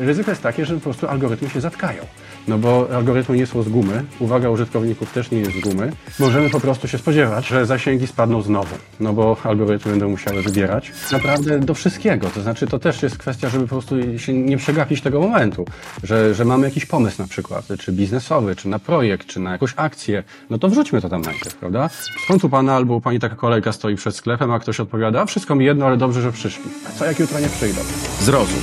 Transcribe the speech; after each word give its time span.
Ryzyko 0.00 0.30
jest 0.30 0.42
takie, 0.42 0.66
że 0.66 0.74
po 0.74 0.80
prostu 0.80 1.08
algorytmy 1.08 1.50
się 1.50 1.60
zatkają. 1.60 2.02
No 2.48 2.58
bo 2.58 2.88
algorytmy 2.96 3.36
nie 3.36 3.46
są 3.46 3.62
z 3.62 3.68
gumy, 3.68 4.04
uwaga 4.18 4.50
użytkowników 4.50 5.12
też 5.12 5.30
nie 5.30 5.38
jest 5.38 5.52
z 5.52 5.60
gumy. 5.60 5.92
Możemy 6.18 6.50
po 6.50 6.60
prostu 6.60 6.88
się 6.88 6.98
spodziewać, 6.98 7.46
że 7.46 7.66
zasięgi 7.66 8.06
spadną 8.06 8.42
znowu, 8.42 8.76
no 9.00 9.12
bo 9.12 9.36
algorytmy 9.44 9.90
będą 9.90 10.08
musiały 10.08 10.42
wybierać 10.42 10.92
naprawdę 11.12 11.58
do 11.58 11.74
wszystkiego. 11.74 12.30
To 12.30 12.40
znaczy 12.40 12.66
to 12.66 12.78
też 12.78 13.02
jest 13.02 13.18
kwestia, 13.18 13.48
żeby 13.48 13.64
po 13.64 13.68
prostu 13.68 14.18
się 14.18 14.32
nie 14.32 14.56
przegapić 14.56 15.00
tego 15.02 15.20
momentu, 15.20 15.64
że, 16.02 16.34
że 16.34 16.44
mamy 16.44 16.66
jakiś 16.66 16.86
pomysł 16.86 17.22
na 17.22 17.28
przykład, 17.28 17.64
czy 17.78 17.92
biznesowy, 17.92 18.56
czy 18.56 18.68
na 18.68 18.78
projekt, 18.78 19.26
czy 19.26 19.40
na 19.40 19.52
jakąś 19.52 19.72
akcję, 19.76 20.22
no 20.50 20.58
to 20.58 20.68
wrzućmy 20.68 21.00
to 21.00 21.08
tam 21.08 21.22
najpierw, 21.22 21.54
prawda? 21.54 21.90
Skąd 22.24 22.44
u 22.44 22.48
pana 22.48 22.76
albo 22.76 23.00
pani 23.00 23.20
taka 23.20 23.36
kolejka 23.36 23.72
stoi 23.72 23.96
przed 23.96 24.16
sklepem, 24.16 24.50
a 24.50 24.58
ktoś 24.58 24.80
odpowiada, 24.80 25.26
wszystko 25.26 25.54
mi 25.54 25.64
jedno, 25.64 25.86
ale 25.86 25.96
dobrze, 25.96 26.22
że 26.22 26.32
przyszli. 26.32 26.64
Co 26.98 27.04
jak 27.04 27.18
jutro 27.18 27.40
nie 27.40 27.48
przyjdą? 27.48 27.80
Zrozum. 28.20 28.60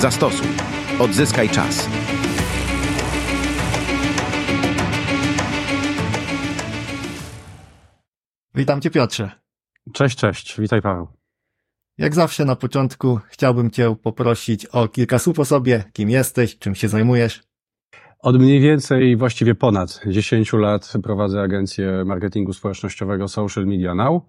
Zastosuj. 0.00 0.46
Odzyskaj 0.98 1.48
czas. 1.48 1.88
Witam 8.54 8.80
Cię 8.80 8.90
Piotrze. 8.90 9.30
Cześć, 9.92 10.18
cześć, 10.18 10.60
witaj 10.60 10.82
Paweł. 10.82 11.08
Jak 11.98 12.14
zawsze 12.14 12.44
na 12.44 12.56
początku 12.56 13.20
chciałbym 13.28 13.70
Cię 13.70 13.96
poprosić 14.02 14.66
o 14.66 14.88
kilka 14.88 15.18
słów 15.18 15.38
o 15.38 15.44
sobie, 15.44 15.84
kim 15.92 16.10
jesteś, 16.10 16.58
czym 16.58 16.74
się 16.74 16.88
zajmujesz. 16.88 17.49
Od 18.22 18.40
mniej 18.40 18.60
więcej, 18.60 19.16
właściwie 19.16 19.54
ponad 19.54 20.00
10 20.06 20.52
lat 20.52 20.92
prowadzę 21.02 21.42
agencję 21.42 22.04
marketingu 22.04 22.52
społecznościowego 22.52 23.28
Social 23.28 23.66
Media 23.66 23.94
Now. 23.94 24.22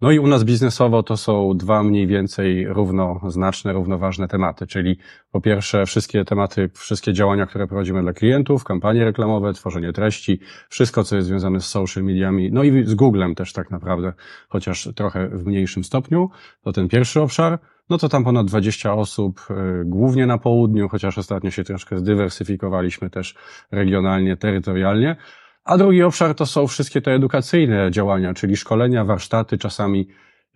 No 0.00 0.10
i 0.10 0.18
u 0.18 0.26
nas 0.26 0.44
biznesowo 0.44 1.02
to 1.02 1.16
są 1.16 1.56
dwa 1.56 1.82
mniej 1.82 2.06
więcej 2.06 2.66
równoznaczne, 2.68 3.72
równoważne 3.72 4.28
tematy, 4.28 4.66
czyli 4.66 4.98
po 5.30 5.40
pierwsze 5.40 5.86
wszystkie 5.86 6.24
tematy, 6.24 6.70
wszystkie 6.74 7.12
działania, 7.12 7.46
które 7.46 7.66
prowadzimy 7.66 8.02
dla 8.02 8.12
klientów, 8.12 8.64
kampanie 8.64 9.04
reklamowe, 9.04 9.52
tworzenie 9.52 9.92
treści, 9.92 10.40
wszystko, 10.68 11.04
co 11.04 11.16
jest 11.16 11.28
związane 11.28 11.60
z 11.60 11.66
social 11.66 12.04
mediami, 12.04 12.52
no 12.52 12.62
i 12.62 12.84
z 12.84 12.94
Googlem 12.94 13.34
też 13.34 13.52
tak 13.52 13.70
naprawdę, 13.70 14.12
chociaż 14.48 14.88
trochę 14.96 15.28
w 15.28 15.46
mniejszym 15.46 15.84
stopniu. 15.84 16.30
To 16.62 16.72
ten 16.72 16.88
pierwszy 16.88 17.20
obszar 17.20 17.58
no 17.90 17.98
to 17.98 18.08
tam 18.08 18.24
ponad 18.24 18.46
20 18.46 18.94
osób, 18.94 19.40
y, 19.50 19.84
głównie 19.84 20.26
na 20.26 20.38
południu, 20.38 20.88
chociaż 20.88 21.18
ostatnio 21.18 21.50
się 21.50 21.64
troszkę 21.64 21.98
zdywersyfikowaliśmy 21.98 23.10
też 23.10 23.34
regionalnie, 23.70 24.36
terytorialnie. 24.36 25.16
A 25.64 25.78
drugi 25.78 26.02
obszar 26.02 26.34
to 26.34 26.46
są 26.46 26.66
wszystkie 26.66 27.02
te 27.02 27.12
edukacyjne 27.12 27.90
działania, 27.90 28.34
czyli 28.34 28.56
szkolenia, 28.56 29.04
warsztaty, 29.04 29.58
czasami 29.58 30.08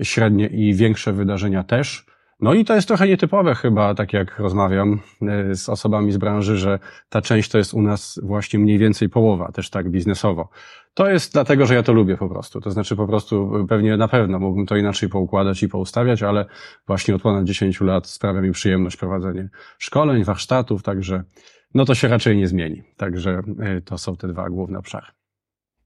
średnie 0.03 0.47
i 0.47 0.75
większe 0.75 1.13
wydarzenia 1.13 1.65
też. 1.65 2.07
No 2.41 2.55
i 2.55 2.65
to 2.65 2.75
jest 2.75 2.89
trochę 2.89 3.09
nietypowe 3.09 3.55
chyba, 3.55 3.95
tak 3.95 4.13
jak 4.13 4.39
rozmawiam 4.39 5.01
y, 5.51 5.55
z 5.57 5.69
osobami 5.69 6.13
z 6.13 6.17
branży, 6.17 6.57
że 6.57 6.79
ta 7.09 7.23
część 7.23 7.51
to 7.51 7.59
jest 7.59 7.75
u 7.75 7.83
nas 7.83 8.21
właśnie 8.23 8.59
mniej 8.59 8.79
więcej 8.79 9.09
połowa, 9.09 9.53
też 9.53 9.71
tak 9.71 9.91
biznesowo. 9.91 10.49
To 10.99 11.11
jest 11.11 11.33
dlatego, 11.33 11.67
że 11.67 11.75
ja 11.75 11.83
to 11.83 11.93
lubię 11.93 12.17
po 12.17 12.29
prostu. 12.29 12.61
To 12.61 12.71
znaczy 12.71 12.97
po 12.97 13.07
prostu 13.07 13.67
pewnie 13.69 13.97
na 13.97 14.09
pewno 14.09 14.39
mógłbym 14.39 14.67
to 14.67 14.77
inaczej 14.77 15.09
poukładać 15.09 15.63
i 15.63 15.69
poustawiać, 15.69 16.23
ale 16.23 16.47
właśnie 16.87 17.15
od 17.15 17.23
ponad 17.23 17.45
10 17.45 17.81
lat 17.81 18.07
sprawia 18.07 18.41
mi 18.41 18.53
przyjemność 18.53 18.97
prowadzenie 18.97 19.49
szkoleń, 19.79 20.25
warsztatów, 20.25 20.83
także 20.83 21.23
no 21.75 21.85
to 21.85 21.95
się 21.95 22.09
raczej 22.09 22.37
nie 22.37 22.49
zmieni. 22.49 22.83
Także 22.97 23.43
y, 23.79 23.83
to 23.83 23.99
są 23.99 24.17
te 24.17 24.29
dwa 24.29 24.51
główne 24.51 24.79
obszary. 24.79 25.18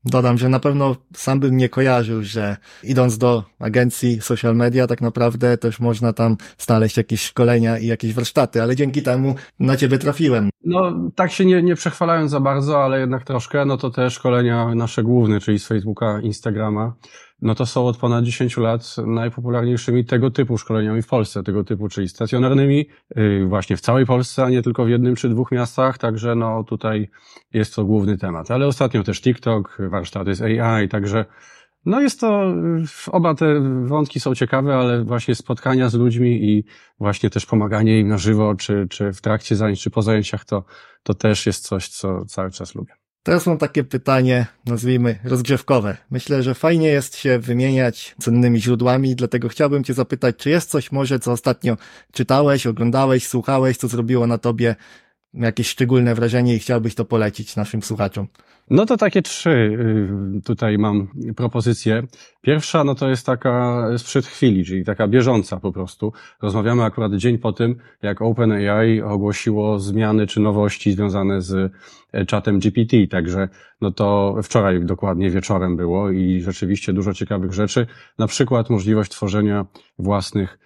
Dodam, 0.05 0.39
że 0.39 0.48
na 0.48 0.61
pewno 0.61 0.97
sam 1.14 1.41
bym 1.41 1.56
nie 1.56 1.69
kojarzył, 1.69 2.22
że 2.22 2.56
idąc 2.83 3.19
do 3.19 3.45
agencji 3.58 4.20
social 4.20 4.56
media, 4.56 4.86
tak 4.86 5.00
naprawdę 5.00 5.58
też 5.58 5.81
można 5.81 6.12
tam 6.12 6.36
znaleźć 6.58 6.97
jakieś 6.97 7.22
szkolenia 7.22 7.78
i 7.78 7.86
jakieś 7.86 8.14
warsztaty, 8.14 8.62
ale 8.62 8.77
dzięki 8.77 9.03
temu 9.03 9.34
na 9.61 9.77
ciebie 9.77 9.98
trafiłem. 9.98 10.50
No, 10.64 10.92
tak 11.14 11.33
się 11.33 11.45
nie, 11.45 11.62
nie 11.62 11.75
przechwalając 11.75 12.30
za 12.30 12.41
bardzo, 12.41 12.84
ale 12.84 13.00
jednak 13.00 13.25
troszkę, 13.25 13.64
no 13.64 13.77
to 13.77 13.91
te 13.91 14.11
szkolenia 14.11 14.75
nasze 14.75 15.03
główne, 15.03 15.41
czyli 15.41 15.58
z 15.58 15.67
Facebooka, 15.67 16.20
Instagrama, 16.20 16.95
no 17.42 17.55
to 17.55 17.67
są 17.67 17.86
od 17.86 17.97
ponad 17.97 18.25
10 18.25 18.57
lat 18.57 18.97
najpopularniejszymi 19.07 20.05
tego 20.05 20.30
typu 20.30 20.58
szkoleniami 20.58 21.03
w 21.03 21.07
Polsce, 21.07 21.42
tego 21.42 21.64
typu, 21.64 21.89
czyli 21.89 22.08
stacjonarnymi, 22.08 22.86
yy, 23.17 23.47
właśnie 23.47 23.77
w 23.77 23.80
całej 23.80 24.07
Polsce, 24.07 24.45
a 24.45 24.51
nie 24.51 24.63
tylko 24.63 24.85
w 24.85 24.89
jednym 24.89 25.17
czy 25.17 25.29
dwóch 25.29 25.53
miastach, 25.53 25.98
także 25.98 26.35
no 26.35 26.64
tutaj 26.64 27.08
jest 27.53 27.75
to 27.75 27.85
główny 27.85 28.19
temat. 28.19 28.51
Ale 28.51 28.67
ostatnio 28.67 29.03
też 29.03 29.20
TikTok, 29.20 29.79
warsztaty 29.91 30.35
z 30.35 30.42
AI, 30.42 30.89
także 30.89 31.25
no 31.85 32.01
jest 32.01 32.20
to, 32.20 32.55
oba 33.07 33.35
te 33.35 33.61
wątki 33.85 34.20
są 34.20 34.35
ciekawe, 34.35 34.77
ale 34.77 35.05
właśnie 35.05 35.35
spotkania 35.35 35.89
z 35.89 35.95
ludźmi 35.95 36.45
i 36.45 36.64
właśnie 36.98 37.30
też 37.30 37.47
pomaganie 37.47 38.01
im 38.01 38.09
na 38.09 38.19
żywo, 38.19 38.55
czy, 38.55 38.86
czy 38.91 39.13
w 39.13 39.20
trakcie 39.20 39.57
zajęć, 39.57 39.83
czy 39.83 39.91
po 39.91 40.03
zajęciach, 40.03 40.45
to, 40.45 40.64
to 41.03 41.14
też 41.14 41.47
jest 41.47 41.64
coś, 41.64 41.89
co 41.89 42.24
cały 42.24 42.51
czas 42.51 42.74
lubię. 42.74 43.02
Teraz 43.23 43.47
mam 43.47 43.59
takie 43.59 43.85
pytanie, 43.85 44.47
nazwijmy 44.67 45.19
rozgrzewkowe. 45.25 45.97
Myślę, 46.11 46.43
że 46.43 46.55
fajnie 46.55 46.89
jest 46.89 47.17
się 47.17 47.39
wymieniać 47.39 48.15
cennymi 48.21 48.61
źródłami, 48.61 49.17
dlatego 49.17 49.49
chciałbym 49.49 49.85
Cię 49.85 49.95
zapytać, 49.95 50.37
czy 50.37 50.51
jest 50.51 50.71
coś 50.71 50.93
może, 50.93 51.19
co 51.19 51.33
ostatnio 51.33 51.77
czytałeś, 52.13 52.67
oglądałeś, 52.67 53.29
słuchałeś, 53.29 53.77
co 53.77 53.89
zrobiło 53.89 54.27
na 54.27 54.39
Tobie 54.39 54.77
jakieś 55.35 55.69
szczególne 55.69 56.15
wrażenie 56.15 56.55
i 56.55 56.59
chciałbyś 56.59 56.95
to 56.95 57.05
polecić 57.05 57.57
naszym 57.57 57.83
słuchaczom? 57.83 58.27
No 58.70 58.87
to 58.87 58.97
takie 58.97 59.23
trzy 59.23 59.51
y, 59.51 60.43
tutaj 60.43 60.79
mam 60.79 61.09
propozycje. 61.37 62.03
Pierwsza, 62.41 62.85
no 62.85 62.95
to 62.95 63.09
jest 63.09 63.27
taka 63.27 63.85
sprzed 63.98 64.27
chwili, 64.27 64.65
czyli 64.65 64.85
taka 64.85 65.09
bieżąca 65.09 65.61
po 65.61 65.73
prostu. 65.73 66.13
Rozmawiamy 66.42 66.85
akurat 66.85 67.15
dzień 67.15 67.39
po 67.39 67.53
tym, 67.53 67.77
jak 68.03 68.23
OpenAI 68.23 69.03
ogłosiło 69.03 69.79
zmiany 69.79 70.27
czy 70.27 70.41
nowości 70.41 70.92
związane 70.92 71.42
z 71.42 71.73
e, 72.13 72.27
czatem 72.27 72.59
GPT, 72.59 73.07
także 73.07 73.48
no 73.81 73.91
to 73.91 74.37
wczoraj 74.42 74.85
dokładnie 74.85 75.31
wieczorem 75.31 75.77
było 75.77 76.11
i 76.11 76.41
rzeczywiście 76.41 76.92
dużo 76.92 77.15
ciekawych 77.15 77.53
rzeczy. 77.53 77.87
Na 78.19 78.27
przykład 78.27 78.71
możliwość 78.71 79.11
tworzenia 79.11 79.67
własnych 79.98 80.59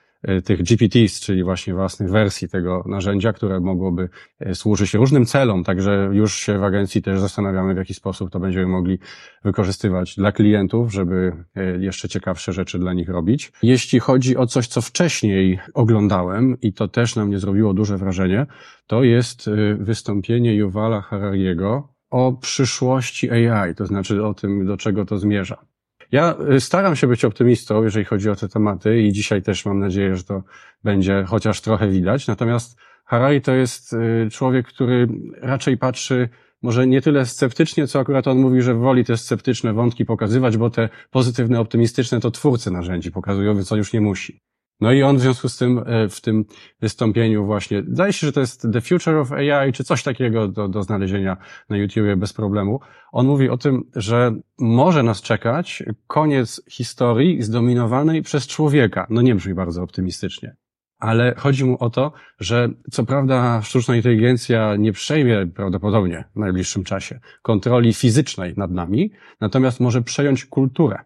tych 0.44 0.62
GPTs, 0.62 1.20
czyli 1.20 1.44
właśnie 1.44 1.74
własnych 1.74 2.10
wersji 2.10 2.48
tego 2.48 2.84
narzędzia, 2.86 3.32
które 3.32 3.60
mogłoby 3.60 4.08
e, 4.40 4.54
służyć 4.54 4.94
różnym 4.94 5.26
celom, 5.26 5.64
także 5.64 6.10
już 6.12 6.34
się 6.34 6.58
w 6.58 6.64
agencji 6.64 7.02
też 7.02 7.20
zastanawiamy, 7.20 7.74
w 7.74 7.76
jaki 7.76 7.94
sposób 7.94 8.30
to 8.30 8.40
będziemy 8.40 8.66
mogli 8.66 8.98
wykorzystywać 9.44 10.16
dla 10.16 10.32
klientów, 10.32 10.92
żeby 10.92 11.32
e, 11.56 11.78
jeszcze 11.78 12.08
ciekawsze 12.08 12.52
rzeczy 12.52 12.78
dla 12.78 12.92
nich 12.92 13.08
robić. 13.08 13.52
Jeśli 13.62 14.00
chodzi 14.00 14.36
o 14.36 14.46
coś, 14.46 14.66
co 14.66 14.80
wcześniej 14.80 15.58
oglądałem 15.74 16.56
i 16.60 16.72
to 16.72 16.88
też 16.88 17.16
na 17.16 17.24
mnie 17.24 17.38
zrobiło 17.38 17.74
duże 17.74 17.96
wrażenie, 17.98 18.46
to 18.86 19.02
jest 19.02 19.50
wystąpienie 19.78 20.54
Yuvala 20.54 21.00
Harariego 21.00 21.88
o 22.10 22.32
przyszłości 22.32 23.30
AI, 23.30 23.74
to 23.74 23.86
znaczy 23.86 24.24
o 24.24 24.34
tym, 24.34 24.66
do 24.66 24.76
czego 24.76 25.04
to 25.04 25.18
zmierza. 25.18 25.66
Ja 26.12 26.34
y, 26.52 26.60
staram 26.60 26.96
się 26.96 27.06
być 27.06 27.24
optymistą, 27.24 27.82
jeżeli 27.82 28.04
chodzi 28.04 28.30
o 28.30 28.36
te 28.36 28.48
tematy 28.48 29.02
i 29.02 29.12
dzisiaj 29.12 29.42
też 29.42 29.66
mam 29.66 29.78
nadzieję, 29.78 30.16
że 30.16 30.24
to 30.24 30.42
będzie 30.84 31.24
chociaż 31.28 31.60
trochę 31.60 31.88
widać. 31.88 32.26
Natomiast 32.26 32.78
Harari 33.04 33.40
to 33.40 33.54
jest 33.54 33.92
y, 33.92 34.28
człowiek, 34.30 34.66
który 34.66 35.08
raczej 35.42 35.78
patrzy 35.78 36.28
może 36.62 36.86
nie 36.86 37.02
tyle 37.02 37.26
sceptycznie, 37.26 37.86
co 37.86 38.00
akurat 38.00 38.28
on 38.28 38.38
mówi, 38.38 38.62
że 38.62 38.74
woli 38.74 39.04
te 39.04 39.16
sceptyczne 39.16 39.72
wątki 39.72 40.04
pokazywać, 40.04 40.56
bo 40.56 40.70
te 40.70 40.88
pozytywne, 41.10 41.60
optymistyczne 41.60 42.20
to 42.20 42.30
twórcy 42.30 42.70
narzędzi 42.70 43.10
pokazują, 43.12 43.64
co 43.64 43.76
już 43.76 43.92
nie 43.92 44.00
musi. 44.00 44.40
No 44.80 44.92
i 44.92 45.02
on 45.02 45.16
w 45.16 45.20
związku 45.20 45.48
z 45.48 45.56
tym 45.56 45.82
e, 45.86 46.08
w 46.08 46.20
tym 46.20 46.44
wystąpieniu 46.80 47.46
właśnie, 47.46 47.82
zdaje 47.88 48.12
się, 48.12 48.26
że 48.26 48.32
to 48.32 48.40
jest 48.40 48.66
The 48.72 48.80
Future 48.80 49.16
of 49.16 49.32
AI, 49.32 49.72
czy 49.72 49.84
coś 49.84 50.02
takiego 50.02 50.48
do, 50.48 50.68
do 50.68 50.82
znalezienia 50.82 51.36
na 51.68 51.76
YouTubie 51.76 52.16
bez 52.16 52.32
problemu. 52.32 52.80
On 53.12 53.26
mówi 53.26 53.48
o 53.48 53.58
tym, 53.58 53.90
że 53.96 54.34
może 54.58 55.02
nas 55.02 55.22
czekać 55.22 55.82
koniec 56.06 56.62
historii 56.70 57.42
zdominowanej 57.42 58.22
przez 58.22 58.46
człowieka. 58.46 59.06
No 59.10 59.22
nie 59.22 59.34
brzmi 59.34 59.54
bardzo 59.54 59.82
optymistycznie. 59.82 60.56
Ale 60.98 61.34
chodzi 61.38 61.64
mu 61.64 61.76
o 61.80 61.90
to, 61.90 62.12
że 62.40 62.68
co 62.90 63.04
prawda 63.04 63.62
sztuczna 63.62 63.96
inteligencja 63.96 64.76
nie 64.76 64.92
przejmie 64.92 65.46
prawdopodobnie 65.46 66.24
w 66.36 66.38
najbliższym 66.38 66.84
czasie 66.84 67.20
kontroli 67.42 67.94
fizycznej 67.94 68.54
nad 68.56 68.70
nami, 68.70 69.10
natomiast 69.40 69.80
może 69.80 70.02
przejąć 70.02 70.44
kulturę. 70.44 70.98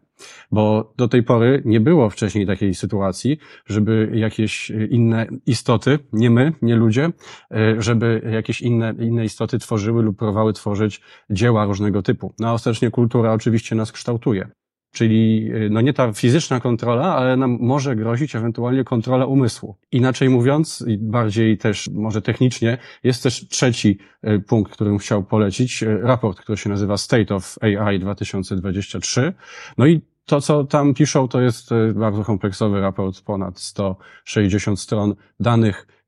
Bo 0.52 0.92
do 0.96 1.08
tej 1.08 1.22
pory 1.22 1.62
nie 1.64 1.80
było 1.80 2.10
wcześniej 2.10 2.46
takiej 2.46 2.74
sytuacji, 2.74 3.38
żeby 3.66 4.10
jakieś 4.14 4.70
inne 4.90 5.26
istoty, 5.46 5.98
nie 6.12 6.30
my, 6.30 6.52
nie 6.62 6.76
ludzie, 6.76 7.10
e, 7.50 7.82
żeby 7.82 8.30
jakieś 8.32 8.60
inne, 8.60 8.94
inne 9.00 9.24
istoty 9.24 9.58
tworzyły 9.58 10.02
lub 10.02 10.16
próbowały 10.18 10.52
tworzyć 10.52 11.00
dzieła 11.30 11.64
różnego 11.64 12.02
typu. 12.02 12.34
No 12.38 12.48
a 12.48 12.52
ostatecznie 12.52 12.90
kultura 12.90 13.32
oczywiście 13.32 13.76
nas 13.76 13.92
kształtuje. 13.92 14.50
Czyli 14.92 15.50
e, 15.54 15.68
no 15.70 15.80
nie 15.80 15.92
ta 15.92 16.12
fizyczna 16.12 16.60
kontrola, 16.60 17.16
ale 17.16 17.36
nam 17.36 17.58
może 17.60 17.96
grozić 17.96 18.36
ewentualnie 18.36 18.84
kontrola 18.84 19.26
umysłu. 19.26 19.76
Inaczej 19.92 20.28
mówiąc, 20.28 20.84
bardziej 20.98 21.58
też 21.58 21.90
może 21.94 22.22
technicznie, 22.22 22.78
jest 23.02 23.22
też 23.22 23.48
trzeci 23.48 23.98
e, 24.22 24.38
punkt, 24.38 24.72
którym 24.72 24.98
chciał 24.98 25.24
polecić, 25.24 25.84
raport, 26.02 26.40
który 26.40 26.58
się 26.58 26.70
nazywa 26.70 26.96
State 26.96 27.34
of 27.34 27.56
AI 27.60 27.98
2023. 27.98 29.32
No 29.78 29.86
i 29.86 30.00
to, 30.30 30.40
co 30.40 30.64
tam 30.64 30.94
piszą, 30.94 31.28
to 31.28 31.40
jest 31.40 31.72
e, 31.72 31.92
bardzo 31.92 32.24
kompleksowy 32.24 32.80
raport, 32.80 33.20
ponad 33.20 33.58
160 33.58 34.80
stron 34.80 35.14
danych 35.40 35.86
y, 35.86 35.99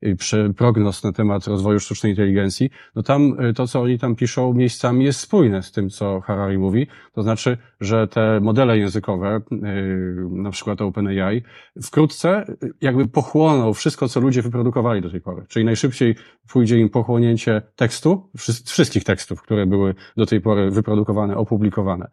prognoz 0.57 1.03
na 1.03 1.11
temat 1.11 1.47
rozwoju 1.47 1.79
sztucznej 1.79 2.11
inteligencji, 2.11 2.69
no 2.95 3.03
tam 3.03 3.39
y, 3.49 3.53
to, 3.53 3.67
co 3.67 3.81
oni 3.81 3.99
tam 3.99 4.15
piszą 4.15 4.53
miejscami 4.53 5.05
jest 5.05 5.19
spójne 5.19 5.63
z 5.63 5.71
tym, 5.71 5.89
co 5.89 6.21
Harari 6.21 6.57
mówi. 6.57 6.87
To 7.13 7.23
znaczy, 7.23 7.57
że 7.81 8.07
te 8.07 8.39
modele 8.39 8.77
językowe, 8.77 9.41
y, 9.51 9.55
na 10.31 10.51
przykład 10.51 10.81
OpenAI, 10.81 11.43
wkrótce 11.83 12.45
y, 12.63 12.73
jakby 12.81 13.07
pochłoną 13.07 13.73
wszystko, 13.73 14.07
co 14.07 14.19
ludzie 14.19 14.41
wyprodukowali 14.41 15.01
do 15.01 15.09
tej 15.09 15.21
pory. 15.21 15.45
Czyli 15.47 15.65
najszybciej 15.65 16.15
pójdzie 16.51 16.79
im 16.79 16.89
pochłonięcie 16.89 17.61
tekstu, 17.75 18.29
wszy- 18.37 18.63
wszystkich 18.65 19.03
tekstów, 19.03 19.41
które 19.41 19.65
były 19.65 19.95
do 20.17 20.25
tej 20.25 20.41
pory 20.41 20.71
wyprodukowane, 20.71 21.37
opublikowane. 21.37 22.07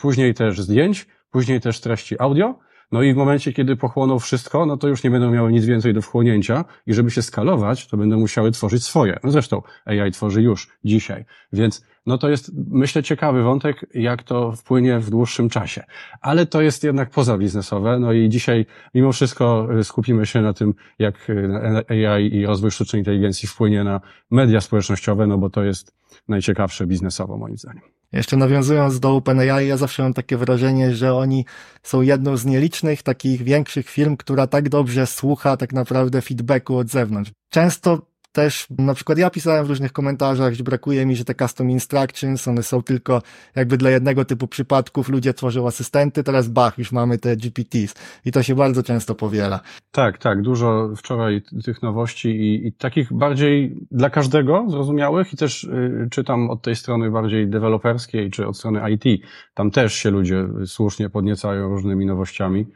Później 0.00 0.34
też 0.34 0.60
zdjęć, 0.60 1.06
później 1.30 1.60
też 1.60 1.80
treści 1.80 2.16
audio, 2.18 2.58
no 2.92 3.02
i 3.02 3.14
w 3.14 3.16
momencie, 3.16 3.52
kiedy 3.52 3.76
pochłoną 3.76 4.18
wszystko, 4.18 4.66
no 4.66 4.76
to 4.76 4.88
już 4.88 5.04
nie 5.04 5.10
będą 5.10 5.30
miały 5.30 5.52
nic 5.52 5.64
więcej 5.64 5.94
do 5.94 6.02
wchłonięcia 6.02 6.64
i 6.86 6.94
żeby 6.94 7.10
się 7.10 7.22
skalować, 7.22 7.86
to 7.86 7.96
będą 7.96 8.18
musiały 8.18 8.50
tworzyć 8.50 8.84
swoje. 8.84 9.18
No 9.24 9.30
zresztą 9.30 9.62
AI 9.84 10.10
tworzy 10.12 10.42
już 10.42 10.68
dzisiaj. 10.84 11.24
Więc 11.52 11.84
no 12.06 12.18
to 12.18 12.28
jest, 12.28 12.52
myślę, 12.70 13.02
ciekawy 13.02 13.42
wątek, 13.42 13.86
jak 13.94 14.22
to 14.22 14.52
wpłynie 14.52 14.98
w 14.98 15.10
dłuższym 15.10 15.48
czasie. 15.48 15.84
Ale 16.20 16.46
to 16.46 16.62
jest 16.62 16.84
jednak 16.84 17.10
pozabiznesowe. 17.10 17.98
No 17.98 18.12
i 18.12 18.28
dzisiaj 18.28 18.66
mimo 18.94 19.12
wszystko 19.12 19.68
y, 19.78 19.84
skupimy 19.84 20.26
się 20.26 20.40
na 20.40 20.52
tym, 20.52 20.74
jak 20.98 21.30
y, 21.30 21.84
AI 21.88 22.34
i 22.34 22.46
rozwój 22.46 22.70
sztucznej 22.70 23.00
inteligencji 23.00 23.48
wpłynie 23.48 23.84
na 23.84 24.00
media 24.30 24.60
społecznościowe, 24.60 25.26
no 25.26 25.38
bo 25.38 25.50
to 25.50 25.64
jest 25.64 25.94
najciekawsze 26.28 26.86
biznesowo 26.86 27.36
moim 27.36 27.58
zdaniem. 27.58 27.99
Jeszcze 28.12 28.36
nawiązując 28.36 29.00
do 29.00 29.16
OpenAI, 29.16 29.68
ja 29.68 29.76
zawsze 29.76 30.02
mam 30.02 30.14
takie 30.14 30.36
wrażenie, 30.36 30.94
że 30.94 31.14
oni 31.14 31.44
są 31.82 32.02
jedną 32.02 32.36
z 32.36 32.44
nielicznych 32.44 33.02
takich 33.02 33.42
większych 33.42 33.88
firm, 33.88 34.16
która 34.16 34.46
tak 34.46 34.68
dobrze 34.68 35.06
słucha 35.06 35.56
tak 35.56 35.72
naprawdę 35.72 36.22
feedbacku 36.22 36.76
od 36.76 36.88
zewnątrz. 36.88 37.30
Często 37.48 38.09
też, 38.32 38.66
na 38.78 38.94
przykład 38.94 39.18
ja 39.18 39.30
pisałem 39.30 39.66
w 39.66 39.68
różnych 39.68 39.92
komentarzach, 39.92 40.54
że 40.54 40.64
brakuje 40.64 41.06
mi, 41.06 41.16
że 41.16 41.24
te 41.24 41.34
custom 41.34 41.70
instructions, 41.70 42.48
one 42.48 42.62
są 42.62 42.82
tylko 42.82 43.22
jakby 43.56 43.76
dla 43.76 43.90
jednego 43.90 44.24
typu 44.24 44.46
przypadków, 44.46 45.08
ludzie 45.08 45.34
tworzą 45.34 45.66
asystenty, 45.66 46.24
teraz 46.24 46.48
bach, 46.48 46.78
już 46.78 46.92
mamy 46.92 47.18
te 47.18 47.36
GPTs 47.36 47.94
i 48.24 48.32
to 48.32 48.42
się 48.42 48.54
bardzo 48.54 48.82
często 48.82 49.14
powiela. 49.14 49.60
Tak, 49.92 50.18
tak, 50.18 50.42
dużo 50.42 50.90
wczoraj 50.96 51.42
tych 51.64 51.82
nowości 51.82 52.28
i, 52.28 52.66
i 52.66 52.72
takich 52.72 53.12
bardziej 53.12 53.76
dla 53.90 54.10
każdego 54.10 54.66
zrozumiałych 54.68 55.32
i 55.32 55.36
też 55.36 55.64
y, 55.64 56.08
czytam 56.10 56.50
od 56.50 56.62
tej 56.62 56.76
strony 56.76 57.10
bardziej 57.10 57.48
deweloperskiej 57.48 58.30
czy 58.30 58.46
od 58.46 58.56
strony 58.56 58.80
IT. 58.90 59.22
Tam 59.54 59.70
też 59.70 59.94
się 59.94 60.10
ludzie 60.10 60.46
słusznie 60.66 61.10
podniecają 61.10 61.68
różnymi 61.68 62.06
nowościami 62.06 62.66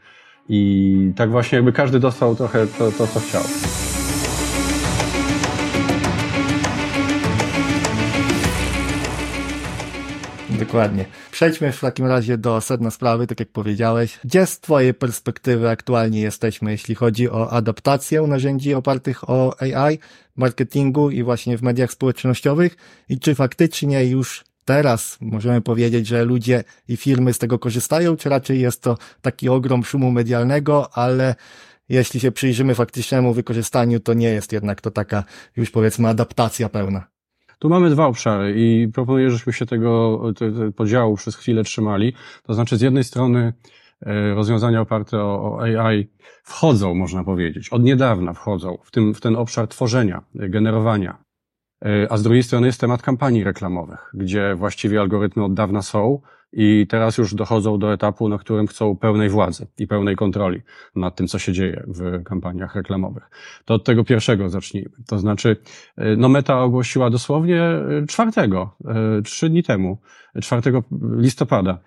i 0.49 1.13
tak 1.17 1.31
właśnie 1.31 1.57
jakby 1.57 1.73
każdy 1.73 2.01
dostał 2.01 2.37
trochę 2.37 2.67
to, 2.67 2.93
to 2.93 3.07
co 3.07 3.21
chciał. 3.21 3.43
Dokładnie. 10.67 11.05
Przejdźmy 11.31 11.73
w 11.73 11.81
takim 11.81 12.07
razie 12.07 12.39
do 12.39 12.61
sedna 12.61 12.91
sprawy, 12.91 13.27
tak 13.27 13.41
jak 13.41 13.49
powiedziałeś. 13.49 14.19
Gdzie 14.25 14.47
z 14.47 14.61
Twojej 14.61 14.95
perspektywy 14.95 15.69
aktualnie 15.69 16.21
jesteśmy, 16.21 16.71
jeśli 16.71 16.95
chodzi 16.95 17.31
o 17.31 17.51
adaptację 17.51 18.23
narzędzi 18.23 18.75
opartych 18.75 19.31
o 19.31 19.57
AI, 19.61 19.99
marketingu 20.37 21.11
i 21.11 21.23
właśnie 21.23 21.59
w 21.59 21.63
mediach 21.63 21.93
społecznościowych? 21.93 22.77
I 23.09 23.19
czy 23.19 23.35
faktycznie 23.35 24.05
już 24.05 24.45
teraz 24.65 25.19
możemy 25.21 25.61
powiedzieć, 25.61 26.07
że 26.07 26.25
ludzie 26.25 26.65
i 26.89 26.97
firmy 26.97 27.33
z 27.33 27.39
tego 27.39 27.59
korzystają, 27.59 28.17
czy 28.17 28.29
raczej 28.29 28.61
jest 28.61 28.83
to 28.83 28.99
taki 29.23 29.49
ogrom 29.49 29.85
szumu 29.85 30.11
medialnego, 30.11 30.97
ale 30.97 31.35
jeśli 31.89 32.21
się 32.21 32.33
przyjrzymy 32.33 32.75
faktycznemu 32.75 33.35
wykorzystaniu, 33.35 34.01
to 34.01 34.15
nie 34.15 34.29
jest 34.29 34.53
jednak 34.53 34.81
to 34.81 34.91
taka 34.91 35.25
już 35.57 35.71
powiedzmy 35.71 36.09
adaptacja 36.09 36.69
pełna. 36.69 37.14
Tu 37.65 37.69
mamy 37.71 37.91
dwa 37.91 38.07
obszary 38.07 38.55
i 38.57 38.89
proponuję, 38.89 39.31
żebyśmy 39.31 39.53
się 39.53 39.67
tego 39.67 40.21
te, 40.37 40.53
te 40.53 40.73
podziału 40.73 41.17
przez 41.17 41.37
chwilę 41.37 41.65
trzymali. 41.65 42.13
To 42.43 42.55
znaczy, 42.55 42.77
z 42.77 42.81
jednej 42.81 43.05
strony 43.05 43.53
e, 44.03 44.35
rozwiązania 44.35 44.81
oparte 44.81 45.19
o, 45.19 45.43
o 45.43 45.63
AI 45.63 46.09
wchodzą, 46.43 46.95
można 46.95 47.25
powiedzieć, 47.25 47.69
od 47.69 47.83
niedawna 47.83 48.33
wchodzą 48.33 48.79
w, 48.83 48.91
tym, 48.91 49.15
w 49.15 49.21
ten 49.21 49.37
obszar 49.37 49.69
tworzenia, 49.69 50.23
e, 50.39 50.49
generowania. 50.49 51.19
E, 51.85 52.13
A 52.13 52.17
z 52.17 52.23
drugiej 52.23 52.43
strony 52.43 52.67
jest 52.67 52.81
temat 52.81 53.03
kampanii 53.03 53.45
reklamowych, 53.45 54.11
gdzie 54.15 54.55
właściwie 54.55 55.01
algorytmy 55.01 55.45
od 55.45 55.55
dawna 55.55 55.83
są 55.83 56.21
i 56.57 56.87
teraz 56.89 57.19
już 57.19 57.35
dochodzą 57.35 57.79
do 57.79 57.93
etapu, 57.93 58.29
na 58.29 58.39
którym 58.39 58.67
chcą 58.67 58.97
pełnej 58.97 59.29
władzy 59.29 59.67
i 59.79 59.87
pełnej 59.87 60.17
kontroli 60.17 60.61
nad 60.97 61.17
tym, 61.17 61.27
co 61.27 61.39
się 61.39 61.53
dzieje 61.53 61.85
w 61.87 62.23
kampaniach 62.23 62.75
reklamowych. 62.75 63.31
To 63.65 63.75
od 63.75 63.85
tego 63.85 64.05
pierwszego 64.05 64.49
zacznijmy. 64.49 64.91
To 65.07 65.19
znaczy, 65.19 65.57
e, 65.97 66.17
no 66.17 66.29
Meta 66.29 66.63
ogłosiła 66.63 67.11
dosłownie 67.11 67.63
e, 67.63 68.07
czwartego, 68.09 68.77
e, 68.85 69.23
trzy 69.23 69.49
dni 69.49 69.63
temu, 69.63 69.99
4 70.43 70.83
listopada, 71.17 71.79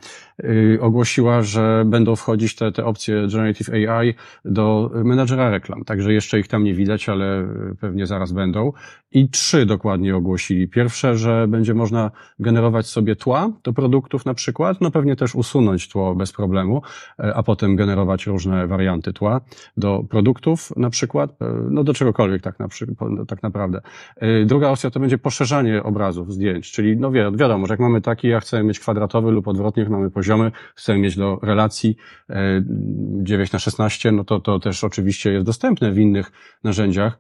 ogłosiła, 0.80 1.42
że 1.42 1.84
będą 1.86 2.16
wchodzić 2.16 2.56
te, 2.56 2.72
te 2.72 2.86
opcje 2.86 3.28
Generative 3.28 3.70
AI 3.70 4.14
do 4.46 4.92
menadżera 4.94 5.50
reklam. 5.50 5.84
Także 5.84 6.14
jeszcze 6.14 6.40
ich 6.40 6.48
tam 6.48 6.64
nie 6.64 6.74
widać, 6.74 7.10
ale 7.10 7.48
pewnie 7.80 8.08
zaraz 8.08 8.32
będą. 8.32 8.74
I 9.12 9.30
trzy 9.30 9.66
dokładnie 9.66 10.16
ogłosili. 10.16 10.68
Pierwsze, 10.68 11.18
że 11.18 11.48
będzie 11.48 11.74
można 11.74 12.12
generować 12.40 12.88
sobie 12.88 13.16
tła 13.16 13.52
do 13.64 13.74
produktów 13.74 14.26
na 14.26 14.34
przykład, 14.34 14.82
no 14.82 14.92
pewnie 14.92 15.16
też 15.16 15.36
usunąć 15.36 15.90
tło 15.90 16.16
bez 16.16 16.32
problemu, 16.34 16.82
e, 17.20 17.36
a 17.36 17.44
potem 17.44 17.76
generować 17.76 18.28
różne 18.28 18.68
warianty 18.68 19.14
tła 19.14 19.42
do 19.78 20.04
produktów 20.10 20.74
na 20.78 20.90
przykład, 20.90 21.42
e, 21.42 21.54
no 21.72 21.84
do 21.84 21.94
czegokolwiek 21.94 22.42
tak, 22.42 22.60
na, 22.60 22.68
po- 22.98 23.26
tak 23.26 23.44
naprawdę. 23.44 23.82
E, 24.16 24.46
Druga 24.46 24.70
opcja 24.70 24.92
to 24.92 25.00
będzie 25.00 25.18
poszerzanie 25.18 25.84
obrazów, 25.84 26.34
zdjęć, 26.34 26.72
czyli 26.72 26.98
no 26.98 27.12
wi- 27.12 27.38
wiadomo, 27.38 27.68
że 27.68 27.74
jak 27.74 27.80
mamy 27.80 28.02
taki, 28.02 28.28
ja 28.28 28.40
chcę 28.40 28.64
mieć 28.64 28.80
kwadratowy 28.80 29.32
lub 29.32 29.48
odwrotnie, 29.48 29.84
jak 29.84 29.92
mamy 29.92 30.12
poziomy, 30.12 30.52
chcę 30.76 30.98
mieć 30.98 31.16
do 31.16 31.40
relacji 31.42 31.96
e, 32.30 32.64
9 33.24 33.52
na 33.52 33.60
16, 33.60 34.12
no 34.12 34.24
to 34.24 34.40
to 34.40 34.60
też 34.60 34.84
oczywiście 34.84 35.32
jest 35.34 35.46
dostępne 35.46 35.92
w 35.92 35.98
innych 36.00 36.32
narzędziach, 36.64 37.18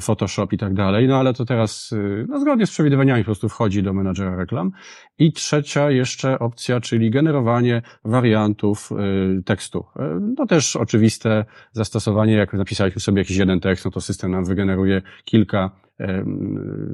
Photoshop 0.00 0.46
i 0.52 0.58
tak 0.58 0.74
dalej, 0.74 1.08
no 1.08 1.16
ale 1.16 1.33
to 1.34 1.44
teraz 1.44 1.90
e, 1.92 2.26
no, 2.28 2.40
zgodnie 2.40 2.66
z 2.66 2.70
przewidywaniami 2.70 3.22
po 3.22 3.26
prostu 3.26 3.48
wchodzi 3.48 3.82
do 3.82 3.92
menadżera 3.92 4.36
reklam. 4.36 4.72
I 5.18 5.32
trzecia 5.32 5.90
jeszcze 5.90 6.38
opcja, 6.38 6.80
czyli 6.80 7.10
generowanie 7.10 7.82
wariantów 8.04 8.90
y, 9.38 9.42
tekstu. 9.42 9.78
Y, 9.78 10.00
No 10.38 10.46
też 10.46 10.76
oczywiste 10.76 11.44
zastosowanie, 11.72 12.32
jak 12.32 12.52
napisaliśmy 12.52 13.00
sobie 13.00 13.18
jakiś 13.18 13.36
jeden 13.36 13.60
tekst, 13.60 13.84
no 13.84 13.90
to 13.90 14.00
system 14.00 14.30
nam 14.30 14.44
wygeneruje 14.44 15.02
kilka, 15.24 15.70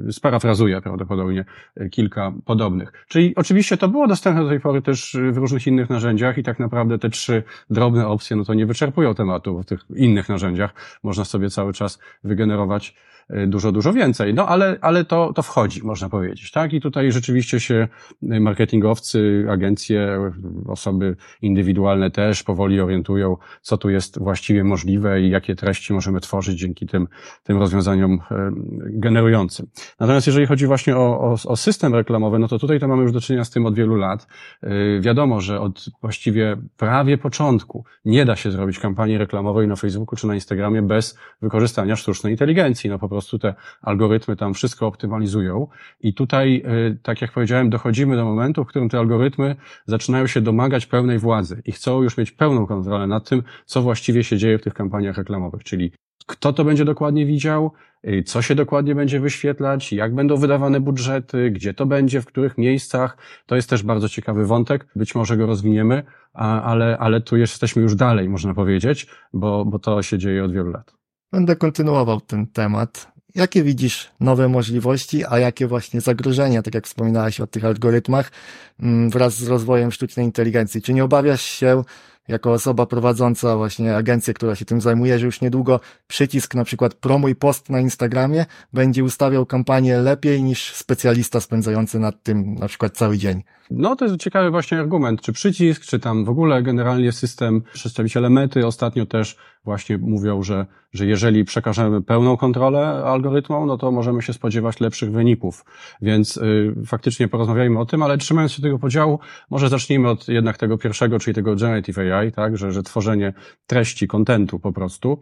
y, 0.07 0.11
sparafrazuje 0.13 0.81
prawdopodobnie 0.81 1.45
y, 1.81 1.89
kilka 1.89 2.33
podobnych. 2.45 2.91
Czyli 3.07 3.35
oczywiście 3.35 3.77
to 3.77 3.87
było 3.87 4.07
dostępne 4.07 4.43
do 4.43 4.49
tej 4.49 4.59
pory 4.59 4.81
też 4.81 5.17
w 5.31 5.37
różnych 5.37 5.67
innych 5.67 5.89
narzędziach 5.89 6.37
i 6.37 6.43
tak 6.43 6.59
naprawdę 6.59 6.99
te 6.99 7.09
trzy 7.09 7.43
drobne 7.69 8.07
opcje, 8.07 8.35
no 8.35 8.43
to 8.43 8.53
nie 8.53 8.65
wyczerpują 8.65 9.15
tematu, 9.15 9.53
bo 9.53 9.63
w 9.63 9.65
tych 9.65 9.79
innych 9.95 10.29
narzędziach 10.29 10.73
można 11.03 11.25
sobie 11.25 11.49
cały 11.49 11.73
czas 11.73 11.99
wygenerować 12.23 12.89
y, 12.89 13.20
dużo, 13.47 13.71
dużo 13.71 13.93
więcej. 13.93 14.33
No 14.33 14.47
ale, 14.47 14.77
ale 14.81 15.05
to, 15.05 15.33
to 15.33 15.41
wchodzi, 15.41 15.83
można 15.83 16.09
powiedzieć, 16.09 16.51
tak? 16.51 16.73
I 16.73 16.81
tutaj 16.81 17.11
rzeczywiście 17.11 17.59
się 17.59 17.87
y, 18.23 18.39
marketingowcy, 18.39 19.45
agencje, 19.49 20.31
osoby 20.67 21.15
indywidualne 21.41 22.11
też 22.11 22.43
powoli 22.43 22.81
orientują, 22.81 23.37
co 23.61 23.77
tu 23.77 23.89
jest 23.89 24.19
właściwie 24.19 24.63
możliwe 24.63 25.21
i 25.21 25.29
jakie 25.29 25.55
treści 25.55 25.93
możemy 25.93 26.19
tworzyć 26.19 26.59
dzięki 26.59 26.87
tym, 26.87 27.07
tym 27.43 27.57
rozwiązaniom 27.57 28.13
e, 28.31 28.51
generującym. 28.83 29.67
Natomiast 29.99 30.27
jeżeli 30.27 30.45
chodzi 30.45 30.67
właśnie 30.67 30.97
o, 30.97 31.19
o, 31.19 31.37
o 31.45 31.55
system 31.55 31.95
reklamowy, 31.95 32.39
no 32.39 32.47
to 32.47 32.59
tutaj 32.59 32.79
to 32.79 32.87
mamy 32.87 33.03
już 33.03 33.11
do 33.11 33.21
czynienia 33.21 33.43
z 33.43 33.49
tym 33.49 33.65
od 33.65 33.75
wielu 33.75 33.95
lat. 33.95 34.27
Y, 34.63 34.99
Wiadomo, 35.01 35.41
że 35.41 35.59
od 35.59 35.85
właściwie 36.01 36.57
prawie 36.77 37.17
początku 37.17 37.85
nie 38.05 38.25
da 38.25 38.35
się 38.35 38.51
zrobić 38.51 38.79
kampanii 38.79 39.17
reklamowej 39.17 39.67
na 39.67 39.75
Facebooku 39.75 40.15
czy 40.15 40.27
na 40.27 40.35
Instagramie 40.35 40.81
bez 40.81 41.17
wykorzystania 41.41 41.95
sztucznej 41.95 42.33
inteligencji. 42.33 42.89
No 42.89 42.99
po 42.99 43.09
prostu 43.09 43.20
te 43.29 43.55
algorytmy 43.81 44.35
tam 44.35 44.53
wszystko 44.53 44.87
optymalizują 44.87 45.67
i 45.99 46.13
tutaj, 46.13 46.63
y, 46.91 46.97
tak 47.03 47.21
jak 47.21 47.31
powiedziałem, 47.31 47.69
dochodzimy 47.69 48.15
do 48.15 48.25
momentu, 48.25 48.63
w 48.63 48.67
którym 48.67 48.89
te 48.89 48.99
algorytmy 48.99 49.55
zaczynają 49.85 50.27
się 50.27 50.41
domagać 50.41 50.85
pełnej 50.85 51.19
władzy 51.19 51.61
i 51.65 51.71
chcą 51.71 52.01
już 52.01 52.17
mieć 52.17 52.31
pełną 52.31 52.67
kontrolę 52.67 53.07
nad 53.07 53.29
tym, 53.29 53.43
co 53.65 53.81
właściwie 53.81 54.23
się 54.23 54.37
dzieje 54.37 54.57
w 54.57 54.61
tych 54.61 54.73
kampaniach 54.73 55.17
reklamowych, 55.17 55.63
czyli 55.63 55.91
kto 56.25 56.53
to 56.53 56.63
będzie 56.63 56.85
dokładnie 56.85 57.25
widział, 57.25 57.71
y, 58.07 58.23
co 58.23 58.41
się 58.41 58.55
dokładnie 58.55 58.95
będzie 58.95 59.19
wyświetlać, 59.19 59.93
jak 59.93 60.15
będą 60.15 60.37
wydawane 60.37 60.79
budżety, 60.79 61.51
gdzie 61.51 61.73
to 61.73 61.85
będzie, 61.85 62.21
w 62.21 62.25
których 62.25 62.57
miejscach. 62.57 63.17
To 63.45 63.55
jest 63.55 63.69
też 63.69 63.83
bardzo 63.83 64.09
ciekawy 64.09 64.45
wątek. 64.45 64.87
Być 64.95 65.15
może 65.15 65.37
go 65.37 65.45
rozwiniemy, 65.45 66.03
ale, 66.33 66.97
ale 66.97 67.21
tu 67.21 67.37
jesteśmy 67.37 67.81
już 67.81 67.95
dalej, 67.95 68.29
można 68.29 68.53
powiedzieć, 68.53 69.07
bo, 69.33 69.65
bo 69.65 69.79
to 69.79 70.01
się 70.03 70.17
dzieje 70.17 70.43
od 70.43 70.53
wielu 70.53 70.71
lat. 70.71 70.93
Będę 71.31 71.55
kontynuował 71.55 72.21
ten 72.21 72.47
temat. 72.47 73.10
Jakie 73.35 73.63
widzisz 73.63 74.09
nowe 74.19 74.49
możliwości, 74.49 75.23
a 75.29 75.39
jakie 75.39 75.67
właśnie 75.67 76.01
zagrożenia, 76.01 76.61
tak 76.61 76.75
jak 76.75 76.87
wspominałeś 76.87 77.39
o 77.39 77.47
tych 77.47 77.65
algorytmach, 77.65 78.31
mm, 78.79 79.09
wraz 79.09 79.35
z 79.35 79.47
rozwojem 79.47 79.91
sztucznej 79.91 80.25
inteligencji? 80.25 80.81
Czy 80.81 80.93
nie 80.93 81.03
obawiasz 81.03 81.41
się 81.41 81.83
jako 82.27 82.51
osoba 82.51 82.85
prowadząca 82.85 83.57
właśnie 83.57 83.95
agencję, 83.95 84.33
która 84.33 84.55
się 84.55 84.65
tym 84.65 84.81
zajmuje, 84.81 85.19
że 85.19 85.25
już 85.25 85.41
niedługo 85.41 85.79
przycisk 86.07 86.55
na 86.55 86.63
przykład 86.63 86.93
promuj 86.93 87.35
post 87.35 87.69
na 87.69 87.79
Instagramie 87.79 88.45
będzie 88.73 89.03
ustawiał 89.03 89.45
kampanię 89.45 89.97
lepiej 89.97 90.43
niż 90.43 90.73
specjalista 90.73 91.41
spędzający 91.41 91.99
nad 91.99 92.23
tym 92.23 92.55
na 92.55 92.67
przykład 92.67 92.97
cały 92.97 93.17
dzień. 93.17 93.43
No 93.71 93.95
to 93.95 94.05
jest 94.05 94.17
ciekawy 94.17 94.51
właśnie 94.51 94.79
argument, 94.79 95.21
czy 95.21 95.33
przycisk, 95.33 95.85
czy 95.85 95.99
tam 95.99 96.25
w 96.25 96.29
ogóle 96.29 96.63
generalnie 96.63 97.11
system, 97.11 97.61
przedstawiciele 97.73 98.29
mety 98.29 98.67
ostatnio 98.67 99.05
też 99.05 99.37
właśnie 99.65 99.97
mówią, 99.97 100.43
że, 100.43 100.65
że 100.93 101.05
jeżeli 101.05 101.45
przekażemy 101.45 102.01
pełną 102.01 102.37
kontrolę 102.37 102.87
algorytmom, 102.87 103.67
no 103.67 103.77
to 103.77 103.91
możemy 103.91 104.21
się 104.21 104.33
spodziewać 104.33 104.79
lepszych 104.79 105.11
wyników. 105.11 105.65
Więc 106.01 106.37
y, 106.37 106.73
faktycznie 106.85 107.27
porozmawiajmy 107.27 107.79
o 107.79 107.85
tym, 107.85 108.03
ale 108.03 108.17
trzymając 108.17 108.51
się 108.51 108.61
tego 108.61 108.79
podziału, 108.79 109.19
może 109.49 109.69
zacznijmy 109.69 110.09
od 110.09 110.27
jednak 110.27 110.57
tego 110.57 110.77
pierwszego, 110.77 111.19
czyli 111.19 111.35
tego 111.35 111.55
generative 111.55 111.97
AI, 111.97 112.31
tak, 112.31 112.57
że, 112.57 112.71
że 112.71 112.83
tworzenie 112.83 113.33
treści, 113.67 114.07
kontentu 114.07 114.59
po 114.59 114.73
prostu. 114.73 115.19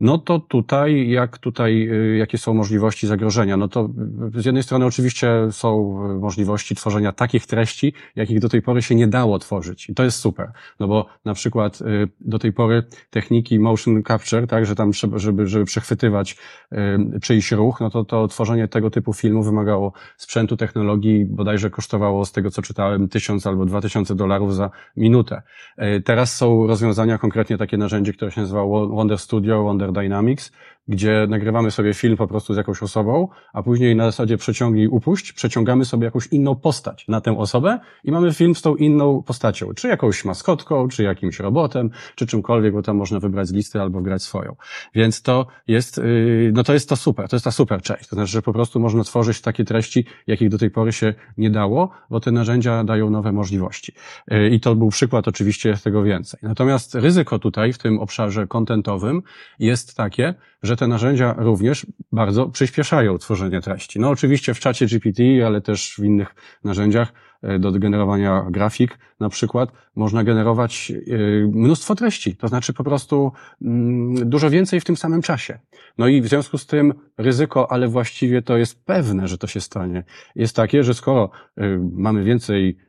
No 0.00 0.18
to 0.18 0.38
tutaj, 0.38 1.08
jak 1.08 1.38
tutaj, 1.38 1.88
y, 1.90 2.16
jakie 2.16 2.38
są 2.38 2.54
możliwości 2.54 3.06
zagrożenia? 3.06 3.56
No 3.56 3.68
to 3.68 3.88
y, 4.36 4.42
z 4.42 4.44
jednej 4.44 4.62
strony 4.62 4.86
oczywiście 4.86 5.30
są 5.50 6.00
y, 6.10 6.18
możliwości 6.18 6.74
tworzenia 6.74 7.12
takich 7.12 7.46
treści, 7.46 7.87
jakich 8.16 8.40
do 8.40 8.48
tej 8.48 8.62
pory 8.62 8.82
się 8.82 8.94
nie 8.94 9.06
dało 9.06 9.38
tworzyć. 9.38 9.90
I 9.90 9.94
to 9.94 10.04
jest 10.04 10.18
super. 10.18 10.52
No 10.80 10.88
bo 10.88 11.06
na 11.24 11.34
przykład 11.34 11.80
y, 11.80 12.08
do 12.20 12.38
tej 12.38 12.52
pory 12.52 12.82
techniki 13.10 13.58
motion 13.58 14.02
capture, 14.02 14.46
tak, 14.46 14.66
że 14.66 14.74
tam 14.74 14.92
trzeba, 14.92 15.18
żeby, 15.18 15.46
żeby 15.46 15.64
przechwytywać 15.64 16.36
y, 16.72 17.20
czyjś 17.20 17.52
ruch, 17.52 17.80
no 17.80 17.90
to 17.90 18.04
to 18.04 18.28
tworzenie 18.28 18.68
tego 18.68 18.90
typu 18.90 19.12
filmu 19.12 19.42
wymagało 19.42 19.92
sprzętu, 20.16 20.56
technologii, 20.56 21.24
bodajże 21.24 21.70
kosztowało 21.70 22.24
z 22.24 22.32
tego 22.32 22.50
co 22.50 22.62
czytałem 22.62 23.08
tysiąc 23.08 23.46
albo 23.46 23.64
dwa 23.66 23.80
tysiące 23.80 24.14
dolarów 24.14 24.54
za 24.54 24.70
minutę. 24.96 25.42
Y, 25.78 26.02
Teraz 26.04 26.36
są 26.36 26.66
rozwiązania, 26.66 27.18
konkretnie 27.18 27.58
takie 27.58 27.76
narzędzie, 27.76 28.12
które 28.12 28.30
się 28.30 28.40
nazywa 28.40 28.64
Wonder 28.66 29.18
Studio, 29.18 29.62
Wonder 29.62 29.92
Dynamics, 29.92 30.52
gdzie 30.88 31.26
nagrywamy 31.28 31.70
sobie 31.70 31.94
film 31.94 32.16
po 32.16 32.28
prostu 32.28 32.54
z 32.54 32.56
jakąś 32.56 32.82
osobą, 32.82 33.28
a 33.52 33.62
później 33.62 33.96
na 33.96 34.04
zasadzie 34.04 34.36
przeciągnij, 34.36 34.88
upuść, 34.88 35.32
przeciągamy 35.32 35.84
sobie 35.84 36.04
jakąś 36.04 36.26
inną 36.26 36.56
postać 36.56 37.04
na 37.08 37.20
tę 37.20 37.38
osobę 37.38 37.78
i 38.04 38.12
mamy 38.12 38.32
film 38.32 38.54
z 38.54 38.62
tą 38.62 38.76
inną 38.76 39.22
postacią, 39.22 39.74
czy 39.74 39.88
jakąś 39.88 40.24
maskotką, 40.24 40.88
czy 40.88 41.02
jakimś 41.02 41.40
robotem, 41.40 41.90
czy 42.14 42.26
czymkolwiek, 42.26 42.72
bo 42.72 42.82
tam 42.82 42.96
można 42.96 43.20
wybrać 43.20 43.48
z 43.48 43.52
listy 43.52 43.80
albo 43.80 44.00
grać 44.00 44.22
swoją. 44.22 44.56
Więc 44.94 45.22
to 45.22 45.46
jest, 45.66 45.98
yy, 45.98 46.50
no 46.54 46.64
to 46.64 46.72
jest 46.72 46.88
to 46.88 46.96
super, 46.96 47.28
to 47.28 47.36
jest 47.36 47.44
ta 47.44 47.50
super 47.50 47.82
część. 47.82 48.08
To 48.08 48.16
znaczy, 48.16 48.32
że 48.32 48.42
po 48.42 48.52
prostu 48.52 48.80
można 48.80 49.04
tworzyć 49.04 49.40
takie 49.40 49.64
treści, 49.64 50.04
jakich 50.26 50.48
do 50.48 50.58
tej 50.58 50.70
pory 50.70 50.92
się 50.92 51.14
nie 51.38 51.50
dało, 51.50 51.90
bo 52.10 52.20
te 52.20 52.32
narzędzia 52.32 52.84
dają 52.84 53.10
nowe 53.10 53.32
możliwości. 53.32 53.92
Yy, 54.28 54.48
I 54.48 54.60
to 54.60 54.74
był 54.74 54.88
przykład, 54.88 55.28
oczywiście 55.28 55.68
jest 55.68 55.84
tego 55.84 56.02
więcej. 56.02 56.40
Natomiast 56.42 56.94
ryzyko 56.94 57.38
tutaj 57.38 57.72
w 57.72 57.78
tym 57.78 57.98
obszarze 57.98 58.46
kontentowym 58.46 59.22
jest 59.58 59.96
takie, 59.96 60.34
że 60.62 60.76
te 60.76 60.86
narzędzia 60.86 61.34
również 61.38 61.86
bardzo 62.12 62.48
przyspieszają 62.48 63.18
tworzenie 63.18 63.60
treści. 63.60 64.00
No 64.00 64.08
oczywiście 64.08 64.54
w 64.54 64.60
czacie 64.60 64.86
GPT, 64.86 65.22
ale 65.46 65.60
też 65.60 65.94
w 65.98 66.04
innych 66.04 66.34
narzędziach 66.64 67.12
e, 67.42 67.58
do 67.58 67.72
generowania 67.72 68.46
grafik 68.50 68.98
na 69.20 69.28
przykład 69.28 69.72
można 69.96 70.24
generować 70.24 70.92
e, 70.92 71.18
mnóstwo 71.46 71.94
treści, 71.94 72.36
to 72.36 72.48
znaczy 72.48 72.72
po 72.72 72.84
prostu 72.84 73.32
mm, 73.62 74.30
dużo 74.30 74.50
więcej 74.50 74.80
w 74.80 74.84
tym 74.84 74.96
samym 74.96 75.22
czasie. 75.22 75.58
No 75.98 76.08
i 76.08 76.22
w 76.22 76.28
związku 76.28 76.58
z 76.58 76.66
tym 76.66 76.94
ryzyko, 77.18 77.72
ale 77.72 77.88
właściwie 77.88 78.42
to 78.42 78.56
jest 78.56 78.84
pewne, 78.84 79.28
że 79.28 79.38
to 79.38 79.46
się 79.46 79.60
stanie, 79.60 80.04
jest 80.34 80.56
takie, 80.56 80.84
że 80.84 80.94
skoro 80.94 81.30
e, 81.56 81.78
mamy 81.92 82.24
więcej 82.24 82.87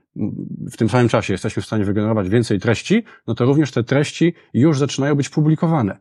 w 0.72 0.78
tym 0.78 0.90
samym 0.90 1.10
czasie 1.10 1.34
jesteśmy 1.34 1.62
w 1.62 1.66
stanie 1.66 1.86
wygenerować 1.86 2.30
więcej 2.30 2.60
treści, 2.60 3.04
no 3.28 3.36
to 3.36 3.46
również 3.46 3.72
te 3.72 3.84
treści 3.84 4.34
już 4.54 4.80
zaczynają 4.80 5.16
być 5.16 5.30
publikowane. 5.30 5.98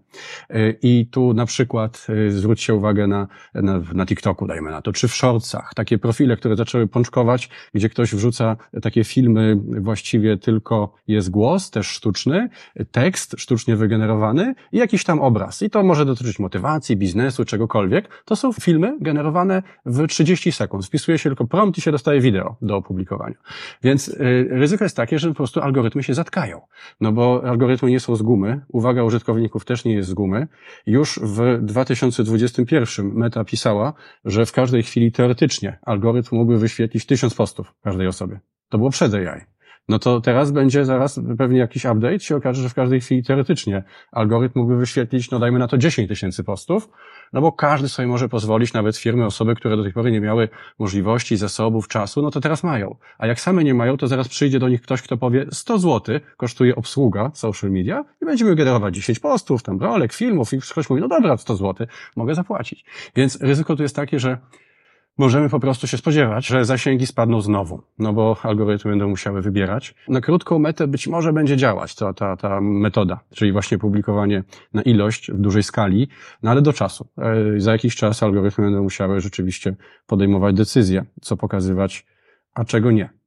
I 0.83 1.07
tu 1.11 1.35
na 1.35 1.47
przykład 1.47 2.07
zwróćcie 2.29 2.75
uwagę 2.75 3.07
na, 3.07 3.29
na, 3.55 3.81
na 3.95 4.07
TikToku, 4.07 4.47
dajmy 4.47 4.71
na 4.71 4.83
to, 4.83 4.93
czy 4.93 5.09
w 5.09 5.15
shortsach, 5.15 5.75
takie 5.75 5.99
profile, 5.99 6.37
które 6.37 6.57
zaczęły 6.57 6.87
pączkować, 6.87 7.50
gdzie 7.75 7.88
ktoś 7.88 8.15
wrzuca 8.15 8.57
takie 8.83 9.05
filmy, 9.05 9.57
właściwie 9.81 10.37
tylko 10.37 10.95
jest 11.09 11.31
głos, 11.31 11.71
też 11.71 11.87
sztuczny, 11.87 12.49
tekst 12.91 13.35
sztucznie 13.38 13.77
wygenerowany 13.77 14.55
i 14.73 14.79
jakiś 14.79 15.05
tam 15.05 15.21
obraz. 15.21 15.62
I 15.62 15.71
to 15.71 15.83
może 15.83 16.05
dotyczyć 16.05 16.38
motywacji, 16.38 16.97
biznesu, 16.97 17.45
czegokolwiek. 17.45 18.23
To 18.25 18.37
są 18.37 18.53
filmy 18.53 18.97
generowane 19.00 19.62
w 19.87 20.07
30 20.07 20.53
sekund. 20.53 20.87
Wpisuje 20.87 21.19
się 21.19 21.31
tylko 21.31 21.47
prompt 21.47 21.79
i 21.79 21.81
się 21.81 21.93
dostaje 21.93 22.21
wideo 22.21 22.57
do 22.62 22.77
opublikowania. 22.77 23.37
Więc 23.83 23.98
y, 24.09 24.49
ryzyko 24.50 24.85
jest 24.85 24.97
takie, 24.97 25.19
że 25.19 25.28
po 25.28 25.35
prostu 25.35 25.61
algorytmy 25.61 26.02
się 26.02 26.14
zatkają. 26.14 26.61
No 27.00 27.12
bo 27.12 27.43
algorytmy 27.45 27.90
nie 27.90 28.00
są 28.00 28.17
z 28.17 28.23
gumy. 28.23 28.61
Uwaga 28.69 29.02
użytkowników 29.02 29.64
też 29.64 29.85
nie 29.85 29.95
jest 29.95 30.09
z 30.09 30.14
gumy. 30.14 30.47
Już 30.87 31.21
w 31.23 31.59
2021 31.62 33.12
Meta 33.14 33.45
pisała, 33.45 33.93
że 34.25 34.47
w 34.47 34.52
każdej 34.52 34.83
chwili 34.83 35.12
teoretycznie 35.12 35.78
algorytm 35.83 36.37
mógłby 36.37 36.59
wyświetlić 36.59 37.07
tysiąc 37.07 37.35
postów 37.35 37.75
każdej 37.83 38.07
osobie. 38.07 38.40
To 38.69 38.78
było 38.78 38.90
przed 38.90 39.14
AI. 39.14 39.58
No 39.88 39.99
to 39.99 40.21
teraz 40.21 40.50
będzie 40.50 40.85
zaraz 40.85 41.21
pewnie 41.38 41.59
jakiś 41.59 41.85
update, 41.85 42.21
się 42.21 42.37
okaże, 42.37 42.62
że 42.62 42.68
w 42.68 42.75
każdej 42.75 43.00
chwili 43.00 43.23
teoretycznie 43.23 43.83
algorytm 44.12 44.59
mógłby 44.59 44.76
wyświetlić, 44.76 45.30
no 45.30 45.38
dajmy 45.38 45.59
na 45.59 45.68
to 45.68 45.78
10 45.78 46.09
tysięcy 46.09 46.45
postów, 46.45 46.88
no 47.33 47.40
bo 47.40 47.52
każdy 47.52 47.88
sobie 47.88 48.09
może 48.09 48.28
pozwolić, 48.28 48.73
nawet 48.73 48.97
firmy, 48.97 49.26
osoby, 49.26 49.54
które 49.54 49.76
do 49.76 49.83
tej 49.83 49.92
pory 49.92 50.12
nie 50.12 50.21
miały 50.21 50.49
możliwości, 50.78 51.37
zasobów, 51.37 51.88
czasu, 51.88 52.23
no 52.23 52.30
to 52.30 52.40
teraz 52.40 52.62
mają. 52.62 52.97
A 53.18 53.26
jak 53.26 53.40
same 53.40 53.64
nie 53.64 53.75
mają, 53.75 53.97
to 53.97 54.07
zaraz 54.07 54.28
przyjdzie 54.28 54.59
do 54.59 54.68
nich 54.68 54.83
ktoś, 54.83 55.02
kto 55.02 55.16
powie 55.16 55.47
100 55.52 55.78
zł 55.78 56.21
kosztuje 56.37 56.76
obsługa 56.76 57.30
social 57.35 57.71
media 57.71 58.04
i 58.23 58.25
będziemy 58.25 58.54
generować 58.54 58.95
10 58.95 59.18
postów, 59.18 59.62
tam 59.62 59.80
rolek, 59.80 60.12
filmów 60.12 60.52
i 60.52 60.61
ktoś 60.61 60.90
mówi, 60.90 61.02
no 61.02 61.09
dobra, 61.09 61.37
100 61.37 61.57
zł, 61.57 61.87
mogę 62.16 62.35
zapłacić. 62.35 62.85
Więc 63.16 63.40
ryzyko 63.40 63.76
tu 63.76 63.83
jest 63.83 63.97
takie, 63.97 64.21
że 64.21 64.38
możemy 65.19 65.49
po 65.49 65.61
prostu 65.61 65.87
się 65.87 65.99
spodziewać, 65.99 66.47
że 66.47 66.65
zasięgi 66.65 67.07
spadną 67.07 67.41
znowu, 67.41 67.83
no 67.99 68.13
bo 68.13 68.37
algorytmy 68.43 68.91
będą 68.91 69.09
musiały 69.09 69.43
wybierać. 69.43 69.95
Na 70.09 70.21
krótką 70.21 70.59
metę 70.59 70.87
być 70.87 71.07
może 71.07 71.33
będzie 71.33 71.57
działać 71.57 71.95
ta, 71.95 72.13
ta, 72.13 72.37
ta 72.37 72.61
metoda, 72.61 73.21
czyli 73.35 73.53
właśnie 73.53 73.79
publikowanie 73.79 74.45
na 74.75 74.83
ilość 74.83 75.33
w 75.33 75.39
dużej 75.39 75.63
skali, 75.63 76.09
no 76.43 76.51
ale 76.51 76.63
do 76.63 76.73
czasu. 76.73 77.09
E, 77.19 77.61
Za 77.61 77.73
jakiś 77.73 77.97
czas 77.97 78.23
algorytmy 78.23 78.65
będą 78.65 78.83
musiały 78.83 79.21
rzeczywiście 79.21 79.77
podejmować 80.07 80.57
decyzje, 80.57 81.05
co 81.21 81.37
pokazywać, 81.37 82.07
a 82.55 82.65
czego 82.65 82.91
nie. 82.91 83.18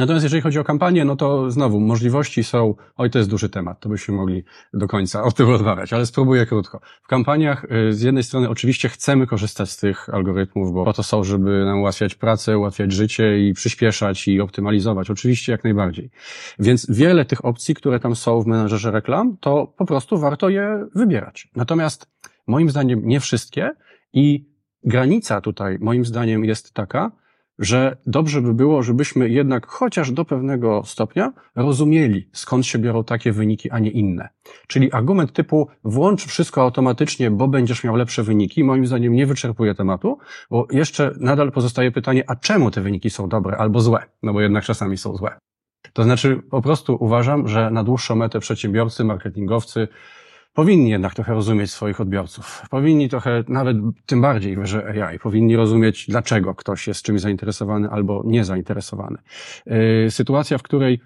Natomiast 0.00 0.24
jeżeli 0.24 0.42
chodzi 0.42 0.58
o 0.58 0.64
kampanię, 0.64 1.04
no 1.04 1.16
to 1.16 1.50
znowu 1.50 1.80
możliwości 1.80 2.44
są, 2.44 2.74
oj 2.96 3.10
to 3.10 3.18
jest 3.18 3.30
duży 3.30 3.48
temat, 3.48 3.80
to 3.80 3.88
byśmy 3.88 4.14
mogli 4.14 4.44
do 4.74 4.88
końca 4.88 5.22
o 5.22 5.32
tym 5.32 5.48
rozmawiać, 5.48 5.92
ale 5.92 6.06
spróbuję 6.06 6.46
krótko. 6.46 6.80
W 7.02 7.06
kampaniach 7.06 7.64
y, 7.64 7.92
z 7.92 8.02
jednej 8.02 8.22
strony 8.22 8.48
oczywiście 8.48 8.88
chcemy 8.88 9.26
korzystać 9.26 9.70
z 9.70 9.76
tych 9.76 10.08
algorytmów, 10.08 10.72
bo 10.72 10.84
po 10.84 10.92
to 10.92 11.02
są, 11.02 11.24
żeby 11.24 11.64
nam 11.64 11.78
ułatwiać 11.78 12.14
pracę, 12.14 12.58
ułatwiać 12.58 12.92
życie 12.92 13.48
i 13.48 13.52
przyspieszać 13.52 14.28
i 14.28 14.40
optymalizować, 14.40 15.10
oczywiście 15.10 15.52
jak 15.52 15.64
najbardziej. 15.64 16.10
Więc 16.58 16.90
wiele 16.90 17.24
tych 17.24 17.44
opcji, 17.44 17.74
które 17.74 18.00
tam 18.00 18.16
są 18.16 18.42
w 18.42 18.46
menadżerze 18.46 18.90
reklam, 18.90 19.36
to 19.40 19.74
po 19.76 19.86
prostu 19.86 20.18
warto 20.18 20.48
je 20.48 20.86
wybierać. 20.94 21.48
Natomiast 21.56 22.06
moim 22.46 22.70
zdaniem 22.70 23.02
nie 23.04 23.20
wszystkie 23.20 23.70
i 24.12 24.50
granica 24.84 25.40
tutaj 25.40 25.78
moim 25.80 26.04
zdaniem 26.04 26.44
jest 26.44 26.74
taka, 26.74 27.20
że 27.60 27.96
dobrze 28.06 28.42
by 28.42 28.54
było, 28.54 28.82
żebyśmy 28.82 29.28
jednak 29.28 29.66
chociaż 29.66 30.12
do 30.12 30.24
pewnego 30.24 30.82
stopnia 30.84 31.32
rozumieli, 31.56 32.28
skąd 32.32 32.66
się 32.66 32.78
biorą 32.78 33.04
takie 33.04 33.32
wyniki, 33.32 33.70
a 33.70 33.78
nie 33.78 33.90
inne. 33.90 34.28
Czyli 34.66 34.92
argument 34.92 35.32
typu 35.32 35.68
włącz 35.84 36.26
wszystko 36.26 36.62
automatycznie, 36.62 37.30
bo 37.30 37.48
będziesz 37.48 37.84
miał 37.84 37.96
lepsze 37.96 38.22
wyniki, 38.22 38.64
moim 38.64 38.86
zdaniem 38.86 39.12
nie 39.12 39.26
wyczerpuje 39.26 39.74
tematu, 39.74 40.18
bo 40.50 40.66
jeszcze 40.70 41.14
nadal 41.20 41.52
pozostaje 41.52 41.92
pytanie, 41.92 42.24
a 42.26 42.36
czemu 42.36 42.70
te 42.70 42.80
wyniki 42.80 43.10
są 43.10 43.28
dobre 43.28 43.56
albo 43.56 43.80
złe? 43.80 44.02
No 44.22 44.32
bo 44.32 44.40
jednak 44.40 44.64
czasami 44.64 44.96
są 44.96 45.16
złe. 45.16 45.38
To 45.92 46.02
znaczy, 46.02 46.42
po 46.50 46.62
prostu 46.62 46.96
uważam, 47.00 47.48
że 47.48 47.70
na 47.70 47.84
dłuższą 47.84 48.16
metę 48.16 48.40
przedsiębiorcy, 48.40 49.04
marketingowcy, 49.04 49.88
powinni 50.60 50.90
jednak 50.90 51.14
trochę 51.14 51.34
rozumieć 51.34 51.70
swoich 51.70 52.00
odbiorców. 52.00 52.62
Powinni 52.70 53.08
trochę, 53.08 53.44
nawet 53.48 53.76
tym 54.06 54.20
bardziej, 54.20 54.56
że 54.62 55.04
AI, 55.06 55.18
powinni 55.18 55.56
rozumieć, 55.56 56.06
dlaczego 56.08 56.54
ktoś 56.54 56.88
jest 56.88 57.02
czymś 57.02 57.20
zainteresowany 57.20 57.90
albo 57.90 58.22
nie 58.26 58.44
zainteresowany. 58.44 59.18
Yy, 59.66 60.10
sytuacja, 60.10 60.58
w 60.58 60.62
której 60.62 61.00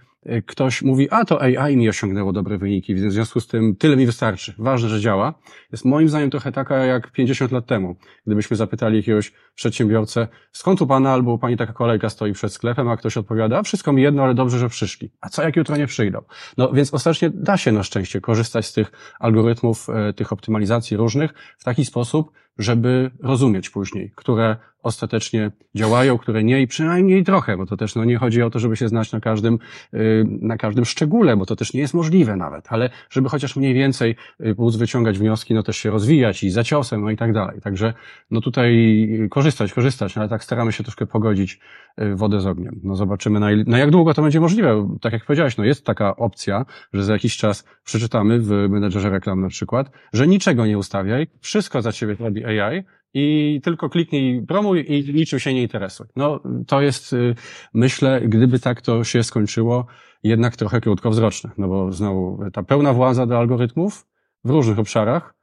ktoś 0.47 0.83
mówi, 0.83 1.11
a 1.11 1.25
to 1.25 1.43
AI 1.43 1.76
mi 1.76 1.88
osiągnęło 1.88 2.33
dobre 2.33 2.59
wyniki, 2.59 2.95
w 2.95 3.12
związku 3.12 3.40
z 3.40 3.47
tym 3.47 3.76
tyle 3.76 3.97
mi 3.97 4.07
wystarczy. 4.07 4.54
Ważne, 4.59 4.88
że 4.88 5.00
działa. 5.00 5.35
Jest 5.73 5.85
moim 5.85 6.09
zdaniem 6.09 6.31
trochę 6.31 6.52
taka 6.52 6.76
jak 6.76 7.12
50 7.12 7.52
lat 7.52 7.66
temu. 7.66 7.97
Gdybyśmy 8.26 8.57
zapytali 8.57 8.97
jakiegoś 8.97 9.33
przedsiębiorcę, 9.54 10.28
skąd 10.52 10.83
u 10.83 10.87
pana 10.87 11.12
albo 11.12 11.33
u 11.33 11.38
pani 11.38 11.57
taka 11.57 11.73
kolejka 11.73 12.11
stoi 12.11 12.33
przed 12.33 12.52
sklepem, 12.52 12.88
a 12.88 12.97
ktoś 12.97 13.16
odpowiada, 13.16 13.62
wszystko 13.62 13.93
mi 13.93 14.02
jedno, 14.02 14.23
ale 14.23 14.35
dobrze, 14.35 14.59
że 14.59 14.69
przyszli. 14.69 15.11
A 15.21 15.28
co 15.28 15.43
jak 15.43 15.57
jutro 15.57 15.76
nie 15.76 15.87
przyjdą? 15.87 16.23
No 16.59 16.73
więc 16.73 16.95
ostatecznie 16.95 17.31
da 17.31 17.57
się 17.57 17.73
na 17.73 17.83
szczęście 17.83 18.21
korzystać 18.21 18.66
z 18.66 18.73
tych 18.73 18.93
algorytmów, 19.21 19.88
e, 19.90 20.12
tych 20.12 20.33
optymalizacji 20.33 20.97
różnych 20.97 21.35
w 21.59 21.64
taki 21.64 21.85
sposób, 21.85 22.31
żeby 22.58 23.11
rozumieć 23.23 23.70
później, 23.70 24.12
które 24.14 24.56
ostatecznie 24.84 25.50
działają, 25.75 26.18
które 26.18 26.44
nie 26.44 26.62
i 26.62 26.66
przynajmniej 26.66 27.25
trochę, 27.25 27.56
bo 27.56 27.66
to 27.66 27.76
też 27.76 27.94
no, 27.94 28.04
nie 28.04 28.16
chodzi 28.16 28.42
o 28.42 28.50
to, 28.50 28.58
żeby 28.58 28.76
się 28.76 28.88
znać 28.88 29.12
na 29.12 29.20
każdym, 29.20 29.58
y, 29.94 30.25
na 30.40 30.56
każdym 30.56 30.84
szczególe, 30.84 31.37
bo 31.37 31.46
to 31.46 31.56
też 31.56 31.75
nie 31.75 31.80
jest 31.80 31.94
możliwe 31.94 32.37
nawet, 32.37 32.66
ale 32.68 32.90
żeby 33.11 33.28
chociaż 33.28 33.56
mniej 33.56 33.75
więcej 33.75 34.16
y, 34.40 34.54
móc 34.58 34.76
wyciągać 34.76 35.18
wnioski, 35.18 35.54
no 35.54 35.62
też 35.62 35.76
się 35.76 35.90
rozwijać 35.90 36.44
i 36.44 36.50
za 36.50 36.64
ciosem, 36.64 37.02
no 37.02 37.11
i 37.11 37.16
tak 37.16 37.32
dalej. 37.32 37.61
Także 37.61 37.94
no 38.30 38.40
tutaj 38.40 39.28
korzystać, 39.30 39.73
korzystać, 39.73 40.16
no, 40.16 40.23
ale 40.23 40.28
tak 40.28 40.44
staramy 40.44 40.73
się 40.73 40.84
troszkę 40.84 41.06
pogodzić 41.06 41.61
y, 42.00 42.16
wodę 42.16 42.40
z 42.40 42.46
ogniem. 42.46 42.80
No 42.82 42.96
zobaczymy 42.96 43.40
na, 43.40 43.49
na 43.66 43.78
jak 43.78 43.90
długo 43.90 44.14
to 44.14 44.23
będzie 44.23 44.40
możliwe. 44.40 44.88
Tak 45.00 45.12
jak 45.12 45.25
powiedziałeś, 45.25 45.56
no 45.56 45.64
jest 45.64 45.84
taka 45.84 46.16
opcja, 46.16 46.66
że 46.92 47.04
za 47.04 47.12
jakiś 47.12 47.37
czas 47.37 47.64
przeczytamy 47.84 48.40
w 48.40 48.49
menedżerze 48.49 49.11
reklam 49.11 49.40
na 49.40 49.49
przykład, 49.49 49.90
że 50.12 50.26
niczego 50.26 50.66
nie 50.66 50.78
ustawiaj, 50.78 51.26
wszystko 51.40 51.82
za 51.82 51.92
ciebie 51.92 52.16
robi 52.20 52.43
AI 52.44 52.84
i 53.14 53.60
tylko 53.64 53.88
kliknij 53.88 54.42
promuj 54.46 54.84
i 54.88 55.14
niczym 55.14 55.38
się 55.38 55.54
nie 55.54 55.62
interesuj. 55.62 56.06
No 56.16 56.40
to 56.66 56.80
jest, 56.80 57.12
y, 57.12 57.34
myślę, 57.74 58.20
gdyby 58.20 58.60
tak 58.60 58.82
to 58.82 59.04
się 59.04 59.22
skończyło, 59.22 59.86
jednak 60.22 60.56
trochę 60.56 60.80
krótkowzroczne, 60.80 61.50
no 61.58 61.68
bo 61.68 61.92
znowu 61.92 62.38
ta 62.52 62.62
pełna 62.62 62.92
władza 62.92 63.26
do 63.26 63.38
algorytmów 63.38 64.06
w 64.44 64.50
różnych 64.50 64.78
obszarach 64.78 65.34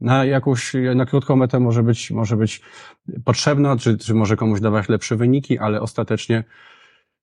na 0.00 0.24
jakąś, 0.24 0.72
na 0.94 1.06
krótką 1.06 1.36
metę 1.36 1.60
może 1.60 1.82
być, 1.82 2.10
może 2.10 2.36
być 2.36 2.60
potrzebna, 3.24 3.76
czy, 3.76 3.98
czy 3.98 4.14
może 4.14 4.36
komuś 4.36 4.60
dawać 4.60 4.88
lepsze 4.88 5.16
wyniki, 5.16 5.58
ale 5.58 5.80
ostatecznie 5.80 6.44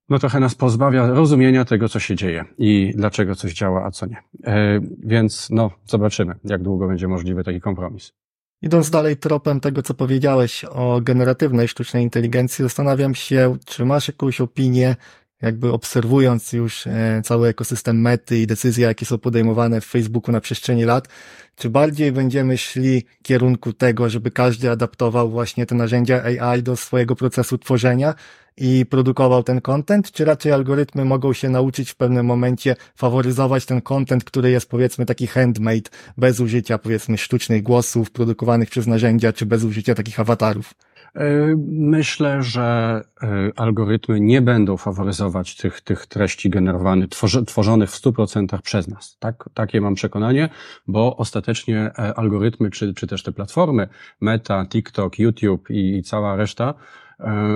no 0.10 0.20
trochę 0.20 0.39
nas 0.39 0.56
pozbawia 0.56 1.08
rozumienia 1.08 1.65
tego, 1.65 1.89
co 1.89 2.00
się 2.00 2.15
dzieje 2.15 2.46
i 2.58 2.94
dlaczego 2.96 3.36
coś 3.36 3.53
działa, 3.53 3.86
a 3.86 3.91
co 3.91 4.06
nie. 4.06 4.18
E, 4.44 4.79
więc 5.03 5.50
no, 5.50 5.72
zobaczymy, 5.86 6.36
jak 6.44 6.63
długo 6.63 6.88
będzie 6.88 7.08
możliwy 7.08 7.44
taki 7.44 7.62
kompromis. 7.62 8.13
Idąc 8.62 8.89
dalej 8.89 9.18
tropem 9.18 9.60
tego, 9.60 9.82
co 9.82 9.94
powiedziałeś 9.94 10.66
o 10.66 11.01
generatywnej 11.01 11.68
sztucznej 11.68 12.04
inteligencji, 12.04 12.63
zastanawiam 12.63 13.16
się, 13.16 13.58
czy 13.66 13.86
masz 13.86 14.08
jakąś 14.08 14.42
opinię, 14.42 14.96
jakby 15.41 15.72
obserwując 15.72 16.53
już 16.53 16.88
e, 16.88 17.22
cały 17.25 17.48
ekosystem 17.48 18.01
mety 18.01 18.38
i 18.38 18.48
decyzje, 18.48 18.88
jakie 18.88 19.05
są 19.05 19.17
podejmowane 19.17 19.81
w 19.81 19.86
Facebooku 19.86 20.31
na 20.31 20.41
przestrzeni 20.41 20.86
lat, 20.86 21.08
czy 21.55 21.69
bardziej 21.69 22.12
będziemy 22.12 22.58
szli 22.58 23.05
w 23.19 23.24
kierunku 23.24 23.74
tego, 23.74 24.10
żeby 24.10 24.31
każdy 24.31 24.72
adaptował 24.72 25.29
właśnie 25.29 25.65
te 25.65 25.75
narzędzia 25.75 26.24
AI 26.24 26.63
do 26.63 26.75
swojego 26.75 27.15
procesu 27.15 27.58
tworzenia 27.58 28.13
i 28.58 28.86
produkował 28.86 29.43
ten 29.43 29.62
content, 29.62 30.12
czy 30.12 30.25
raczej 30.25 30.51
algorytmy 30.51 31.05
mogą 31.05 31.34
się 31.34 31.50
nauczyć 31.50 31.91
w 31.91 31.96
pewnym 31.96 32.25
momencie 32.25 32.75
faworyzować 32.96 33.65
ten 33.65 33.81
content, 33.81 34.24
który 34.24 34.51
jest 34.51 34.69
powiedzmy 34.69 35.05
taki 35.05 35.27
handmade, 35.27 35.89
bez 36.17 36.39
użycia 36.39 36.77
powiedzmy 36.77 37.17
sztucznych 37.17 37.63
głosów 37.63 38.12
produkowanych 38.12 38.69
przez 38.69 38.88
narzędzia, 38.88 39.34
czy 39.34 39.46
bez 39.46 39.63
użycia 39.63 39.96
takich 39.96 40.19
awatarów? 40.19 40.74
E, 41.16 41.56
Myślę, 41.68 42.44
że 42.44 43.01
e, 43.24 43.28
algorytmy 43.56 44.20
nie 44.20 44.42
będą 44.42 44.78
faworyzować 44.78 45.56
tych, 45.56 45.82
tych 45.82 46.06
treści 46.06 46.50
generowanych, 46.50 47.10
tworzonych 47.48 47.89
w 47.92 48.01
100% 48.01 48.62
przez 48.62 48.88
nas. 48.88 49.18
Tak, 49.20 49.50
takie 49.54 49.82
mam 49.82 49.96
przekonanie, 49.96 50.50
bo 50.88 51.18
ostatecznie 51.18 51.80
e, 51.80 52.13
algorytmy, 52.13 52.72
czy, 52.72 52.94
czy 52.94 53.08
też 53.08 53.24
te 53.24 53.32
platformy, 53.32 53.88
Meta, 54.22 54.66
TikTok, 54.66 55.20
YouTube 55.20 55.70
i, 55.70 55.98
i 55.98 56.04
cała 56.04 56.36
reszta, 56.36 56.74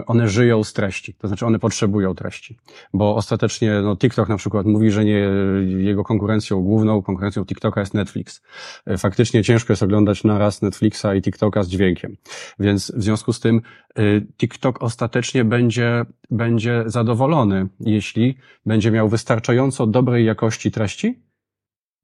one 0.06 0.28
żyją 0.28 0.64
z 0.64 0.74
treści, 0.74 1.14
to 1.14 1.28
znaczy 1.28 1.46
one 1.46 1.60
potrzebują 1.60 2.16
treści, 2.16 2.58
bo 2.94 3.16
ostatecznie 3.16 3.82
no, 3.82 3.98
TikTok 3.98 4.30
na 4.30 4.38
przykład 4.38 4.66
mówi, 4.66 4.92
że 4.92 5.06
nie 5.06 5.30
jego 5.78 6.04
konkurencją 6.04 6.62
główną, 6.62 7.02
konkurencją 7.02 7.46
TikToka 7.46 7.80
jest 7.80 7.94
Netflix. 7.94 8.42
E, 8.86 8.98
Faktycznie 8.98 9.44
ciężko 9.44 9.74
jest 9.74 9.84
oglądać 9.84 10.24
naraz 10.24 10.62
Netflixa 10.62 11.06
i 11.18 11.22
TikToka 11.22 11.64
z 11.64 11.68
dźwiękiem, 11.68 12.18
więc 12.60 12.92
w 12.92 13.04
związku 13.04 13.34
z 13.34 13.40
tym 13.40 13.62
y, 14.00 14.28
TikTok 14.38 14.84
ostatecznie 14.84 15.46
będzie, 15.46 16.06
będzie 16.32 16.84
zadowolony, 16.86 17.68
jeśli 17.80 18.38
będzie 18.66 18.92
miał 18.92 19.10
wystarczająco 19.10 19.88
dobrej 19.88 20.26
jakości 20.26 20.72
treści, 20.72 21.24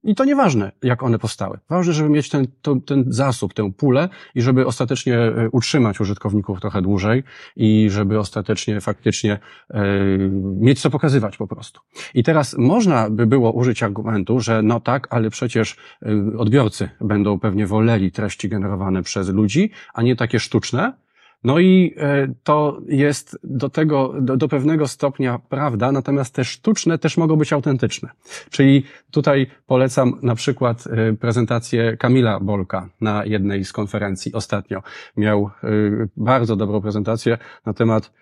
i 0.04 0.14
to 0.14 0.24
nieważne, 0.24 0.72
jak 0.82 1.02
one 1.02 1.18
powstały. 1.18 1.58
Ważne, 1.68 1.92
żeby 1.92 2.08
mieć 2.08 2.28
ten, 2.28 2.46
to, 2.62 2.76
ten 2.76 3.04
zasób, 3.08 3.54
tę 3.54 3.72
pulę 3.72 4.08
i 4.34 4.42
żeby 4.42 4.66
ostatecznie 4.66 5.18
e, 5.18 5.48
utrzymać 5.52 6.00
użytkowników 6.00 6.60
trochę 6.60 6.82
dłużej 6.82 7.22
i 7.56 7.90
żeby 7.90 8.18
ostatecznie 8.18 8.80
faktycznie 8.80 9.38
e, 9.70 9.82
mieć 10.60 10.80
co 10.80 10.90
pokazywać 10.90 11.36
po 11.36 11.46
prostu. 11.46 11.80
I 12.14 12.22
teraz 12.22 12.58
można 12.58 13.10
by 13.10 13.26
było 13.26 13.52
użyć 13.52 13.82
argumentu, 13.82 14.40
że 14.40 14.62
no 14.62 14.80
tak, 14.80 15.06
ale 15.10 15.30
przecież 15.30 15.76
e, 16.02 16.38
odbiorcy 16.38 16.90
będą 17.00 17.38
pewnie 17.38 17.66
woleli 17.66 18.12
treści 18.12 18.48
generowane 18.48 19.02
przez 19.02 19.28
ludzi, 19.28 19.70
a 19.94 20.02
nie 20.02 20.16
takie 20.16 20.40
sztuczne. 20.40 20.92
No 21.44 21.58
i 21.58 21.94
e, 21.96 22.28
to 22.42 22.80
jest 22.88 23.38
do 23.44 23.68
tego, 23.68 24.14
do, 24.20 24.36
do 24.36 24.48
pewnego 24.48 24.88
stopnia 24.88 25.40
prawda, 25.48 25.92
natomiast 25.92 26.34
te 26.34 26.44
sztuczne 26.44 26.98
też 26.98 27.16
mogą 27.16 27.36
być 27.36 27.52
autentyczne. 27.52 28.08
Czyli 28.50 28.84
tutaj 29.10 29.46
polecam 29.66 30.18
na 30.22 30.34
przykład 30.34 30.84
e, 30.86 31.12
prezentację 31.12 31.96
Kamila 31.96 32.40
Bolka 32.40 32.88
na 33.00 33.24
jednej 33.24 33.64
z 33.64 33.72
konferencji 33.72 34.32
ostatnio. 34.32 34.82
Miał 35.16 35.50
e, 35.64 35.68
bardzo 36.16 36.56
dobrą 36.56 36.80
prezentację 36.80 37.38
na 37.66 37.74
temat 37.74 38.12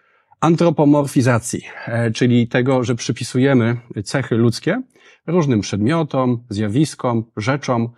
antropomorfizacji, 0.40 1.62
czyli 2.14 2.48
tego, 2.48 2.84
że 2.84 2.94
przypisujemy 2.94 3.76
cechy 4.04 4.36
ludzkie 4.36 4.82
różnym 5.26 5.60
przedmiotom, 5.60 6.44
zjawiskom, 6.48 7.24
rzeczom. 7.36 7.88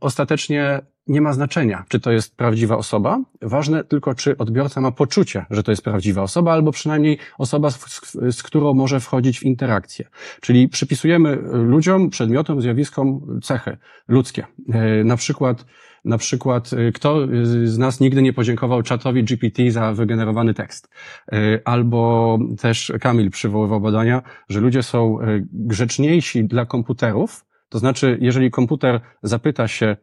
Ostatecznie 0.00 0.80
nie 1.06 1.20
ma 1.20 1.32
znaczenia, 1.32 1.84
czy 1.88 2.00
to 2.00 2.12
jest 2.12 2.36
prawdziwa 2.36 2.76
osoba. 2.76 3.20
Ważne 3.42 3.84
tylko, 3.84 4.14
czy 4.14 4.36
odbiorca 4.38 4.80
ma 4.80 4.92
poczucie, 4.92 5.46
że 5.50 5.62
to 5.62 5.72
jest 5.72 5.82
prawdziwa 5.82 6.22
osoba, 6.22 6.52
albo 6.52 6.72
przynajmniej 6.72 7.18
osoba, 7.38 7.70
z, 7.70 8.12
z, 8.30 8.42
którą 8.42 8.74
może 8.74 9.00
wchodzić 9.00 9.38
w 9.38 9.42
interakcję. 9.42 10.08
Czyli 10.40 10.68
przypisujemy 10.68 11.38
ludziom, 11.52 12.10
przedmiotom, 12.10 12.60
zjawiskom 12.60 13.40
cechy 13.42 13.76
ludzkie. 14.08 14.46
E, 14.72 15.04
Na 15.04 15.16
przykład, 15.16 15.64
na 16.04 16.18
przykład, 16.18 16.70
e, 16.72 16.92
kto 16.92 17.26
z 17.64 17.78
nas 17.78 18.00
nigdy 18.00 18.22
nie 18.22 18.32
podziękował 18.32 18.82
czatowi 18.82 19.24
GPT 19.24 19.70
za 19.70 19.92
wygenerowany 19.92 20.54
tekst? 20.54 20.88
E, 21.32 21.60
Albo 21.64 22.38
też 22.60 22.92
Kamil 23.00 23.30
przywoływał 23.30 23.80
badania, 23.80 24.22
że 24.48 24.60
ludzie 24.60 24.82
są 24.82 25.20
e, 25.20 25.40
grzeczniejsi 25.52 26.44
dla 26.44 26.66
komputerów, 26.66 27.44
to 27.68 27.78
znaczy, 27.78 28.18
jeżeli 28.20 28.50
komputer 28.50 29.00
zapyta 29.22 29.68
się 29.68 29.96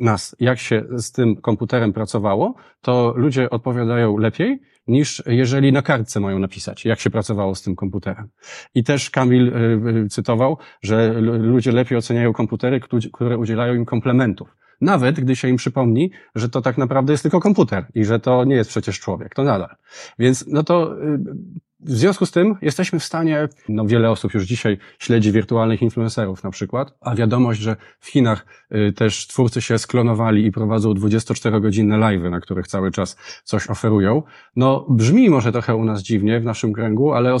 nas, 0.00 0.36
jak 0.40 0.58
się 0.58 0.84
z 0.96 1.12
tym 1.12 1.36
komputerem 1.36 1.92
pracowało, 1.92 2.54
to 2.80 3.14
ludzie 3.16 3.50
odpowiadają 3.50 4.16
lepiej, 4.16 4.60
niż 4.86 5.22
jeżeli 5.26 5.72
na 5.72 5.82
kartce 5.82 6.20
mają 6.20 6.38
napisać, 6.38 6.84
jak 6.84 7.00
się 7.00 7.10
pracowało 7.10 7.54
z 7.54 7.62
tym 7.62 7.76
komputerem. 7.76 8.28
I 8.74 8.84
też 8.84 9.10
Kamil 9.10 9.48
y, 9.48 9.80
y, 10.04 10.08
cytował, 10.08 10.58
że 10.82 11.12
ludzie 11.20 11.72
lepiej 11.72 11.98
oceniają 11.98 12.32
komputery, 12.32 12.80
któ- 12.80 13.10
które 13.12 13.38
udzielają 13.38 13.74
im 13.74 13.84
komplementów. 13.84 14.56
Nawet 14.80 15.20
gdy 15.20 15.36
się 15.36 15.48
im 15.48 15.56
przypomni, 15.56 16.10
że 16.34 16.48
to 16.48 16.60
tak 16.62 16.78
naprawdę 16.78 17.12
jest 17.12 17.22
tylko 17.22 17.40
komputer 17.40 17.86
i 17.94 18.04
że 18.04 18.20
to 18.20 18.44
nie 18.44 18.54
jest 18.54 18.70
przecież 18.70 19.00
człowiek, 19.00 19.34
to 19.34 19.44
nadal. 19.44 19.74
Więc 20.18 20.46
no 20.46 20.62
to 20.62 21.02
y, 21.02 21.18
w 21.84 21.90
związku 21.90 22.26
z 22.26 22.30
tym 22.30 22.54
jesteśmy 22.62 22.98
w 22.98 23.04
stanie, 23.04 23.48
no 23.68 23.86
wiele 23.86 24.10
osób 24.10 24.34
już 24.34 24.44
dzisiaj 24.44 24.78
śledzi 24.98 25.32
wirtualnych 25.32 25.82
influencerów 25.82 26.44
na 26.44 26.50
przykład, 26.50 26.94
a 27.00 27.14
wiadomość, 27.14 27.60
że 27.60 27.76
w 28.00 28.08
Chinach 28.08 28.46
y, 28.74 28.92
też 28.92 29.26
twórcy 29.26 29.62
się 29.62 29.78
sklonowali 29.78 30.46
i 30.46 30.52
prowadzą 30.52 30.92
24-godzinne 30.92 31.98
live'y, 31.98 32.30
na 32.30 32.40
których 32.40 32.66
cały 32.66 32.90
czas 32.90 33.16
coś 33.44 33.70
oferują, 33.70 34.22
no 34.56 34.86
brzmi 34.90 35.30
może 35.30 35.52
trochę 35.52 35.76
u 35.76 35.84
nas 35.84 36.02
dziwnie 36.02 36.40
w 36.40 36.44
naszym 36.44 36.72
kręgu, 36.72 37.12
ale 37.12 37.36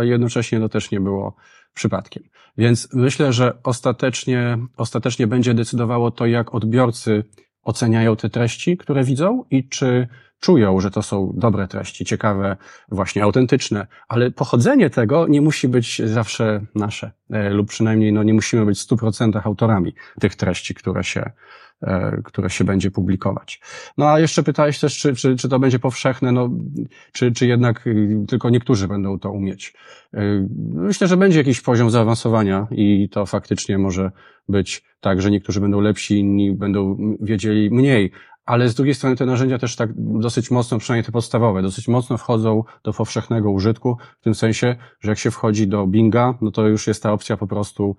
jednocześnie 0.00 0.60
to 0.60 0.68
też 0.68 0.90
nie 0.90 1.00
było 1.00 1.36
przypadkiem. 1.74 2.22
Więc 2.58 2.88
myślę, 2.92 3.32
że 3.32 3.58
ostatecznie, 3.62 4.58
ostatecznie 4.76 5.26
będzie 5.26 5.54
decydowało 5.54 6.10
to, 6.10 6.26
jak 6.26 6.54
odbiorcy 6.54 7.24
oceniają 7.62 8.16
te 8.16 8.30
treści, 8.30 8.76
które 8.76 9.04
widzą 9.04 9.44
i 9.50 9.68
czy 9.68 10.08
czują, 10.44 10.80
że 10.80 10.90
to 10.90 11.02
są 11.02 11.32
dobre 11.36 11.68
treści, 11.68 12.04
ciekawe, 12.04 12.56
właśnie 12.88 13.22
autentyczne, 13.22 13.86
ale 14.08 14.30
pochodzenie 14.30 14.90
tego 14.90 15.26
nie 15.28 15.40
musi 15.40 15.68
być 15.68 16.02
zawsze 16.04 16.60
nasze, 16.74 17.12
e, 17.30 17.50
lub 17.50 17.68
przynajmniej 17.68 18.12
no, 18.12 18.22
nie 18.22 18.34
musimy 18.34 18.66
być 18.66 18.80
w 18.80 18.88
100% 18.88 19.40
autorami 19.44 19.94
tych 20.20 20.36
treści, 20.36 20.74
które 20.74 21.04
się, 21.04 21.30
e, 21.82 22.22
które 22.24 22.50
się 22.50 22.64
będzie 22.64 22.90
publikować. 22.90 23.60
No 23.98 24.08
a 24.08 24.20
jeszcze 24.20 24.42
pytałeś 24.42 24.78
też, 24.78 24.98
czy, 24.98 25.14
czy, 25.14 25.36
czy 25.36 25.48
to 25.48 25.58
będzie 25.58 25.78
powszechne, 25.78 26.32
no, 26.32 26.50
czy, 27.12 27.32
czy 27.32 27.46
jednak 27.46 27.86
y, 27.86 28.24
tylko 28.28 28.50
niektórzy 28.50 28.88
będą 28.88 29.18
to 29.18 29.30
umieć. 29.30 29.74
Y, 30.14 30.48
Myślę, 30.74 31.06
że 31.06 31.16
będzie 31.16 31.38
jakiś 31.38 31.60
poziom 31.60 31.90
zaawansowania 31.90 32.66
i 32.70 33.08
to 33.08 33.26
faktycznie 33.26 33.78
może 33.78 34.10
być 34.48 34.84
tak, 35.00 35.22
że 35.22 35.30
niektórzy 35.30 35.60
będą 35.60 35.80
lepsi, 35.80 36.18
inni 36.18 36.52
będą 36.52 36.96
wiedzieli 37.20 37.70
mniej, 37.70 38.12
ale 38.44 38.68
z 38.68 38.74
drugiej 38.74 38.94
strony 38.94 39.16
te 39.16 39.26
narzędzia 39.26 39.58
też 39.58 39.76
tak 39.76 39.90
dosyć 39.96 40.50
mocno, 40.50 40.78
przynajmniej 40.78 41.04
te 41.04 41.12
podstawowe, 41.12 41.62
dosyć 41.62 41.88
mocno 41.88 42.18
wchodzą 42.18 42.64
do 42.84 42.92
powszechnego 42.92 43.50
użytku, 43.50 43.96
w 44.20 44.24
tym 44.24 44.34
sensie, 44.34 44.76
że 45.00 45.10
jak 45.10 45.18
się 45.18 45.30
wchodzi 45.30 45.68
do 45.68 45.86
Binga, 45.86 46.34
no 46.40 46.50
to 46.50 46.68
już 46.68 46.86
jest 46.86 47.02
ta 47.02 47.12
opcja 47.12 47.36
po 47.36 47.46
prostu 47.46 47.96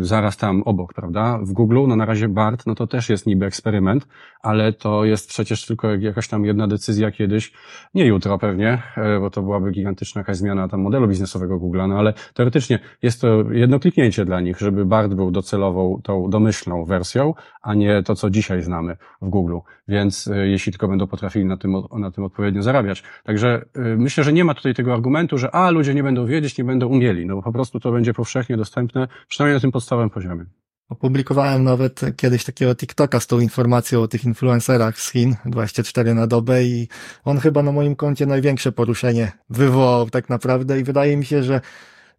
zaraz 0.00 0.36
tam 0.36 0.62
obok, 0.62 0.94
prawda? 0.94 1.38
W 1.42 1.52
Google, 1.52 1.78
no 1.88 1.96
na 1.96 2.04
razie 2.04 2.28
BART, 2.28 2.66
no 2.66 2.74
to 2.74 2.86
też 2.86 3.08
jest 3.08 3.26
niby 3.26 3.46
eksperyment, 3.46 4.06
ale 4.42 4.72
to 4.72 5.04
jest 5.04 5.28
przecież 5.28 5.66
tylko 5.66 5.94
jakaś 5.94 6.28
tam 6.28 6.44
jedna 6.44 6.68
decyzja 6.68 7.10
kiedyś, 7.10 7.52
nie 7.94 8.06
jutro 8.06 8.38
pewnie, 8.38 8.82
y, 9.16 9.20
bo 9.20 9.30
to 9.30 9.42
byłaby 9.42 9.70
gigantyczna 9.70 10.20
jakaś 10.20 10.36
zmiana 10.36 10.68
tam 10.68 10.80
modelu 10.80 11.08
biznesowego 11.08 11.58
Google'a, 11.58 11.88
no 11.88 11.98
ale 11.98 12.14
teoretycznie 12.34 12.78
jest 13.02 13.20
to 13.20 13.52
jedno 13.52 13.80
kliknięcie 13.80 14.24
dla 14.24 14.40
nich, 14.40 14.58
żeby 14.58 14.84
BART 14.84 15.14
był 15.14 15.30
docelową, 15.30 16.00
tą 16.04 16.30
domyślną 16.30 16.84
wersją, 16.84 17.34
a 17.62 17.74
nie 17.74 18.02
to, 18.02 18.14
co 18.14 18.30
dzisiaj 18.30 18.62
znamy 18.62 18.96
w 19.22 19.28
Google. 19.28 19.58
Więc 19.88 20.26
y, 20.26 20.48
jeśli 20.48 20.72
tylko 20.72 20.88
będą 20.88 21.06
potrafili 21.06 21.44
na 21.44 21.56
tym, 21.56 21.74
na 21.98 22.10
tym 22.10 22.24
odpowiednio 22.24 22.62
zarabiać. 22.62 23.02
Także 23.24 23.64
y, 23.76 23.96
myślę, 23.96 24.24
że 24.24 24.32
nie 24.32 24.44
ma 24.44 24.54
tutaj 24.54 24.74
tego 24.74 24.92
argumentu, 24.92 25.38
że 25.38 25.54
a, 25.54 25.70
ludzie 25.70 25.94
nie 25.94 26.02
będą 26.02 26.26
wiedzieć, 26.26 26.58
nie 26.58 26.64
będą 26.64 26.86
umieli, 26.86 27.26
no 27.26 27.34
bo 27.34 27.42
po 27.42 27.52
prostu 27.52 27.80
to 27.80 27.92
będzie 27.92 28.14
powszechnie 28.14 28.56
dostępne, 28.56 29.08
przynajmniej 29.42 29.56
na 29.56 29.60
tym 29.60 29.72
podstawowym 29.72 30.10
poziomie. 30.10 30.44
Opublikowałem 30.88 31.64
nawet 31.64 32.00
kiedyś 32.16 32.44
takiego 32.44 32.74
TikToka 32.74 33.20
z 33.20 33.26
tą 33.26 33.40
informacją 33.40 34.02
o 34.02 34.08
tych 34.08 34.24
influencerach 34.24 35.00
z 35.00 35.12
Chin, 35.12 35.36
24 35.44 36.14
na 36.14 36.26
dobę 36.26 36.64
i 36.64 36.88
on 37.24 37.38
chyba 37.38 37.62
na 37.62 37.72
moim 37.72 37.96
koncie 37.96 38.26
największe 38.26 38.72
poruszenie 38.72 39.32
wywołał 39.50 40.10
tak 40.10 40.28
naprawdę 40.28 40.80
i 40.80 40.84
wydaje 40.84 41.16
mi 41.16 41.24
się, 41.24 41.42
że 41.42 41.60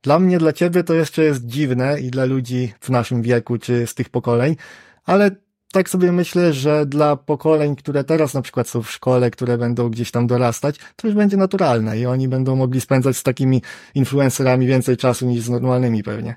dla 0.02 0.20
mnie, 0.20 0.38
dla 0.38 0.54
ciebie 0.54 0.84
to 0.84 0.94
jeszcze 0.94 1.24
jest 1.24 1.46
dziwne 1.46 2.00
i 2.00 2.12
dla 2.12 2.26
ludzi 2.26 2.74
w 2.80 2.90
naszym 2.90 3.22
wieku 3.22 3.58
czy 3.58 3.88
z 3.88 3.94
tych 3.96 4.10
pokoleń, 4.10 4.56
ale 5.06 5.32
tak 5.72 5.90
sobie 5.90 6.12
myślę, 6.12 6.54
że 6.54 6.86
dla 6.86 7.16
pokoleń, 7.16 7.76
które 7.76 8.04
teraz 8.04 8.34
na 8.34 8.42
przykład 8.42 8.68
są 8.68 8.82
w 8.84 8.92
szkole, 8.92 9.32
które 9.32 9.58
będą 9.58 9.90
gdzieś 9.90 10.12
tam 10.12 10.28
dorastać, 10.28 10.76
to 10.96 11.08
już 11.08 11.16
będzie 11.16 11.38
naturalne 11.38 12.00
i 12.00 12.06
oni 12.06 12.28
będą 12.28 12.56
mogli 12.56 12.82
spędzać 12.82 13.18
z 13.18 13.24
takimi 13.24 13.62
influencerami 13.96 14.68
więcej 14.68 14.98
czasu 14.98 15.26
niż 15.26 15.42
z 15.42 15.50
normalnymi 15.50 16.04
pewnie. 16.04 16.36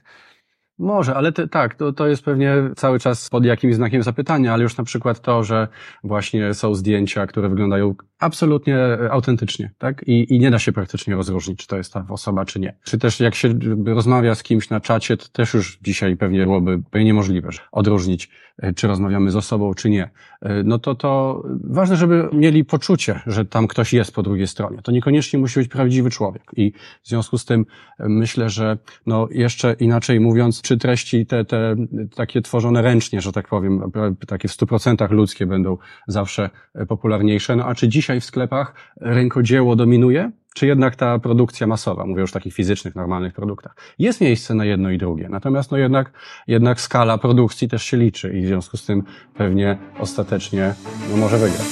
Może, 0.78 1.14
ale 1.14 1.32
te, 1.32 1.48
tak, 1.48 1.74
to, 1.74 1.92
to 1.92 2.08
jest 2.08 2.22
pewnie 2.22 2.54
cały 2.76 2.98
czas 2.98 3.30
pod 3.30 3.44
jakimś 3.44 3.74
znakiem 3.74 4.02
zapytania, 4.02 4.52
ale 4.52 4.62
już 4.62 4.76
na 4.76 4.84
przykład 4.84 5.20
to, 5.20 5.44
że 5.44 5.68
właśnie 6.04 6.54
są 6.54 6.74
zdjęcia, 6.74 7.26
które 7.26 7.48
wyglądają 7.48 7.94
absolutnie 8.18 8.78
autentycznie, 9.10 9.70
tak? 9.78 10.02
I, 10.08 10.34
I 10.34 10.38
nie 10.38 10.50
da 10.50 10.58
się 10.58 10.72
praktycznie 10.72 11.14
rozróżnić, 11.14 11.58
czy 11.58 11.66
to 11.66 11.76
jest 11.76 11.92
ta 11.92 12.06
osoba, 12.08 12.44
czy 12.44 12.60
nie. 12.60 12.76
Czy 12.84 12.98
też 12.98 13.20
jak 13.20 13.34
się 13.34 13.54
rozmawia 13.86 14.34
z 14.34 14.42
kimś 14.42 14.70
na 14.70 14.80
czacie, 14.80 15.16
to 15.16 15.28
też 15.28 15.54
już 15.54 15.78
dzisiaj 15.82 16.16
pewnie 16.16 16.44
byłoby 16.44 16.82
pewnie 16.90 17.04
niemożliwe 17.04 17.48
odróżnić, 17.72 18.30
e, 18.58 18.72
czy 18.72 18.86
rozmawiamy 18.86 19.30
z 19.30 19.36
osobą, 19.36 19.74
czy 19.74 19.90
nie. 19.90 20.10
E, 20.42 20.62
no 20.62 20.78
to 20.78 20.94
to 20.94 21.42
ważne, 21.64 21.96
żeby 21.96 22.28
mieli 22.32 22.64
poczucie, 22.64 23.20
że 23.26 23.44
tam 23.44 23.66
ktoś 23.68 23.92
jest 23.92 24.14
po 24.14 24.22
drugiej 24.22 24.46
stronie. 24.46 24.82
To 24.82 24.92
niekoniecznie 24.92 25.38
musi 25.38 25.60
być 25.60 25.68
prawdziwy 25.68 26.10
człowiek. 26.10 26.42
I 26.56 26.72
w 27.02 27.08
związku 27.08 27.38
z 27.38 27.44
tym 27.44 27.66
e, 27.98 28.08
myślę, 28.08 28.50
że 28.50 28.78
no 29.06 29.28
jeszcze 29.30 29.76
inaczej 29.80 30.20
mówiąc, 30.20 30.62
czy 30.66 30.76
treści 30.76 31.26
te, 31.26 31.44
te 31.44 31.76
takie 32.14 32.42
tworzone 32.42 32.82
ręcznie, 32.82 33.20
że 33.20 33.32
tak 33.32 33.48
powiem, 33.48 33.92
takie 34.26 34.48
w 34.48 34.52
stu 34.52 34.66
procentach 34.66 35.10
ludzkie 35.10 35.46
będą 35.46 35.76
zawsze 36.08 36.50
popularniejsze, 36.88 37.56
no 37.56 37.64
a 37.64 37.74
czy 37.74 37.88
dzisiaj 37.88 38.20
w 38.20 38.24
sklepach 38.24 38.74
rękodzieło 39.00 39.76
dominuje? 39.76 40.30
Czy 40.54 40.66
jednak 40.66 40.96
ta 40.96 41.18
produkcja 41.18 41.66
masowa, 41.66 42.06
mówię 42.06 42.20
już 42.20 42.30
o 42.30 42.34
takich 42.34 42.54
fizycznych, 42.54 42.94
normalnych 42.94 43.34
produktach. 43.34 43.76
Jest 43.98 44.20
miejsce 44.20 44.54
na 44.54 44.64
jedno 44.64 44.90
i 44.90 44.98
drugie, 44.98 45.28
natomiast 45.28 45.70
no 45.70 45.76
jednak, 45.76 46.12
jednak 46.46 46.80
skala 46.80 47.18
produkcji 47.18 47.68
też 47.68 47.82
się 47.82 47.96
liczy 47.96 48.32
i 48.38 48.42
w 48.42 48.46
związku 48.46 48.76
z 48.76 48.86
tym 48.86 49.02
pewnie 49.34 49.78
ostatecznie 49.98 50.74
no 51.10 51.16
może 51.16 51.38
wygrać. 51.38 51.66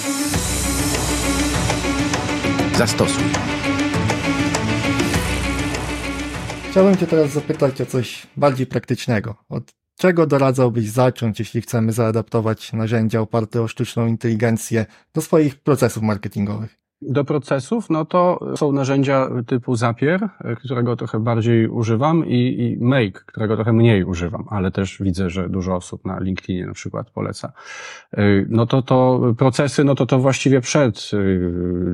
Zastosuj. 2.75 3.54
Chciałbym 6.75 6.97
Cię 6.97 7.07
teraz 7.07 7.31
zapytać 7.31 7.81
o 7.81 7.87
coś 7.87 8.27
bardziej 8.37 8.67
praktycznego. 8.67 9.35
Od 9.49 9.73
czego 9.99 10.27
doradzałbyś 10.27 10.91
zacząć, 10.91 11.39
jeśli 11.39 11.61
chcemy 11.61 11.93
zaadaptować 11.93 12.73
narzędzia 12.73 13.21
oparte 13.21 13.63
o 13.63 13.69
sztuczną 13.69 14.07
inteligencję 14.07 14.87
do 15.15 15.21
swoich 15.21 15.61
procesów 15.61 16.03
marketingowych? 16.03 16.84
Do 17.09 17.25
procesów, 17.25 17.91
no 17.91 18.05
to 18.05 18.41
są 18.57 18.73
narzędzia 18.73 19.31
typu 19.47 19.77
Zapier, 19.77 20.29
którego 20.59 20.97
trochę 20.97 21.21
bardziej 21.21 21.69
używam 21.69 22.27
i, 22.27 22.37
i 22.37 22.85
Make, 22.85 23.25
którego 23.25 23.55
trochę 23.57 23.73
mniej 23.73 24.05
używam, 24.05 24.45
ale 24.51 24.71
też 24.71 24.99
widzę, 25.01 25.31
że 25.31 25.49
dużo 25.49 25.75
osób 25.75 26.05
na 26.05 26.21
LinkedInie 26.21 26.67
na 26.67 26.73
przykład 26.73 27.11
poleca. 27.11 27.53
No 28.49 28.67
to 28.67 28.83
to 28.83 29.21
procesy, 29.39 29.85
no 29.85 29.95
to 29.95 30.07
to 30.07 30.19
właściwie 30.19 30.61
przed 30.61 31.11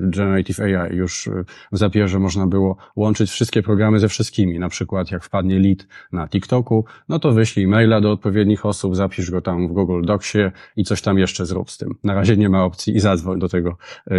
Generative 0.00 0.60
AI 0.60 0.96
już 0.96 1.30
w 1.72 1.78
Zapierze 1.78 2.18
można 2.18 2.46
było 2.46 2.76
łączyć 2.96 3.30
wszystkie 3.30 3.62
programy 3.62 3.98
ze 3.98 4.08
wszystkimi, 4.08 4.58
na 4.58 4.68
przykład 4.68 5.10
jak 5.10 5.24
wpadnie 5.24 5.58
lead 5.58 5.86
na 6.12 6.28
TikToku, 6.28 6.84
no 7.08 7.18
to 7.18 7.32
wyślij 7.32 7.66
maila 7.66 8.00
do 8.00 8.12
odpowiednich 8.12 8.66
osób, 8.66 8.96
zapisz 8.96 9.30
go 9.30 9.40
tam 9.40 9.68
w 9.68 9.72
Google 9.72 10.02
Docsie 10.04 10.38
i 10.76 10.84
coś 10.84 11.02
tam 11.02 11.18
jeszcze 11.18 11.46
zrób 11.46 11.70
z 11.70 11.78
tym. 11.78 11.94
Na 12.04 12.14
razie 12.14 12.36
nie 12.36 12.48
ma 12.48 12.64
opcji 12.64 12.96
i 12.96 13.00
zadzwoń 13.00 13.38
do 13.38 13.48
tego, 13.48 13.76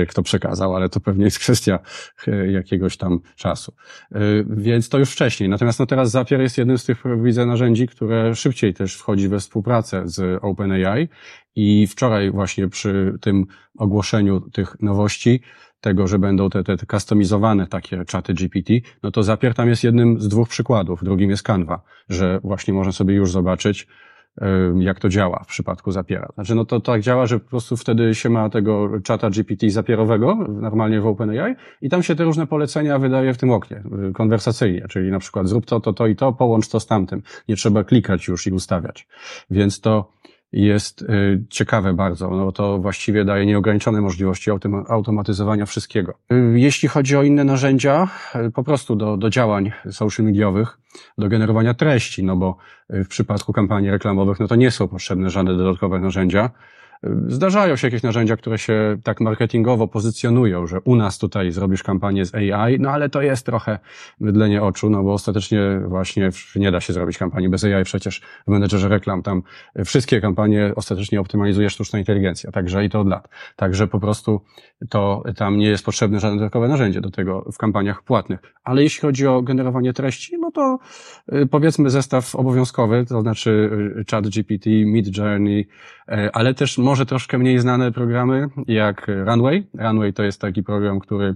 kto 0.09 0.23
przekazał, 0.23 0.80
ale 0.81 0.89
to 0.89 0.99
pewnie 0.99 1.25
jest 1.25 1.39
kwestia 1.39 1.79
e, 2.27 2.51
jakiegoś 2.51 2.97
tam 2.97 3.19
czasu. 3.35 3.73
E, 4.11 4.19
więc 4.49 4.89
to 4.89 4.99
już 4.99 5.11
wcześniej. 5.11 5.49
Natomiast 5.49 5.79
no 5.79 5.85
teraz 5.85 6.11
Zapier 6.11 6.41
jest 6.41 6.57
jednym 6.57 6.77
z 6.77 6.85
tych, 6.85 7.03
widzę, 7.23 7.45
narzędzi, 7.45 7.87
które 7.87 8.35
szybciej 8.35 8.73
też 8.73 8.95
wchodzi 8.95 9.29
we 9.29 9.39
współpracę 9.39 10.01
z 10.05 10.39
OpenAI 10.43 11.07
i 11.55 11.87
wczoraj 11.87 12.31
właśnie 12.31 12.67
przy 12.67 13.17
tym 13.21 13.45
ogłoszeniu 13.77 14.39
tych 14.39 14.81
nowości, 14.81 15.41
tego, 15.81 16.07
że 16.07 16.19
będą 16.19 16.49
te, 16.49 16.63
te, 16.63 16.77
customizowane 16.91 17.67
takie 17.67 18.05
czaty 18.05 18.33
GPT, 18.33 18.73
no 19.03 19.11
to 19.11 19.23
Zapier 19.23 19.53
tam 19.53 19.69
jest 19.69 19.83
jednym 19.83 20.21
z 20.21 20.27
dwóch 20.27 20.49
przykładów. 20.49 21.03
Drugim 21.03 21.29
jest 21.29 21.43
Canva, 21.43 21.81
że 22.09 22.39
właśnie 22.43 22.73
można 22.73 22.91
sobie 22.91 23.15
już 23.15 23.31
zobaczyć, 23.31 23.87
jak 24.79 24.99
to 24.99 25.09
działa 25.09 25.43
w 25.43 25.47
przypadku 25.47 25.91
zapiera. 25.91 26.27
Znaczy, 26.33 26.55
no 26.55 26.65
to 26.65 26.79
tak 26.79 27.01
działa, 27.01 27.25
że 27.25 27.39
po 27.39 27.49
prostu 27.49 27.77
wtedy 27.77 28.15
się 28.15 28.29
ma 28.29 28.49
tego 28.49 28.89
czata 29.03 29.29
GPT 29.29 29.69
zapierowego, 29.69 30.35
normalnie 30.35 31.01
w 31.01 31.07
OpenAI, 31.07 31.55
i 31.81 31.89
tam 31.89 32.03
się 32.03 32.15
te 32.15 32.23
różne 32.23 32.47
polecenia 32.47 32.99
wydaje 32.99 33.33
w 33.33 33.37
tym 33.37 33.51
oknie, 33.51 33.83
y, 34.09 34.13
konwersacyjnie, 34.13 34.85
czyli 34.89 35.11
na 35.11 35.19
przykład 35.19 35.47
zrób 35.47 35.65
to, 35.65 35.79
to, 35.79 35.93
to 35.93 36.07
i 36.07 36.15
to, 36.15 36.33
połącz 36.33 36.69
to 36.69 36.79
z 36.79 36.87
tamtym. 36.87 37.21
Nie 37.47 37.55
trzeba 37.55 37.83
klikać 37.83 38.27
już 38.27 38.47
i 38.47 38.51
ustawiać. 38.51 39.07
Więc 39.49 39.81
to 39.81 40.11
jest 40.53 41.01
y, 41.01 41.43
ciekawe 41.49 41.93
bardzo, 41.93 42.29
no 42.29 42.51
to 42.51 42.77
właściwie 42.77 43.25
daje 43.25 43.45
nieograniczone 43.45 44.01
możliwości 44.01 44.51
automatyzowania 44.89 45.65
wszystkiego. 45.65 46.13
Y, 46.31 46.59
jeśli 46.59 46.89
chodzi 46.89 47.17
o 47.17 47.23
inne 47.23 47.43
narzędzia, 47.43 48.07
y, 48.35 48.51
po 48.51 48.63
prostu 48.63 48.95
do, 48.95 49.17
do 49.17 49.29
działań 49.29 49.71
social 49.91 50.25
mediowych, 50.25 50.77
do 51.17 51.29
generowania 51.29 51.73
treści, 51.73 52.23
no 52.23 52.35
bo 52.35 52.57
w 52.89 53.07
przypadku 53.07 53.53
kampanii 53.53 53.91
reklamowych, 53.91 54.39
no 54.39 54.47
to 54.47 54.55
nie 54.55 54.71
są 54.71 54.87
potrzebne 54.87 55.29
żadne 55.29 55.57
dodatkowe 55.57 55.99
narzędzia. 55.99 56.49
Zdarzają 57.27 57.75
się 57.75 57.87
jakieś 57.87 58.03
narzędzia, 58.03 58.37
które 58.37 58.57
się 58.57 58.97
tak 59.03 59.21
marketingowo 59.21 59.87
pozycjonują, 59.87 60.67
że 60.67 60.81
u 60.81 60.95
nas 60.95 61.17
tutaj 61.17 61.51
zrobisz 61.51 61.83
kampanię 61.83 62.25
z 62.25 62.35
AI, 62.35 62.79
no 62.79 62.89
ale 62.89 63.09
to 63.09 63.21
jest 63.21 63.45
trochę 63.45 63.79
mydlenie 64.19 64.61
oczu, 64.61 64.89
no 64.89 65.03
bo 65.03 65.13
ostatecznie 65.13 65.59
właśnie 65.87 66.29
nie 66.55 66.71
da 66.71 66.81
się 66.81 66.93
zrobić 66.93 67.17
kampanii 67.17 67.49
bez 67.49 67.63
AI, 67.63 67.83
przecież 67.83 68.21
w 68.47 68.51
menedżerze 68.51 68.89
reklam 68.89 69.23
tam 69.23 69.43
wszystkie 69.85 70.21
kampanie 70.21 70.73
ostatecznie 70.75 71.19
optymalizuje 71.19 71.69
sztuczna 71.69 71.99
inteligencja, 71.99 72.51
także 72.51 72.85
i 72.85 72.89
to 72.89 72.99
od 72.99 73.07
lat. 73.07 73.29
Także 73.55 73.87
po 73.87 73.99
prostu 73.99 74.41
to 74.89 75.23
tam 75.35 75.57
nie 75.57 75.67
jest 75.67 75.85
potrzebne 75.85 76.19
żadne 76.19 76.37
dodatkowe 76.37 76.67
narzędzie 76.67 77.01
do 77.01 77.11
tego 77.11 77.45
w 77.53 77.57
kampaniach 77.57 78.03
płatnych. 78.03 78.39
Ale 78.63 78.83
jeśli 78.83 79.01
chodzi 79.01 79.27
o 79.27 79.41
generowanie 79.41 79.93
treści, 79.93 80.37
no 80.39 80.51
to 80.51 80.79
y, 81.33 81.47
powiedzmy 81.47 81.89
zestaw 81.89 82.35
obowiązkowy, 82.35 83.05
to 83.05 83.21
znaczy 83.21 83.69
y, 83.99 84.05
chat 84.11 84.27
GPT, 84.27 84.69
Mid 84.69 85.17
Journey, 85.17 85.67
y, 86.09 86.31
ale 86.33 86.53
też 86.53 86.77
może 86.91 87.05
troszkę 87.05 87.37
mniej 87.37 87.59
znane 87.59 87.91
programy 87.91 88.47
jak 88.67 89.07
Runway. 89.25 89.67
Runway 89.73 90.13
to 90.13 90.23
jest 90.23 90.41
taki 90.41 90.63
program, 90.63 90.99
który 90.99 91.35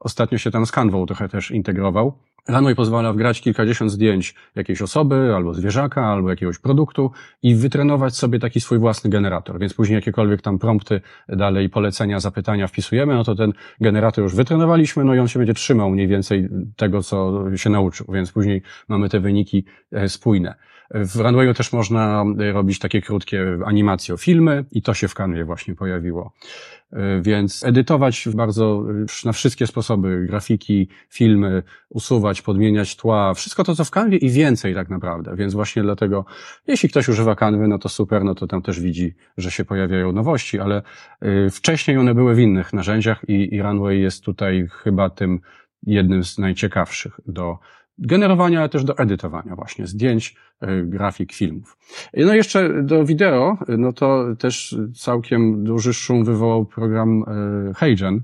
ostatnio 0.00 0.38
się 0.38 0.50
tam 0.50 0.66
z 0.66 0.72
Canvą 0.72 1.06
trochę 1.06 1.28
też 1.28 1.50
integrował. 1.50 2.18
Runway 2.48 2.74
pozwala 2.74 3.12
wgrać 3.12 3.40
kilkadziesiąt 3.40 3.90
zdjęć 3.90 4.34
jakiejś 4.54 4.82
osoby, 4.82 5.32
albo 5.36 5.54
zwierzaka, 5.54 6.06
albo 6.06 6.30
jakiegoś 6.30 6.58
produktu 6.58 7.10
i 7.42 7.54
wytrenować 7.54 8.16
sobie 8.16 8.38
taki 8.38 8.60
swój 8.60 8.78
własny 8.78 9.10
generator. 9.10 9.58
Więc 9.58 9.74
później 9.74 9.94
jakiekolwiek 9.94 10.42
tam 10.42 10.58
prompty, 10.58 11.00
dalej 11.28 11.68
polecenia, 11.68 12.20
zapytania 12.20 12.66
wpisujemy, 12.66 13.14
no 13.14 13.24
to 13.24 13.34
ten 13.34 13.52
generator 13.80 14.24
już 14.24 14.34
wytrenowaliśmy, 14.34 15.04
no 15.04 15.14
i 15.14 15.18
on 15.18 15.28
się 15.28 15.38
będzie 15.38 15.54
trzymał 15.54 15.90
mniej 15.90 16.08
więcej 16.08 16.48
tego, 16.76 17.02
co 17.02 17.44
się 17.56 17.70
nauczył. 17.70 18.06
Więc 18.12 18.32
później 18.32 18.62
mamy 18.88 19.08
te 19.08 19.20
wyniki 19.20 19.64
e, 19.92 20.08
spójne. 20.08 20.54
W 20.90 21.16
Runwayu 21.16 21.54
też 21.54 21.72
można 21.72 22.24
robić 22.52 22.78
takie 22.78 23.02
krótkie 23.02 23.58
animacje, 23.64 24.16
filmy 24.18 24.64
i 24.70 24.82
to 24.82 24.94
się 24.94 25.08
w 25.08 25.14
Canwie 25.14 25.44
właśnie 25.44 25.74
pojawiło. 25.74 26.32
E, 26.92 27.20
więc 27.22 27.64
edytować 27.64 28.28
bardzo 28.34 28.84
na 29.24 29.32
wszystkie 29.32 29.66
sposoby, 29.66 30.26
grafiki, 30.26 30.88
filmy, 31.08 31.62
usuwać, 31.88 32.42
podmieniać 32.42 32.96
tła, 32.96 33.34
wszystko 33.34 33.64
to, 33.64 33.74
co 33.74 33.84
w 33.84 33.90
kanwie 33.90 34.18
i 34.18 34.30
więcej 34.30 34.74
tak 34.74 34.88
naprawdę. 34.88 35.36
Więc 35.36 35.54
właśnie 35.54 35.82
dlatego, 35.82 36.24
jeśli 36.66 36.88
ktoś 36.88 37.08
używa 37.08 37.34
kanwy, 37.34 37.68
no 37.68 37.78
to 37.78 37.88
super, 37.88 38.24
no 38.24 38.34
to 38.34 38.46
tam 38.46 38.62
też 38.62 38.80
widzi, 38.80 39.14
że 39.36 39.50
się 39.50 39.64
pojawiają 39.64 40.12
nowości, 40.12 40.58
ale 40.58 40.82
e, 41.20 41.50
wcześniej 41.50 41.98
one 41.98 42.14
były 42.14 42.34
w 42.34 42.38
innych 42.38 42.72
narzędziach 42.72 43.28
i, 43.28 43.54
i 43.54 43.62
Runway 43.62 44.00
jest 44.00 44.24
tutaj 44.24 44.68
chyba 44.70 45.10
tym 45.10 45.40
jednym 45.82 46.24
z 46.24 46.38
najciekawszych 46.38 47.20
do 47.26 47.58
generowania, 47.98 48.60
ale 48.60 48.68
też 48.68 48.84
do 48.84 48.98
edytowania 48.98 49.54
właśnie 49.56 49.86
zdjęć, 49.86 50.36
y, 50.62 50.66
grafik, 50.84 51.32
filmów. 51.32 51.76
No 52.16 52.34
i 52.34 52.36
jeszcze 52.36 52.82
do 52.82 53.04
wideo, 53.04 53.58
no 53.68 53.92
to 53.92 54.24
też 54.38 54.76
całkiem 54.94 55.64
duży 55.64 55.94
szum 55.94 56.24
wywołał 56.24 56.64
program 56.64 57.24
HeyGen, 57.76 58.20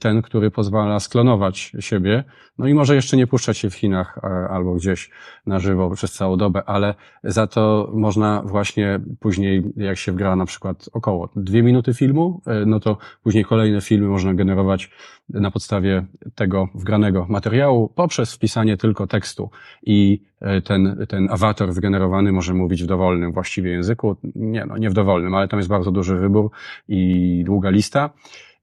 ten, 0.00 0.22
który 0.22 0.50
pozwala 0.50 1.00
sklonować 1.00 1.72
siebie, 1.80 2.24
no 2.58 2.66
i 2.66 2.74
może 2.74 2.94
jeszcze 2.94 3.16
nie 3.16 3.26
puszczać 3.26 3.58
się 3.58 3.70
w 3.70 3.74
Chinach 3.74 4.18
e, 4.18 4.48
albo 4.48 4.74
gdzieś 4.74 5.10
na 5.46 5.58
żywo 5.58 5.90
przez 5.90 6.12
całą 6.12 6.36
dobę, 6.36 6.62
ale 6.66 6.94
za 7.24 7.46
to 7.46 7.90
można 7.94 8.42
właśnie 8.42 9.00
później, 9.20 9.62
jak 9.76 9.96
się 9.96 10.12
wgra 10.12 10.36
na 10.36 10.46
przykład 10.46 10.90
około 10.92 11.28
dwie 11.36 11.62
minuty 11.62 11.94
filmu, 11.94 12.40
e, 12.46 12.66
no 12.66 12.80
to 12.80 12.98
później 13.22 13.44
kolejne 13.44 13.80
filmy 13.80 14.08
można 14.08 14.34
generować 14.34 14.90
na 15.28 15.50
podstawie 15.50 16.06
tego 16.34 16.68
wgranego 16.74 17.26
materiału 17.28 17.88
poprzez 17.88 18.34
wpisanie 18.34 18.76
tylko 18.76 19.06
tekstu 19.06 19.50
i 19.82 20.22
e, 20.40 20.60
ten, 20.60 21.06
ten 21.08 21.28
awatar 21.30 21.72
wygenerowany 21.72 22.32
może 22.32 22.54
mówić 22.54 22.82
w 22.82 22.86
dowolnym 22.86 23.32
właściwie 23.32 23.70
języku. 23.70 24.16
Nie, 24.34 24.66
no 24.66 24.78
nie 24.78 24.90
w 24.90 24.94
dowolnym, 24.94 25.34
ale 25.34 25.48
tam 25.48 25.58
jest 25.58 25.68
bardzo 25.68 25.90
duży 25.90 26.16
wybór 26.16 26.50
i 26.88 27.42
długa 27.46 27.70
lista 27.70 28.10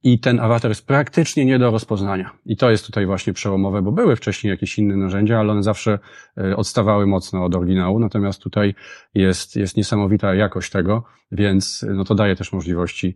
i 0.04 0.20
ten 0.20 0.40
awatar 0.40 0.72
jest 0.72 0.88
praktycznie 0.88 1.46
nie 1.46 1.60
do 1.60 1.72
rozpoznania. 1.72 2.32
I 2.46 2.58
to 2.58 2.72
jest 2.72 2.86
tutaj 2.86 3.06
właśnie 3.06 3.34
przełomowe, 3.34 3.82
bo 3.82 3.92
były 3.92 4.16
wcześniej 4.16 4.52
jakieś 4.52 4.78
inne 4.78 4.98
narzędzia, 4.98 5.40
ale 5.40 5.52
one 5.52 5.64
zawsze 5.64 6.00
e, 6.38 6.56
odstawały 6.56 7.08
mocno 7.08 7.46
od 7.46 7.56
oryginału, 7.56 8.00
natomiast 8.00 8.42
tutaj 8.42 8.76
jest, 9.14 9.56
jest 9.56 9.78
niesamowita 9.78 10.36
jakość 10.36 10.72
tego, 10.72 11.04
więc 11.32 11.86
no 11.94 12.04
to 12.04 12.16
daje 12.16 12.36
też 12.36 12.54
możliwości 12.54 13.16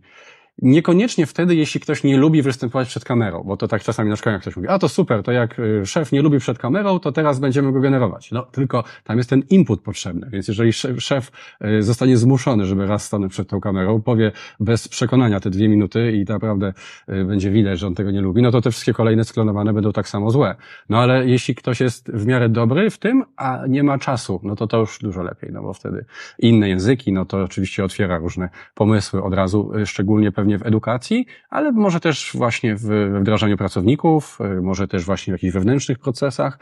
Niekoniecznie 0.62 1.26
wtedy, 1.26 1.54
jeśli 1.54 1.80
ktoś 1.80 2.04
nie 2.04 2.16
lubi 2.16 2.42
występować 2.42 2.88
przed 2.88 3.04
kamerą, 3.04 3.42
bo 3.46 3.56
to 3.56 3.68
tak 3.68 3.82
czasami 3.82 4.10
na 4.10 4.16
szkoleniach 4.16 4.42
ktoś 4.42 4.56
mówi, 4.56 4.68
a 4.68 4.78
to 4.78 4.88
super, 4.88 5.22
to 5.22 5.32
jak 5.32 5.58
y, 5.58 5.86
szef 5.86 6.12
nie 6.12 6.22
lubi 6.22 6.38
przed 6.38 6.58
kamerą, 6.58 6.98
to 6.98 7.12
teraz 7.12 7.38
będziemy 7.38 7.72
go 7.72 7.80
generować. 7.80 8.30
No, 8.32 8.42
tylko 8.42 8.84
tam 9.04 9.18
jest 9.18 9.30
ten 9.30 9.42
input 9.50 9.82
potrzebny, 9.82 10.28
więc 10.30 10.48
jeżeli 10.48 10.72
szef 10.98 11.30
y, 11.64 11.82
zostanie 11.82 12.16
zmuszony, 12.16 12.66
żeby 12.66 12.86
raz 12.86 13.04
stanąć 13.04 13.32
przed 13.32 13.48
tą 13.48 13.60
kamerą, 13.60 14.02
powie 14.02 14.32
bez 14.60 14.88
przekonania 14.88 15.40
te 15.40 15.50
dwie 15.50 15.68
minuty 15.68 16.12
i 16.12 16.24
naprawdę 16.24 16.72
y, 17.08 17.24
będzie 17.24 17.50
widać, 17.50 17.78
że 17.78 17.86
on 17.86 17.94
tego 17.94 18.10
nie 18.10 18.20
lubi, 18.20 18.42
no 18.42 18.50
to 18.50 18.60
te 18.60 18.70
wszystkie 18.70 18.92
kolejne 18.92 19.24
sklonowane 19.24 19.72
będą 19.72 19.92
tak 19.92 20.08
samo 20.08 20.30
złe. 20.30 20.54
No 20.88 20.98
ale 20.98 21.26
jeśli 21.26 21.54
ktoś 21.54 21.80
jest 21.80 22.12
w 22.12 22.26
miarę 22.26 22.48
dobry 22.48 22.90
w 22.90 22.98
tym, 22.98 23.24
a 23.36 23.62
nie 23.68 23.82
ma 23.82 23.98
czasu, 23.98 24.40
no 24.42 24.56
to 24.56 24.66
to 24.66 24.78
już 24.78 24.98
dużo 24.98 25.22
lepiej, 25.22 25.50
no 25.52 25.62
bo 25.62 25.72
wtedy 25.72 26.04
inne 26.38 26.68
języki, 26.68 27.12
no 27.12 27.24
to 27.24 27.42
oczywiście 27.42 27.84
otwiera 27.84 28.18
różne 28.18 28.48
pomysły 28.74 29.22
od 29.22 29.34
razu, 29.34 29.72
szczególnie 29.84 30.32
pewnie 30.32 30.45
pewnie 30.46 30.58
w 30.58 30.66
edukacji, 30.66 31.26
ale 31.50 31.72
może 31.72 32.00
też 32.00 32.30
właśnie 32.34 32.76
w 32.76 33.18
wdrażaniu 33.20 33.56
pracowników, 33.56 34.38
e, 34.40 34.60
może 34.60 34.88
też 34.88 35.04
właśnie 35.04 35.30
w 35.32 35.34
jakichś 35.34 35.54
wewnętrznych 35.54 35.98
procesach. 35.98 36.58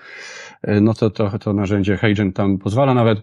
E, 0.62 0.80
no 0.80 0.94
to, 0.94 1.10
to, 1.10 1.38
to 1.38 1.52
narzędzie 1.52 1.96
HeyGen 1.96 2.32
tam 2.32 2.58
pozwala 2.58 2.94
nawet 2.94 3.22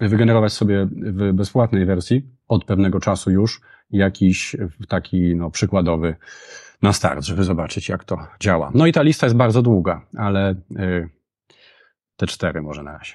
wygenerować 0.00 0.52
sobie 0.52 0.88
w 0.90 1.32
bezpłatnej 1.32 1.86
wersji 1.86 2.22
od 2.48 2.64
pewnego 2.64 3.00
czasu 3.00 3.30
już 3.30 3.60
jakiś 3.90 4.56
taki 4.88 5.36
no, 5.36 5.50
przykładowy 5.50 6.16
na 6.82 6.92
start, 6.92 7.24
żeby 7.24 7.44
zobaczyć, 7.44 7.88
jak 7.88 8.04
to 8.04 8.18
działa. 8.40 8.70
No 8.74 8.86
i 8.86 8.92
ta 8.92 9.02
lista 9.02 9.26
jest 9.26 9.36
bardzo 9.36 9.62
długa, 9.62 10.06
ale 10.16 10.50
e, 10.50 11.08
te 12.16 12.26
cztery 12.26 12.62
może 12.62 12.82
na 12.82 12.98
razie. 12.98 13.14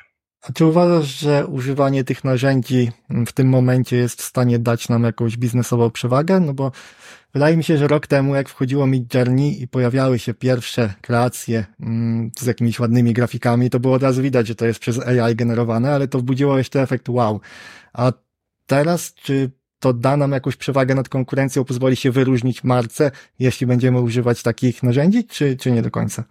A 0.49 0.51
czy 0.53 0.65
uważasz, 0.65 1.19
że 1.19 1.47
używanie 1.47 2.03
tych 2.03 2.23
narzędzi 2.23 2.91
w 3.27 3.31
tym 3.31 3.49
momencie 3.49 3.97
jest 3.97 4.21
w 4.21 4.25
stanie 4.25 4.60
dać 4.60 4.89
nam 4.89 5.03
jakąś 5.03 5.38
biznesową 5.38 5.91
przewagę? 5.91 6.39
No 6.39 6.53
bo 6.53 6.71
wydaje 7.34 7.58
mi 7.58 7.63
się, 7.63 7.77
że 7.77 7.88
rok 7.88 8.08
temu, 8.08 8.36
jak 8.36 8.49
wchodziło 8.49 8.88
mi 8.88 9.08
Journey 9.13 9.62
i 9.62 9.67
pojawiały 9.67 10.19
się 10.19 10.34
pierwsze 10.34 10.93
kreacje 11.01 11.65
mm, 11.79 12.31
z 12.39 12.45
jakimiś 12.45 12.79
ładnymi 12.79 13.13
grafikami, 13.13 13.69
to 13.69 13.79
było 13.79 13.93
od 13.93 14.03
razu 14.03 14.21
widać, 14.21 14.47
że 14.47 14.55
to 14.55 14.65
jest 14.65 14.79
przez 14.79 14.99
AI 14.99 15.36
generowane, 15.36 15.93
ale 15.93 16.08
to 16.08 16.19
wbudziło 16.19 16.58
jeszcze 16.58 16.81
efekt 16.81 17.10
wow. 17.10 17.41
A 17.93 18.12
teraz, 18.65 19.13
czy 19.13 19.51
to 19.79 19.93
da 19.93 20.17
nam 20.17 20.31
jakąś 20.31 20.55
przewagę 20.55 20.95
nad 20.95 21.10
konkurencją, 21.10 21.63
pozwoli 21.63 21.95
się 21.95 22.12
wyróżnić 22.12 22.63
marce, 22.63 23.12
jeśli 23.39 23.67
będziemy 23.67 24.01
używać 24.01 24.43
takich 24.43 24.84
narzędzi, 24.84 25.23
czy, 25.23 25.58
czy 25.58 25.71
nie 25.71 25.81
do 25.81 25.91
końca? 25.91 26.23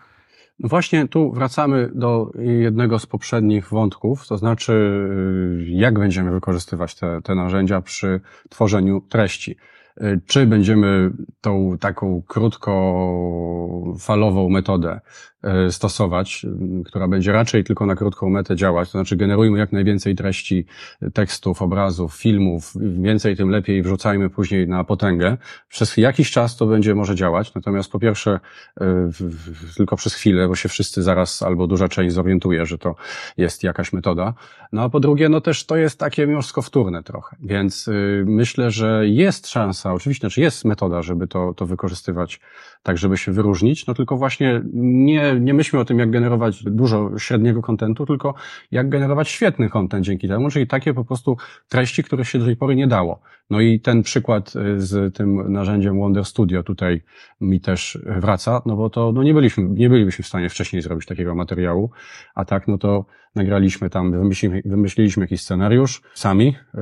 No 0.59 0.69
właśnie 0.69 1.09
tu 1.09 1.33
wracamy 1.33 1.91
do 1.95 2.31
jednego 2.39 2.99
z 2.99 3.07
poprzednich 3.07 3.69
wątków, 3.69 4.27
to 4.29 4.39
znaczy 4.39 4.73
y, 4.73 5.65
jak 5.69 5.99
będziemy 5.99 6.31
wykorzystywać 6.31 6.95
te, 6.95 7.23
te 7.23 7.35
narzędzia 7.35 7.81
przy 7.81 8.21
tworzeniu 8.49 9.01
treści. 9.01 9.57
Y, 10.03 10.21
czy 10.27 10.47
będziemy 10.47 11.11
tą 11.41 11.79
taką 11.81 12.23
krótkofalową 12.29 14.49
metodę 14.49 15.01
y, 15.69 15.73
stosować, 15.73 16.47
y, 16.81 16.85
która 16.85 17.09
będzie 17.09 17.33
raczej 17.33 17.65
tylko 17.65 17.87
na 17.87 17.97
krótką 17.97 18.31
metę 18.31 18.57
działać, 18.57 18.91
to 18.91 18.99
znaczy 18.99 19.17
generujmy 19.17 19.59
jak 19.59 19.73
najwięcej 19.73 20.15
treści, 20.15 20.67
tekstów, 21.13 21.63
obrazów, 21.63 22.15
filmów, 22.15 22.73
więcej 22.81 23.37
tym 23.37 23.51
lepiej. 23.51 23.83
Wrzucajmy 23.83 24.31
później 24.31 24.69
na 24.69 24.85
potęgę. 24.85 25.37
Przez 25.69 25.97
jakiś 25.97 26.31
czas 26.31 26.57
to 26.57 26.67
będzie 26.67 26.95
może 26.95 27.15
działać, 27.15 27.55
natomiast 27.55 27.93
po 27.93 27.99
pierwsze 27.99 28.41
tylko 29.77 29.97
przez 29.97 30.15
chwilę, 30.15 30.49
bo 30.49 30.55
się 30.55 30.69
wszyscy 30.69 31.03
zaraz 31.03 31.43
albo 31.43 31.67
duża 31.67 31.89
część 31.89 32.15
zorientuje, 32.15 32.67
że 32.67 32.79
to 32.79 32.95
jest 33.37 33.63
jakaś 33.63 33.93
metoda. 33.93 34.35
No 34.73 34.83
a 34.83 34.89
po 34.89 35.01
drugie, 35.01 35.29
no 35.29 35.41
też 35.41 35.67
to 35.67 35.77
jest 35.77 35.99
takie 35.99 36.27
miosko 36.27 36.63
wtórne 36.63 37.03
trochę, 37.03 37.37
więc 37.41 37.91
myślę, 38.25 38.71
że 38.71 39.09
jest 39.09 39.49
szansa 39.49 39.84
oczywiście, 39.93 40.21
znaczy 40.21 40.41
jest 40.41 40.65
metoda, 40.65 41.03
żeby 41.03 41.27
to, 41.27 41.55
to 41.55 41.67
wykorzystywać 41.67 42.41
tak, 42.83 42.99
żeby 42.99 43.17
się 43.17 43.33
wyróżnić, 43.33 43.87
no 43.87 43.95
tylko 43.95 44.17
właśnie 44.17 44.63
nie, 44.75 45.41
nie 45.41 45.55
myślmy 45.55 45.81
o 45.81 45.85
tym, 45.85 45.99
jak 45.99 46.11
generować 46.11 46.65
dużo 46.65 47.19
średniego 47.19 47.63
kontentu, 47.63 48.07
tylko 48.07 48.35
jak 48.71 48.89
generować 48.89 49.29
świetny 49.29 49.69
kontent 49.69 50.05
dzięki 50.05 50.29
temu, 50.29 50.51
czyli 50.51 50.67
takie 50.67 50.95
po 50.95 51.05
prostu 51.05 51.37
treści, 51.69 52.05
które 52.05 52.25
się 52.25 52.39
do 52.39 52.45
tej 52.45 52.57
pory 52.57 52.77
nie 52.77 52.87
dało. 52.87 53.21
No 53.51 53.61
i 53.61 53.81
ten 53.81 54.03
przykład 54.03 54.57
y, 54.57 54.81
z 54.81 55.15
tym 55.15 55.53
narzędziem 55.53 55.99
Wonder 55.99 56.25
Studio 56.25 56.63
tutaj 56.63 57.03
mi 57.41 57.61
też 57.61 57.99
wraca, 58.07 58.63
no 58.67 58.77
bo 58.77 58.91
to 58.91 59.13
no 59.13 59.23
nie 59.23 59.35
byliśmy, 59.35 59.65
nie 59.65 59.89
bylibyśmy 59.89 60.23
w 60.23 60.29
stanie 60.29 60.49
wcześniej 60.49 60.83
zrobić 60.83 61.07
takiego 61.07 61.35
materiału, 61.35 61.91
a 62.35 62.45
tak 62.45 62.69
no 62.69 62.79
to 62.79 63.07
nagraliśmy 63.35 63.91
tam, 63.91 64.13
wymyśliliśmy, 64.13 64.71
wymyśliliśmy 64.71 65.25
jakiś 65.25 65.41
scenariusz 65.41 66.03
sami, 66.15 66.57
y, 66.75 66.79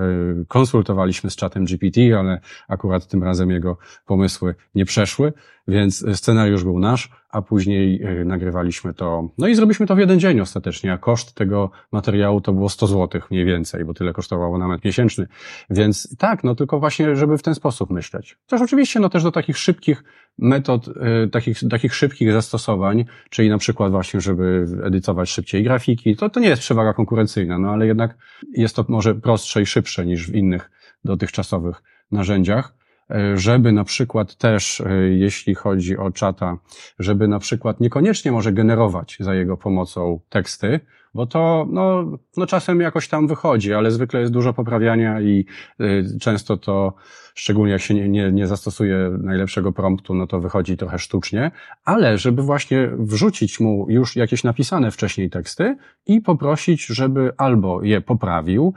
konsultowaliśmy 0.48 1.30
z 1.30 1.36
czatem 1.36 1.64
GPT, 1.64 2.18
ale 2.18 2.40
akurat 2.68 3.06
tym 3.06 3.22
razem 3.22 3.50
jego 3.50 3.78
pomysły 4.06 4.54
nie 4.74 4.84
przeszły, 4.84 5.32
więc 5.68 6.04
scenariusz 6.14 6.64
był 6.64 6.78
nasz, 6.78 7.10
a 7.30 7.42
później 7.42 8.02
e, 8.02 8.24
nagrywaliśmy 8.24 8.94
to, 8.94 9.28
no 9.38 9.48
i 9.48 9.54
zrobiliśmy 9.54 9.86
to 9.86 9.94
w 9.94 9.98
jeden 9.98 10.20
dzień 10.20 10.40
ostatecznie, 10.40 10.92
a 10.92 10.98
koszt 10.98 11.34
tego 11.34 11.70
materiału 11.92 12.40
to 12.40 12.52
było 12.52 12.68
100 12.68 12.86
zł 12.86 13.20
mniej 13.30 13.44
więcej, 13.44 13.84
bo 13.84 13.94
tyle 13.94 14.12
kosztowało 14.12 14.58
nawet 14.58 14.84
miesięczny. 14.84 15.26
Więc 15.70 16.16
tak, 16.16 16.44
no 16.44 16.54
tylko 16.54 16.80
właśnie, 16.80 17.16
żeby 17.16 17.38
w 17.38 17.42
ten 17.42 17.54
sposób 17.54 17.90
myśleć. 17.90 18.38
Też 18.46 18.62
oczywiście, 18.62 19.00
no 19.00 19.08
też 19.08 19.22
do 19.22 19.32
takich 19.32 19.58
szybkich 19.58 20.04
metod, 20.38 20.88
e, 20.88 21.28
takich, 21.28 21.58
takich 21.70 21.94
szybkich 21.94 22.32
zastosowań, 22.32 23.04
czyli 23.30 23.48
na 23.48 23.58
przykład 23.58 23.92
właśnie, 23.92 24.20
żeby 24.20 24.66
edytować 24.84 25.30
szybciej 25.30 25.64
grafiki, 25.64 26.16
to, 26.16 26.30
to 26.30 26.40
nie 26.40 26.48
jest 26.48 26.62
przewaga 26.62 26.92
konkurencyjna, 26.92 27.58
no 27.58 27.70
ale 27.70 27.86
jednak 27.86 28.16
jest 28.52 28.76
to 28.76 28.84
może 28.88 29.14
prostsze 29.14 29.62
i 29.62 29.66
szybsze 29.66 30.06
niż 30.06 30.30
w 30.30 30.34
innych 30.34 30.70
dotychczasowych 31.04 31.82
narzędziach. 32.10 32.81
E, 33.12 33.36
żeby 33.38 33.72
na 33.72 33.84
przykład 33.84 34.36
też, 34.36 34.80
e, 34.80 34.94
jeśli 35.08 35.54
chodzi 35.54 35.96
o 35.96 36.10
czata, 36.10 36.58
żeby 36.98 37.28
na 37.28 37.38
przykład 37.38 37.80
niekoniecznie 37.80 38.32
może 38.32 38.52
generować 38.52 39.16
za 39.20 39.34
jego 39.34 39.56
pomocą 39.56 40.20
teksty, 40.28 40.80
bo 41.14 41.26
to 41.26 41.66
no, 41.70 42.04
no 42.36 42.46
czasem 42.46 42.80
jakoś 42.80 43.08
tam 43.08 43.26
wychodzi, 43.26 43.74
ale 43.74 43.90
zwykle 43.90 44.20
jest 44.20 44.32
dużo 44.32 44.52
poprawiania 44.52 45.20
i 45.20 45.44
y, 45.80 46.04
często 46.20 46.56
to, 46.56 46.94
szczególnie 47.34 47.72
jak 47.72 47.80
się 47.80 47.94
nie, 47.94 48.08
nie, 48.08 48.32
nie 48.32 48.46
zastosuje 48.46 49.10
najlepszego 49.18 49.72
promptu, 49.72 50.14
no 50.14 50.26
to 50.26 50.40
wychodzi 50.40 50.76
trochę 50.76 50.98
sztucznie, 50.98 51.50
ale 51.84 52.18
żeby 52.18 52.42
właśnie 52.42 52.90
wrzucić 52.98 53.60
mu 53.60 53.86
już 53.88 54.16
jakieś 54.16 54.44
napisane 54.44 54.90
wcześniej 54.90 55.30
teksty 55.30 55.76
i 56.06 56.20
poprosić, 56.20 56.86
żeby 56.86 57.32
albo 57.36 57.82
je 57.82 58.00
poprawił, 58.00 58.74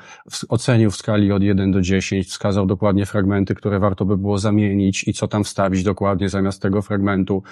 ocenił 0.50 0.92
w 0.92 0.96
skali 0.96 1.32
od 1.32 1.44
1 1.44 1.72
do 1.72 1.82
10, 1.82 2.28
wskazał 2.28 2.66
dokładnie 2.66 3.06
fragmenty, 3.06 3.56
które 3.56 3.80
warto 3.80 4.06
by 4.06 4.18
było 4.18 4.38
zamienić 4.38 5.08
i 5.08 5.14
co 5.14 5.28
tam 5.28 5.44
wstawić 5.44 5.84
dokładnie 5.84 6.30
zamiast 6.30 6.62
tego 6.62 6.82
fragmentu, 6.82 7.44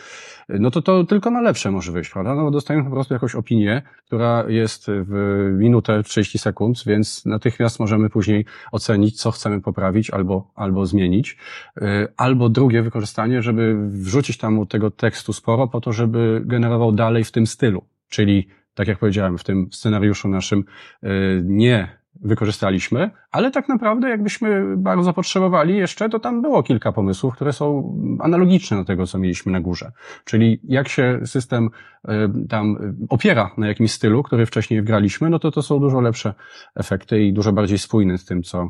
no 0.50 0.72
to 0.72 0.82
to 0.82 1.04
tylko 1.04 1.32
na 1.32 1.42
lepsze 1.42 1.72
może 1.72 1.92
wyjść, 1.92 2.12
prawda? 2.12 2.36
No 2.36 2.44
bo 2.44 2.52
dostajemy 2.52 2.86
po 2.86 2.92
prostu 2.92 3.14
jakąś 3.14 3.36
opinię, 3.36 3.82
która 4.06 4.46
jest 4.48 4.73
w 4.88 5.50
minutę 5.58 6.04
30 6.04 6.40
sekund, 6.40 6.84
więc 6.86 7.26
natychmiast 7.26 7.80
możemy 7.80 8.10
później 8.10 8.46
ocenić, 8.72 9.22
co 9.22 9.32
chcemy 9.32 9.62
poprawić 9.62 10.10
albo, 10.10 10.52
albo 10.56 10.86
zmienić. 10.86 11.38
Y, 11.78 12.08
albo 12.18 12.50
drugie 12.50 12.82
wykorzystanie, 12.82 13.42
żeby 13.42 13.90
wrzucić 13.90 14.38
tam 14.38 14.68
tego 14.68 14.92
tekstu 14.92 15.34
sporo 15.34 15.68
po 15.68 15.82
to, 15.82 15.94
żeby 15.94 16.42
generował 16.46 16.92
dalej 16.92 17.24
w 17.24 17.32
tym 17.32 17.48
stylu. 17.48 17.84
Czyli, 18.10 18.48
tak 18.74 18.88
jak 18.88 19.00
powiedziałem, 19.00 19.38
w 19.38 19.44
tym 19.44 19.70
scenariuszu 19.72 20.28
naszym 20.28 20.64
y, 21.04 21.42
nie 21.44 22.03
wykorzystaliśmy, 22.22 23.12
ale 23.32 23.52
tak 23.52 23.70
naprawdę 23.70 24.10
jakbyśmy 24.10 24.78
bardzo 24.78 25.14
potrzebowali 25.14 25.78
jeszcze, 25.78 26.10
to 26.10 26.20
tam 26.20 26.42
było 26.42 26.64
kilka 26.64 26.92
pomysłów, 26.92 27.36
które 27.36 27.54
są 27.54 27.98
analogiczne 28.20 28.78
do 28.78 28.86
tego, 28.86 29.08
co 29.08 29.18
mieliśmy 29.18 29.52
na 29.52 29.62
górze. 29.62 29.92
Czyli 30.26 30.60
jak 30.64 30.88
się 30.88 31.20
system 31.26 31.70
y, 32.10 32.48
tam 32.50 32.96
opiera 33.10 33.52
na 33.58 33.68
jakimś 33.68 33.92
stylu, 33.92 34.24
który 34.24 34.46
wcześniej 34.46 34.82
wgraliśmy, 34.82 35.30
no 35.30 35.40
to 35.40 35.52
to 35.52 35.62
są 35.62 35.80
dużo 35.80 36.02
lepsze 36.02 36.34
efekty 36.76 37.24
i 37.24 37.34
dużo 37.34 37.54
bardziej 37.54 37.78
spójne 37.78 38.18
z 38.18 38.26
tym, 38.26 38.44
co 38.44 38.70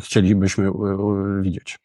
chcielibyśmy 0.00 0.64
y, 0.64 0.68
y, 0.68 1.42
widzieć. 1.42 1.78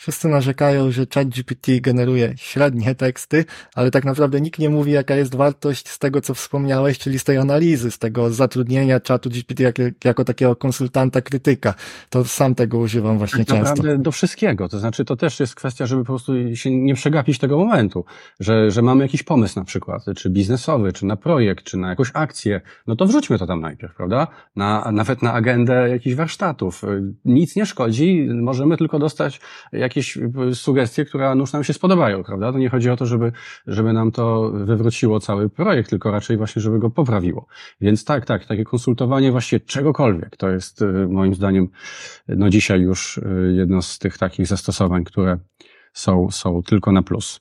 Wszyscy 0.00 0.28
narzekają, 0.28 0.90
że 0.90 1.06
ChatGPT 1.14 1.80
generuje 1.80 2.34
średnie 2.36 2.94
teksty, 2.94 3.44
ale 3.74 3.90
tak 3.90 4.04
naprawdę 4.04 4.40
nikt 4.40 4.58
nie 4.58 4.70
mówi, 4.70 4.92
jaka 4.92 5.14
jest 5.14 5.34
wartość 5.34 5.88
z 5.88 5.98
tego, 5.98 6.20
co 6.20 6.34
wspomniałeś, 6.34 6.98
czyli 6.98 7.18
z 7.18 7.24
tej 7.24 7.36
analizy, 7.36 7.90
z 7.90 7.98
tego 7.98 8.30
zatrudnienia 8.30 9.00
czatu 9.00 9.30
GPT 9.30 9.62
jako, 9.62 9.82
jako 10.04 10.24
takiego 10.24 10.56
konsultanta, 10.56 11.20
krytyka. 11.20 11.74
To 12.10 12.24
sam 12.24 12.54
tego 12.54 12.78
używam 12.78 13.18
właśnie 13.18 13.44
tak 13.44 13.56
często. 13.56 13.74
Naprawdę 13.74 14.02
do 14.02 14.12
wszystkiego. 14.12 14.68
To 14.68 14.78
znaczy, 14.78 15.04
to 15.04 15.16
też 15.16 15.40
jest 15.40 15.54
kwestia, 15.54 15.86
żeby 15.86 16.02
po 16.02 16.06
prostu 16.06 16.56
się 16.56 16.70
nie 16.70 16.94
przegapić 16.94 17.38
tego 17.38 17.58
momentu, 17.58 18.04
że, 18.40 18.70
że 18.70 18.82
mamy 18.82 19.04
jakiś 19.04 19.22
pomysł 19.22 19.58
na 19.58 19.64
przykład, 19.64 20.04
czy 20.16 20.30
biznesowy, 20.30 20.92
czy 20.92 21.06
na 21.06 21.16
projekt, 21.16 21.64
czy 21.64 21.76
na 21.76 21.88
jakąś 21.88 22.10
akcję. 22.14 22.60
No 22.86 22.96
to 22.96 23.06
wrzućmy 23.06 23.38
to 23.38 23.46
tam 23.46 23.60
najpierw, 23.60 23.94
prawda? 23.94 24.26
Na, 24.56 24.92
nawet 24.92 25.22
na 25.22 25.32
agendę 25.32 25.88
jakichś 25.88 26.16
warsztatów. 26.16 26.82
Nic 27.24 27.56
nie 27.56 27.66
szkodzi, 27.66 28.28
możemy 28.34 28.76
tylko 28.76 28.98
dostać 28.98 29.40
jak 29.72 29.89
jakieś 29.90 30.18
sugestie, 30.54 31.04
które 31.04 31.34
nuż 31.34 31.52
nam 31.52 31.64
się 31.64 31.72
spodobają, 31.72 32.24
prawda? 32.24 32.52
To 32.52 32.58
nie 32.58 32.68
chodzi 32.68 32.90
o 32.90 32.96
to, 32.96 33.06
żeby, 33.06 33.32
żeby 33.66 33.92
nam 33.92 34.12
to 34.12 34.50
wywróciło 34.54 35.20
cały 35.20 35.48
projekt, 35.48 35.90
tylko 35.90 36.10
raczej 36.10 36.36
właśnie, 36.36 36.62
żeby 36.62 36.78
go 36.78 36.90
poprawiło. 36.90 37.46
Więc 37.80 38.04
tak, 38.04 38.26
tak, 38.26 38.46
takie 38.46 38.64
konsultowanie 38.64 39.32
właściwie 39.32 39.60
czegokolwiek, 39.60 40.36
to 40.36 40.50
jest 40.50 40.82
y, 40.82 41.08
moim 41.08 41.34
zdaniem 41.34 41.68
no 42.28 42.50
dzisiaj 42.50 42.80
już 42.80 43.18
y, 43.18 43.54
jedno 43.56 43.82
z 43.82 43.98
tych 43.98 44.18
takich 44.18 44.46
zastosowań, 44.46 45.04
które 45.04 45.38
są, 45.92 46.30
są 46.30 46.62
tylko 46.62 46.92
na 46.92 47.02
plus. 47.02 47.40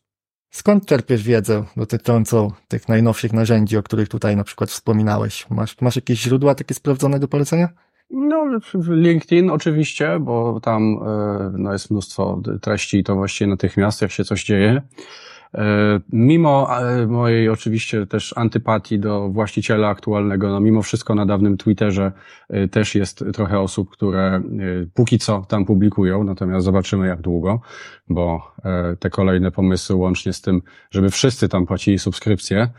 Skąd 0.51 0.85
czerpiesz 0.85 1.23
wiedzę 1.23 1.63
dotyczącą 1.77 2.51
tych 2.67 2.87
najnowszych 2.87 3.33
narzędzi, 3.33 3.77
o 3.77 3.83
których 3.83 4.09
tutaj 4.09 4.35
na 4.35 4.43
przykład 4.43 4.69
wspominałeś? 4.69 5.49
Masz, 5.49 5.81
masz 5.81 5.95
jakieś 5.95 6.21
źródła 6.21 6.55
takie 6.55 6.73
sprawdzone 6.73 7.19
do 7.19 7.27
polecenia? 7.27 7.69
No, 8.11 8.45
LinkedIn 8.89 9.49
oczywiście, 9.49 10.19
bo 10.19 10.59
tam 10.59 10.99
e, 11.05 11.51
no, 11.57 11.73
jest 11.73 11.91
mnóstwo 11.91 12.41
treści 12.61 12.97
i 12.97 13.03
to 13.03 13.15
właściwie 13.15 13.49
natychmiast, 13.49 14.01
jak 14.01 14.11
się 14.11 14.23
coś 14.23 14.43
dzieje. 14.43 14.81
E, 15.55 15.99
mimo 16.09 16.79
e, 16.81 17.07
mojej 17.07 17.49
oczywiście 17.49 18.05
też 18.05 18.33
antypatii 18.37 18.99
do 18.99 19.29
właściciela 19.29 19.87
aktualnego, 19.87 20.49
no 20.49 20.59
mimo 20.59 20.81
wszystko 20.81 21.15
na 21.15 21.25
dawnym 21.25 21.57
Twitterze 21.57 22.11
e, 22.49 22.67
też 22.67 22.95
jest 22.95 23.23
trochę 23.33 23.59
osób, 23.59 23.89
które 23.89 24.41
póki 24.93 25.19
co 25.19 25.45
tam 25.47 25.65
publikują, 25.65 26.23
natomiast 26.23 26.65
zobaczymy 26.65 27.07
jak 27.07 27.21
długo, 27.21 27.61
bo 28.09 28.51
te 28.99 29.09
kolejne 29.09 29.51
pomysły 29.51 29.95
łącznie 29.95 30.33
z 30.33 30.41
tym, 30.41 30.61
żeby 30.91 31.09
wszyscy 31.09 31.49
tam 31.49 31.65
płacili 31.65 31.99
subskrypcję, 31.99 32.69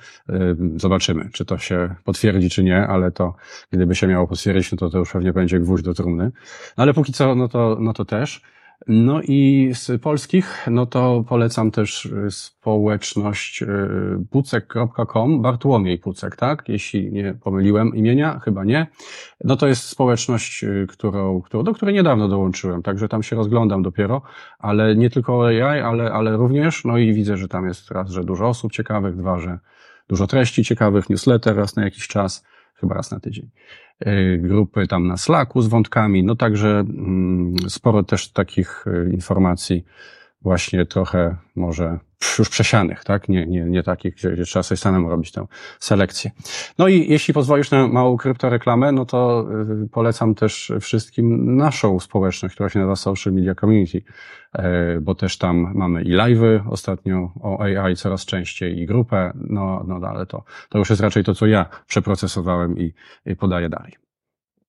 zobaczymy, 0.77 1.29
czy 1.33 1.45
to 1.45 1.59
się 1.59 1.95
potwierdzi, 2.05 2.51
czy 2.51 2.65
nie, 2.65 2.87
ale 2.87 3.11
to 3.11 3.35
gdyby 3.71 3.95
się 3.95 4.07
miało 4.07 4.27
potwierdzić, 4.27 4.73
no 4.73 4.79
to 4.79 4.91
to 4.91 4.99
już 4.99 5.13
pewnie 5.13 5.33
będzie 5.33 5.61
gwóźdź 5.61 5.85
do 5.85 5.95
trumny. 5.95 6.25
No 6.77 6.83
ale 6.83 6.95
póki 6.95 7.13
co, 7.13 7.35
no 7.35 7.49
to, 7.49 7.77
no 7.81 7.93
to 7.93 8.05
też. 8.05 8.43
No 8.88 9.21
i 9.23 9.71
z 9.75 10.03
polskich, 10.03 10.66
no 10.71 10.87
to 10.87 11.25
polecam 11.29 11.71
też 11.71 12.05
y, 12.05 12.31
społeczność 12.31 13.62
y, 13.62 13.66
pucek.com, 14.31 15.43
Bartłomiej 15.43 15.99
Pucek, 15.99 16.37
tak? 16.37 16.69
Jeśli 16.69 17.12
nie 17.12 17.35
pomyliłem 17.35 17.97
imienia, 17.97 18.38
chyba 18.38 18.64
nie. 18.64 18.87
No 19.45 19.57
to 19.57 19.66
jest 19.66 19.83
społeczność, 19.83 20.64
y, 20.64 20.87
którą, 20.88 21.43
którą, 21.43 21.62
do 21.64 21.75
której 21.75 21.95
niedawno 21.95 22.29
dołączyłem, 22.29 22.83
także 22.83 23.09
tam 23.09 23.23
się 23.23 23.37
rozglądam 23.37 23.83
dopiero, 23.83 24.23
ale 24.59 24.97
nie 24.97 25.11
tylko 25.11 25.47
AI, 25.47 25.81
ale, 25.81 26.12
ale 26.12 26.37
również, 26.37 26.85
no 26.85 26.99
i 26.99 27.14
widzę, 27.14 27.37
że 27.37 27.49
tam 27.49 27.66
jest 27.66 27.90
raz, 27.90 28.11
że 28.11 28.25
dużo 28.25 28.49
osób 28.49 28.73
ciekawych, 28.73 29.16
dwa, 29.16 29.38
że 29.38 29.59
dużo 30.09 30.27
treści 30.27 30.64
ciekawych, 30.64 31.11
newsletter 31.11 31.57
raz 31.57 31.77
na 31.77 31.85
jakiś 31.85 32.09
czas, 32.09 32.45
chyba 32.81 32.95
raz 32.95 33.11
na 33.11 33.21
tydzień. 33.21 33.51
E, 34.01 34.38
grupy 34.38 34.87
tam 34.87 35.07
na 35.07 35.16
Slacku 35.16 35.62
z 35.62 35.69
wątkami, 35.69 36.25
no 36.25 36.37
także 36.37 36.69
mm, 36.69 37.55
sporo 37.69 38.03
też 38.03 38.33
takich 38.33 38.85
e, 38.87 39.11
informacji 39.11 39.85
właśnie 40.42 40.87
trochę 40.87 41.37
może 41.57 41.98
już 42.38 42.48
przesianych, 42.48 43.05
tak? 43.05 43.29
Nie, 43.29 43.46
nie, 43.46 43.64
nie 43.64 43.83
takich, 43.83 44.14
gdzie, 44.14 44.31
gdzie 44.31 44.44
trzeba 44.44 44.62
sobie 44.62 44.76
samemu 44.76 45.09
robić 45.09 45.33
tę 45.33 45.46
selekcję. 45.79 46.31
No 46.79 46.88
i 46.88 47.09
jeśli 47.09 47.35
pozwolisz 47.35 47.70
na 47.70 47.88
małą 47.88 48.16
kryptoreklamę, 48.16 48.92
no 48.92 49.07
to 49.07 49.46
y, 49.85 49.88
polecam 49.88 50.35
też 50.35 50.72
wszystkim 50.81 51.57
naszą 51.57 52.00
społeczność, 52.00 52.55
która 52.55 52.68
się 52.68 52.79
nazywa 52.79 52.96
Social 52.96 53.33
Media 53.33 53.55
Community, 53.55 53.98
y, 53.98 54.62
bo 55.00 55.14
też 55.14 55.38
tam 55.38 55.72
mamy 55.74 56.03
i 56.03 56.16
live'y 56.16 56.61
ostatnio 56.70 57.33
o 57.40 57.61
AI 57.61 57.96
coraz 57.96 58.24
częściej 58.24 58.79
i 58.79 58.87
grupę, 58.87 59.33
no, 59.35 59.85
no 59.87 60.09
ale 60.09 60.26
to, 60.26 60.44
to 60.68 60.79
już 60.79 60.90
jest 60.90 61.03
raczej 61.03 61.24
to, 61.24 61.35
co 61.35 61.46
ja 61.46 61.66
przeprocesowałem 61.87 62.79
i 62.79 62.92
podaję 63.38 63.68
dalej. 63.68 64.10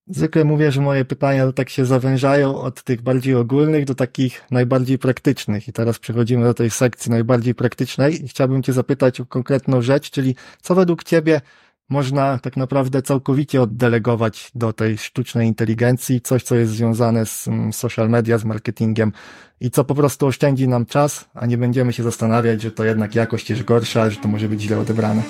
Zwykle 0.07 0.43
mówię, 0.43 0.71
że 0.71 0.81
moje 0.81 1.05
pytania 1.05 1.51
tak 1.51 1.69
się 1.69 1.85
zawężają 1.85 2.61
od 2.61 2.83
tych 2.83 3.01
bardziej 3.01 3.35
ogólnych 3.35 3.85
do 3.85 3.95
takich 3.95 4.41
najbardziej 4.51 4.99
praktycznych. 4.99 5.67
I 5.67 5.73
teraz 5.73 5.99
przechodzimy 5.99 6.43
do 6.43 6.53
tej 6.53 6.69
sekcji 6.69 7.11
najbardziej 7.11 7.55
praktycznej 7.55 8.25
i 8.25 8.27
chciałbym 8.27 8.63
Cię 8.63 8.73
zapytać 8.73 9.19
o 9.19 9.25
konkretną 9.25 9.81
rzecz, 9.81 10.11
czyli 10.11 10.35
co 10.61 10.75
według 10.75 11.03
Ciebie 11.03 11.41
można 11.89 12.39
tak 12.39 12.57
naprawdę 12.57 13.01
całkowicie 13.01 13.61
oddelegować 13.61 14.51
do 14.55 14.73
tej 14.73 14.97
sztucznej 14.97 15.47
inteligencji, 15.47 16.21
coś, 16.21 16.43
co 16.43 16.55
jest 16.55 16.71
związane 16.71 17.25
z 17.25 17.47
mm, 17.47 17.73
social 17.73 18.09
media, 18.09 18.37
z 18.37 18.45
marketingiem 18.45 19.11
i 19.59 19.71
co 19.71 19.83
po 19.83 19.95
prostu 19.95 20.27
oszczędzi 20.27 20.67
nam 20.67 20.85
czas, 20.85 21.29
a 21.33 21.45
nie 21.45 21.57
będziemy 21.57 21.93
się 21.93 22.03
zastanawiać, 22.03 22.61
że 22.61 22.71
to 22.71 22.83
jednak 22.83 23.15
jakość 23.15 23.49
jest 23.49 23.63
gorsza, 23.63 24.09
że 24.09 24.17
to 24.17 24.27
może 24.27 24.49
być 24.49 24.61
źle 24.61 24.79
odebrane. 24.79 25.23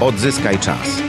Odzyskaj 0.00 0.58
czas. 0.58 1.07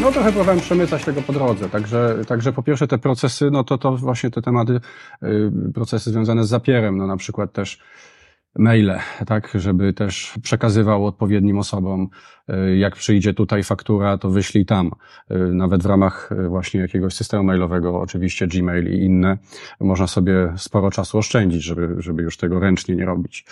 No 0.00 0.12
trochę 0.12 0.32
próbowałem 0.32 0.60
przemycać 0.60 1.04
tego 1.04 1.22
po 1.22 1.32
drodze, 1.32 1.68
także, 1.68 2.16
także 2.28 2.52
po 2.52 2.62
pierwsze 2.62 2.86
te 2.86 2.98
procesy, 2.98 3.50
no 3.50 3.64
to 3.64 3.78
to 3.78 3.96
właśnie 3.96 4.30
te 4.30 4.42
tematy, 4.42 4.80
y, 5.22 5.50
procesy 5.74 6.10
związane 6.10 6.44
z 6.44 6.48
zapierem, 6.48 6.96
no 6.96 7.06
na 7.06 7.16
przykład 7.16 7.52
też 7.52 7.78
maile, 8.58 8.98
tak, 9.26 9.52
żeby 9.54 9.92
też 9.92 10.34
przekazywał 10.42 11.06
odpowiednim 11.06 11.58
osobom, 11.58 12.08
y, 12.50 12.76
jak 12.76 12.96
przyjdzie 12.96 13.34
tutaj 13.34 13.62
faktura, 13.64 14.18
to 14.18 14.30
wyślij 14.30 14.66
tam. 14.66 14.90
Y, 15.30 15.34
nawet 15.38 15.82
w 15.82 15.86
ramach 15.86 16.32
y, 16.32 16.48
właśnie 16.48 16.80
jakiegoś 16.80 17.14
systemu 17.14 17.44
mailowego, 17.44 18.00
oczywiście 18.00 18.46
Gmail 18.46 18.92
i 18.92 19.04
inne, 19.04 19.38
można 19.80 20.06
sobie 20.06 20.52
sporo 20.56 20.90
czasu 20.90 21.18
oszczędzić, 21.18 21.62
żeby, 21.62 21.96
żeby 21.98 22.22
już 22.22 22.36
tego 22.36 22.60
ręcznie 22.60 22.96
nie 22.96 23.04
robić. 23.04 23.46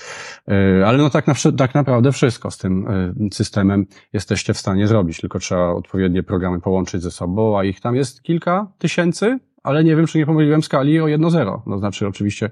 Ale 0.86 0.98
no 0.98 1.10
tak, 1.10 1.26
na, 1.26 1.34
tak 1.56 1.74
naprawdę 1.74 2.12
wszystko 2.12 2.50
z 2.50 2.58
tym 2.58 2.86
systemem 3.32 3.86
jesteście 4.12 4.54
w 4.54 4.58
stanie 4.58 4.86
zrobić, 4.86 5.20
tylko 5.20 5.38
trzeba 5.38 5.68
odpowiednie 5.68 6.22
programy 6.22 6.60
połączyć 6.60 7.02
ze 7.02 7.10
sobą, 7.10 7.58
a 7.58 7.64
ich 7.64 7.80
tam 7.80 7.96
jest 7.96 8.22
kilka 8.22 8.66
tysięcy, 8.78 9.38
ale 9.66 9.84
nie 9.84 9.96
wiem, 9.96 10.06
czy 10.06 10.18
nie 10.18 10.26
pomyliłem 10.26 10.62
skali 10.62 11.00
o 11.00 11.04
1.0. 11.04 11.60
No 11.66 11.78
znaczy, 11.78 12.08
oczywiście 12.08 12.50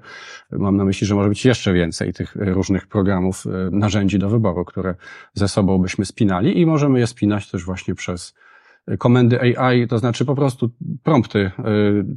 mam 0.51 0.77
na 0.77 0.85
myśli, 0.85 1.07
że 1.07 1.15
może 1.15 1.29
być 1.29 1.45
jeszcze 1.45 1.73
więcej 1.73 2.13
tych 2.13 2.35
różnych 2.35 2.87
programów, 2.87 3.43
e, 3.47 3.49
narzędzi 3.71 4.19
do 4.19 4.29
wyboru, 4.29 4.65
które 4.65 4.95
ze 5.33 5.47
sobą 5.47 5.77
byśmy 5.77 6.05
spinali 6.05 6.59
i 6.59 6.65
możemy 6.65 6.99
je 6.99 7.07
spinać 7.07 7.51
też 7.51 7.65
właśnie 7.65 7.95
przez 7.95 8.35
komendy 8.97 9.57
AI, 9.57 9.87
to 9.87 9.97
znaczy 9.97 10.25
po 10.25 10.35
prostu 10.35 10.69
prompty 11.03 11.51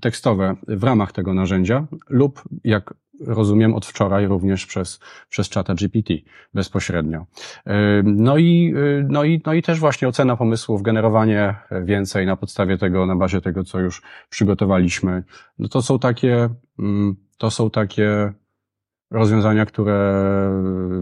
tekstowe 0.00 0.56
w 0.68 0.84
ramach 0.84 1.12
tego 1.12 1.34
narzędzia 1.34 1.86
lub 2.08 2.42
jak 2.64 2.94
rozumiem 3.26 3.74
od 3.74 3.86
wczoraj 3.86 4.26
również 4.26 4.66
przez, 4.66 5.00
przez 5.28 5.48
czata 5.48 5.74
GPT 5.74 6.14
bezpośrednio. 6.54 7.26
No 8.04 8.38
i, 8.38 8.74
no, 9.08 9.24
i, 9.24 9.42
no 9.46 9.54
i 9.54 9.62
też 9.62 9.80
właśnie 9.80 10.08
ocena 10.08 10.36
pomysłów, 10.36 10.82
generowanie 10.82 11.54
więcej 11.82 12.26
na 12.26 12.36
podstawie 12.36 12.78
tego, 12.78 13.06
na 13.06 13.16
bazie 13.16 13.40
tego, 13.40 13.64
co 13.64 13.80
już 13.80 14.02
przygotowaliśmy. 14.30 15.22
No 15.58 15.68
to 15.68 15.82
są 15.82 15.98
takie, 15.98 16.48
mm, 16.78 17.16
to 17.38 17.50
są 17.50 17.70
takie 17.70 18.32
rozwiązania, 19.10 19.66
które 19.66 20.22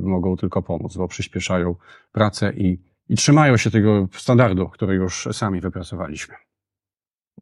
mogą 0.02 0.36
tylko 0.36 0.62
pomóc, 0.62 0.96
bo 0.96 1.08
przyspieszają 1.08 1.74
pracę 2.12 2.52
i, 2.52 2.82
i 3.08 3.16
trzymają 3.16 3.56
się 3.56 3.70
tego 3.70 4.08
standardu, 4.12 4.68
który 4.68 4.94
już 4.94 5.28
sami 5.32 5.60
wypracowaliśmy. 5.60 6.34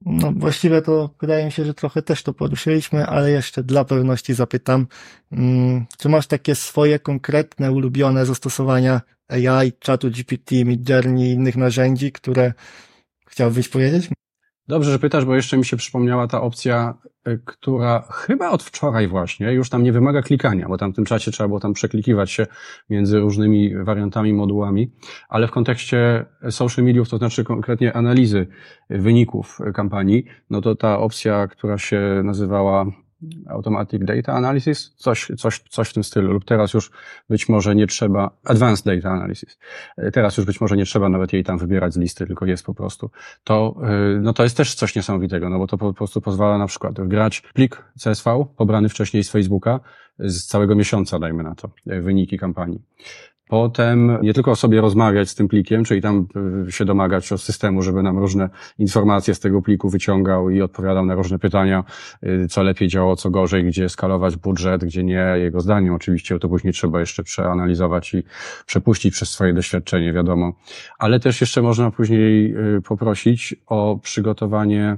No 0.02 0.33
właściwie 0.37 0.83
to 0.83 1.11
wydaje 1.20 1.44
mi 1.44 1.52
się, 1.52 1.64
że 1.64 1.74
trochę 1.74 2.02
też 2.02 2.22
to 2.22 2.33
poruszyliśmy, 2.33 3.07
ale 3.07 3.30
jeszcze 3.30 3.62
dla 3.62 3.85
pewności 3.85 4.35
zapytam, 4.35 4.87
mm, 5.33 5.87
czy 5.98 6.09
masz 6.09 6.26
takie 6.26 6.54
swoje 6.54 6.98
konkretne, 6.98 7.72
ulubione 7.72 8.26
zastosowania 8.26 9.00
AI, 9.28 9.72
czatu 9.78 10.11
GPT, 10.11 10.64
Midjourney 10.64 11.30
i 11.30 11.33
innych 11.33 11.57
narzędzi, 11.57 12.12
które 12.12 12.52
chciałbyś 13.27 13.69
powiedzieć? 13.69 14.08
Dobrze, 14.69 14.92
że 14.92 14.98
pytasz, 14.98 15.25
bo 15.25 15.35
jeszcze 15.35 15.56
mi 15.56 15.65
się 15.65 15.77
przypomniała 15.77 16.27
ta 16.27 16.42
opcja, 16.42 16.94
y, 17.29 17.40
która 17.44 18.04
chyba 18.10 18.50
od 18.50 18.62
wczoraj 18.62 19.08
właśnie 19.08 19.52
już 19.52 19.71
tam 19.71 19.83
nie 19.83 19.92
wymaga 19.92 20.23
klikania, 20.23 20.69
bo 20.69 20.79
tam 20.79 20.92
w 20.92 20.96
tym 20.96 21.04
czasie 21.04 21.31
trzeba 21.31 21.48
było 21.48 21.60
tam 21.60 21.73
przeklikiwać 21.73 22.31
się 22.31 22.46
między 22.90 23.19
różnymi 23.19 23.85
wariantami, 23.85 24.33
modułami, 24.33 24.90
ale 25.29 25.48
w 25.48 25.50
kontekście 25.50 26.27
social 26.50 26.85
mediów, 26.85 27.08
to 27.08 27.19
znaczy 27.19 27.44
konkretnie 27.44 27.92
analizy 27.92 28.46
wyników 28.90 29.58
kampanii, 29.75 30.25
no 30.50 30.60
to 30.60 30.75
ta 30.75 30.98
opcja, 30.98 31.46
która 31.46 31.79
się 31.79 32.23
nazywała 32.25 32.87
Automatic 33.48 34.04
Data 34.04 34.33
Analysis, 34.33 34.94
coś, 34.96 35.29
coś, 35.38 35.60
coś 35.70 35.88
w 35.88 35.92
tym 35.92 36.04
stylu, 36.04 36.33
lub 36.33 36.44
teraz 36.44 36.75
już 36.75 36.90
być 37.31 37.48
może 37.48 37.75
nie 37.75 37.87
trzeba, 37.87 38.31
Advanced 38.44 38.87
Data 38.87 39.10
Analysis, 39.10 39.58
teraz 40.12 40.37
już 40.37 40.46
być 40.46 40.60
może 40.60 40.77
nie 40.77 40.85
trzeba 40.85 41.08
nawet 41.08 41.33
jej 41.33 41.44
tam 41.44 41.58
wybierać 41.58 41.94
z 41.94 41.96
listy, 41.96 42.27
tylko 42.27 42.46
jest 42.46 42.66
po 42.66 42.75
prostu. 42.75 43.10
To, 43.44 43.77
y, 44.16 44.20
no 44.20 44.33
to 44.33 44.42
jest 44.42 44.56
też 44.56 44.75
coś 44.75 44.96
niesamowitego, 44.96 45.50
no 45.50 45.58
bo 45.58 45.66
to 45.66 45.79
po 45.79 45.94
prostu 45.94 46.20
pozwala 46.20 46.58
na 46.58 46.66
przykład 46.66 47.00
wgrać 47.00 47.40
plik 47.54 47.85
CSV 48.04 48.46
pobrany 48.56 48.88
wcześniej 48.88 49.25
z 49.25 49.31
Facebooka 49.31 49.81
z 50.18 50.46
całego 50.46 50.75
miesiąca, 50.75 51.18
dajmy 51.18 51.42
na 51.42 51.54
to, 51.54 51.70
wyniki 51.87 52.38
kampanii. 52.38 52.83
Potem 53.55 54.19
nie 54.23 54.35
tylko 54.35 54.57
sobie 54.57 54.81
rozmawiać 54.81 55.29
z 55.29 55.35
tym 55.35 55.48
plikiem, 55.48 55.85
czyli 55.85 56.02
tam 56.02 56.27
y, 56.69 56.73
się 56.73 56.85
domagać 56.85 57.33
od 57.33 57.42
systemu, 57.42 57.83
żeby 57.83 58.02
nam 58.02 58.19
różne 58.19 58.48
informacje 58.79 59.35
z 59.35 59.40
tego 59.40 59.63
pliku 59.63 59.88
wyciągał 59.88 60.50
i 60.50 60.63
odpowiadał 60.63 61.07
na 61.07 61.15
różne 61.15 61.38
pytania, 61.38 61.85
y, 62.23 62.48
co 62.48 62.63
lepiej 62.63 62.88
działo, 62.88 63.17
co 63.17 63.31
gorzej, 63.31 63.65
gdzie 63.65 63.88
skalować 63.88 64.37
budżet, 64.37 64.85
gdzie 64.85 65.05
nie, 65.05 65.27
jego 65.37 65.61
zdaniem 65.61 65.94
oczywiście, 65.94 66.38
to 66.38 66.48
później 66.48 66.73
trzeba 66.73 67.00
jeszcze 67.00 67.23
przeanalizować 67.23 68.15
i 68.15 68.23
przepuścić 68.67 69.15
przez 69.15 69.31
swoje 69.31 69.52
doświadczenie, 69.52 70.13
wiadomo. 70.13 70.52
Ale 70.98 71.21
też 71.21 71.40
jeszcze 71.40 71.63
można 71.63 71.90
później 71.90 72.55
y, 72.77 72.83
poprosić 72.83 73.55
o 73.67 73.98
przygotowanie 74.02 74.96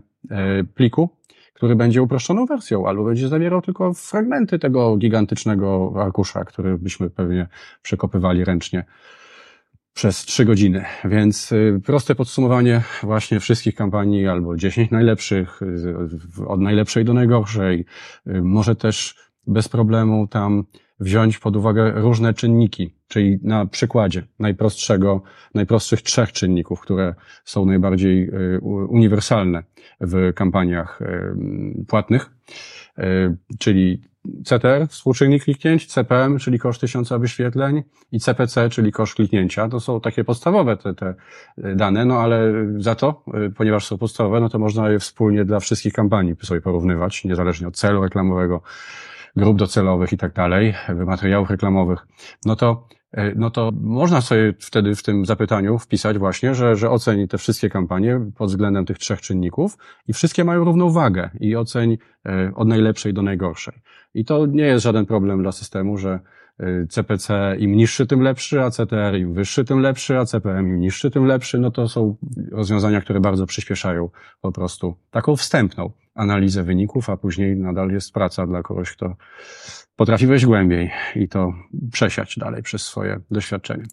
pliku, 0.75 1.11
który 1.57 1.77
będzie 1.77 2.03
uproszczoną 2.03 2.47
wersją, 2.47 2.89
albo 2.89 3.05
będzie 3.05 3.29
zawierał 3.29 3.63
tylko 3.63 3.95
fragmenty 3.95 4.59
tego 4.59 4.97
gigantycznego 4.97 5.93
arkusza, 5.97 6.45
który 6.45 6.79
byśmy 6.79 7.11
pewnie 7.11 7.49
przekopywali 7.83 8.45
ręcznie 8.45 8.85
przez 9.95 10.25
trzy 10.25 10.45
godziny. 10.45 10.85
Więc 11.05 11.53
y, 11.53 11.81
proste 11.85 12.15
podsumowanie 12.15 12.83
właśnie 13.03 13.41
wszystkich 13.41 13.75
kampanii, 13.75 14.27
albo 14.27 14.57
10 14.57 14.91
najlepszych, 14.91 15.61
od 16.47 16.61
najlepszej 16.61 17.05
do 17.05 17.15
najgorszej. 17.15 17.85
Y, 18.27 18.43
może 18.43 18.77
też 18.77 19.15
bez 19.47 19.69
problemu 19.69 20.27
tam 20.27 20.65
wziąć 21.01 21.39
pod 21.39 21.57
uwagę 21.57 21.93
różne 21.95 22.35
czynniki, 22.35 22.96
czyli 23.09 23.39
na 23.43 23.67
przykładzie 23.67 24.23
najprostszego, 24.39 25.23
najprostszych 25.55 26.03
trzech 26.03 26.33
czynników, 26.33 26.81
które 26.81 27.15
są 27.45 27.67
najbardziej 27.67 28.29
y, 28.29 28.61
uniwersalne 28.89 29.63
w 30.01 30.33
kampaniach 30.35 31.03
y, 31.03 31.85
płatnych, 31.89 32.31
y, 32.99 33.03
czyli 33.59 34.03
CTR, 34.45 34.89
współczynnik 34.89 35.45
kliknięć, 35.45 35.87
CPM, 35.87 36.39
czyli 36.39 36.59
koszt 36.59 36.81
tysiąca 36.81 37.19
wyświetleń 37.19 37.83
i 38.13 38.21
CPC, 38.21 38.71
czyli 38.71 38.93
koszt 38.93 39.15
kliknięcia. 39.15 39.69
To 39.69 39.81
są 39.81 40.01
takie 40.01 40.25
podstawowe 40.25 40.77
te, 40.77 40.95
te 40.95 41.15
dane, 41.57 42.05
no 42.05 42.21
ale 42.21 42.53
za 42.79 42.95
to, 42.95 43.25
ponieważ 43.57 43.87
są 43.87 43.99
podstawowe, 43.99 44.41
no 44.41 44.49
to 44.49 44.59
można 44.59 44.91
je 44.91 44.99
wspólnie 44.99 45.45
dla 45.45 45.61
wszystkich 45.61 45.93
kampanii 45.93 46.35
sobie 46.43 46.61
porównywać, 46.61 47.25
niezależnie 47.25 47.69
od 47.69 47.77
celu 47.77 48.03
reklamowego, 48.03 48.63
grup 49.37 49.59
docelowych 49.59 50.13
i 50.13 50.17
tak 50.17 50.33
dalej, 50.33 50.75
materiałów 51.07 51.51
reklamowych, 51.51 52.07
no 52.45 52.57
to 52.57 52.89
no 53.37 53.51
to 53.51 53.73
można 53.81 54.21
sobie 54.21 54.55
wtedy 54.61 54.95
w 54.95 55.03
tym 55.03 55.27
zapytaniu 55.27 55.79
wpisać 55.79 56.19
właśnie, 56.19 56.55
że, 56.55 56.77
że 56.77 56.91
oceni 56.91 57.29
te 57.29 57.39
wszystkie 57.39 57.71
kampanie 57.71 58.21
pod 58.37 58.49
względem 58.49 58.87
tych 58.87 58.99
trzech 58.99 59.21
czynników 59.21 59.79
i 60.09 60.13
wszystkie 60.13 60.45
mają 60.45 60.65
równą 60.65 60.91
wagę 60.91 61.31
i 61.41 61.57
oceń 61.57 61.99
e, 62.27 62.53
od 62.55 62.69
najlepszej 62.69 63.15
do 63.15 63.23
najgorszej. 63.23 63.75
I 64.15 64.25
to 64.25 64.47
nie 64.47 64.65
jest 64.65 64.83
żaden 64.83 65.07
problem 65.07 65.43
dla 65.43 65.53
systemu, 65.53 65.99
że 65.99 66.21
CPC 66.89 67.57
im 67.59 67.73
niższy, 67.73 68.07
tym 68.07 68.21
lepszy, 68.21 68.63
a 68.63 68.71
CTR 68.71 69.17
im 69.19 69.35
wyższy, 69.35 69.65
tym 69.65 69.81
lepszy, 69.81 70.19
a 70.19 70.25
CPM 70.25 70.69
im 70.69 70.81
niższy, 70.81 71.11
tym 71.11 71.27
lepszy, 71.27 71.59
no 71.59 71.71
to 71.71 71.89
są 71.89 72.17
rozwiązania, 72.53 73.01
które 73.01 73.21
bardzo 73.21 73.47
przyspieszają 73.47 74.11
po 74.41 74.53
prostu 74.53 74.97
taką 75.11 75.37
wstępną 75.37 75.91
analizę 76.15 76.63
wyników, 76.63 77.11
a 77.11 77.17
później 77.17 77.57
nadal 77.57 77.91
jest 77.91 78.13
praca 78.13 78.47
dla 78.47 78.63
kogoś, 78.63 78.93
kto 78.93 79.17
potrafi 79.97 80.27
wejść 80.27 80.47
głębiej 80.47 80.91
i 81.17 81.29
to 81.29 81.53
przesiać 81.93 82.39
dalej 82.39 82.63
przez 82.63 82.83
swoje 82.83 83.21
doświadczenie. 83.31 83.85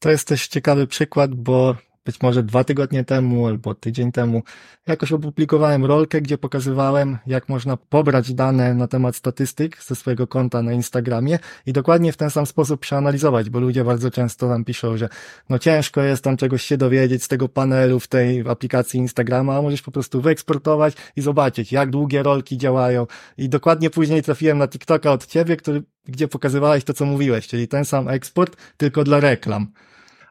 To 0.00 0.10
jest 0.10 0.28
też 0.28 0.48
ciekawy 0.48 0.86
przykład, 0.86 1.34
bo 1.34 1.76
być 2.06 2.22
może 2.22 2.42
dwa 2.42 2.64
tygodnie 2.64 3.04
temu 3.04 3.46
albo 3.46 3.74
tydzień 3.74 4.12
temu, 4.12 4.42
jakoś 4.86 5.12
opublikowałem 5.12 5.84
rolkę, 5.84 6.20
gdzie 6.20 6.38
pokazywałem, 6.38 7.18
jak 7.26 7.48
można 7.48 7.76
pobrać 7.76 8.34
dane 8.34 8.74
na 8.74 8.88
temat 8.88 9.16
statystyk 9.16 9.82
ze 9.82 9.96
swojego 9.96 10.26
konta 10.26 10.62
na 10.62 10.72
Instagramie 10.72 11.38
i 11.66 11.72
dokładnie 11.72 12.12
w 12.12 12.16
ten 12.16 12.30
sam 12.30 12.46
sposób 12.46 12.80
przeanalizować, 12.80 13.50
bo 13.50 13.60
ludzie 13.60 13.84
bardzo 13.84 14.10
często 14.10 14.48
tam 14.48 14.64
piszą, 14.64 14.96
że 14.96 15.08
no 15.48 15.58
ciężko 15.58 16.02
jest 16.02 16.24
tam 16.24 16.36
czegoś 16.36 16.62
się 16.62 16.76
dowiedzieć 16.76 17.24
z 17.24 17.28
tego 17.28 17.48
panelu 17.48 18.00
w 18.00 18.08
tej 18.08 18.40
aplikacji 18.48 19.00
Instagrama, 19.00 19.56
a 19.56 19.62
możesz 19.62 19.82
po 19.82 19.90
prostu 19.90 20.20
wyeksportować 20.20 20.94
i 21.16 21.20
zobaczyć, 21.20 21.72
jak 21.72 21.90
długie 21.90 22.22
rolki 22.22 22.58
działają. 22.58 23.06
I 23.38 23.48
dokładnie 23.48 23.90
później 23.90 24.22
trafiłem 24.22 24.58
na 24.58 24.68
TikToka 24.68 25.12
od 25.12 25.26
ciebie, 25.26 25.56
który, 25.56 25.82
gdzie 26.04 26.28
pokazywałeś 26.28 26.84
to, 26.84 26.94
co 26.94 27.04
mówiłeś, 27.04 27.48
czyli 27.48 27.68
ten 27.68 27.84
sam 27.84 28.08
eksport, 28.08 28.56
tylko 28.76 29.04
dla 29.04 29.20
reklam. 29.20 29.66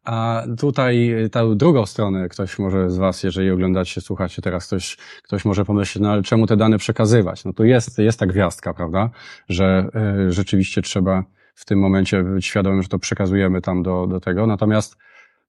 A 0.06 0.44
tutaj 0.60 1.14
tę 1.32 1.56
drugą 1.56 1.86
stronę 1.86 2.30
ktoś 2.30 2.60
może 2.60 2.90
z 2.90 2.98
Was, 2.98 3.24
jeżeli 3.24 3.52
oglądacie, 3.52 4.02
słuchacie 4.02 4.42
teraz, 4.42 4.68
ktoś, 4.68 4.98
ktoś 5.24 5.46
może 5.46 5.66
pomyśleć, 5.66 6.02
no 6.02 6.12
ale 6.12 6.24
czemu 6.24 6.48
te 6.48 6.58
dane 6.58 6.78
przekazywać? 6.78 7.46
No 7.46 7.54
to 7.54 7.64
jest, 7.64 8.00
jest 8.00 8.20
ta 8.20 8.26
gwiazdka, 8.26 8.74
prawda? 8.74 9.10
Że 9.50 9.90
y, 10.28 10.32
rzeczywiście 10.32 10.82
trzeba 10.82 11.24
w 11.56 11.66
tym 11.66 11.80
momencie 11.80 12.24
być 12.24 12.46
świadomym, 12.46 12.82
że 12.82 12.90
to 12.90 13.00
przekazujemy 13.00 13.62
tam 13.62 13.84
do, 13.84 14.08
do 14.08 14.20
tego. 14.20 14.48
Natomiast, 14.48 14.98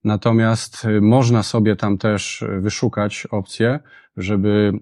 natomiast 0.05 0.85
y, 0.85 1.01
można 1.01 1.43
sobie 1.43 1.77
tam 1.77 1.99
też 1.99 2.45
wyszukać 2.61 3.27
opcję, 3.31 3.79
żeby 4.17 4.73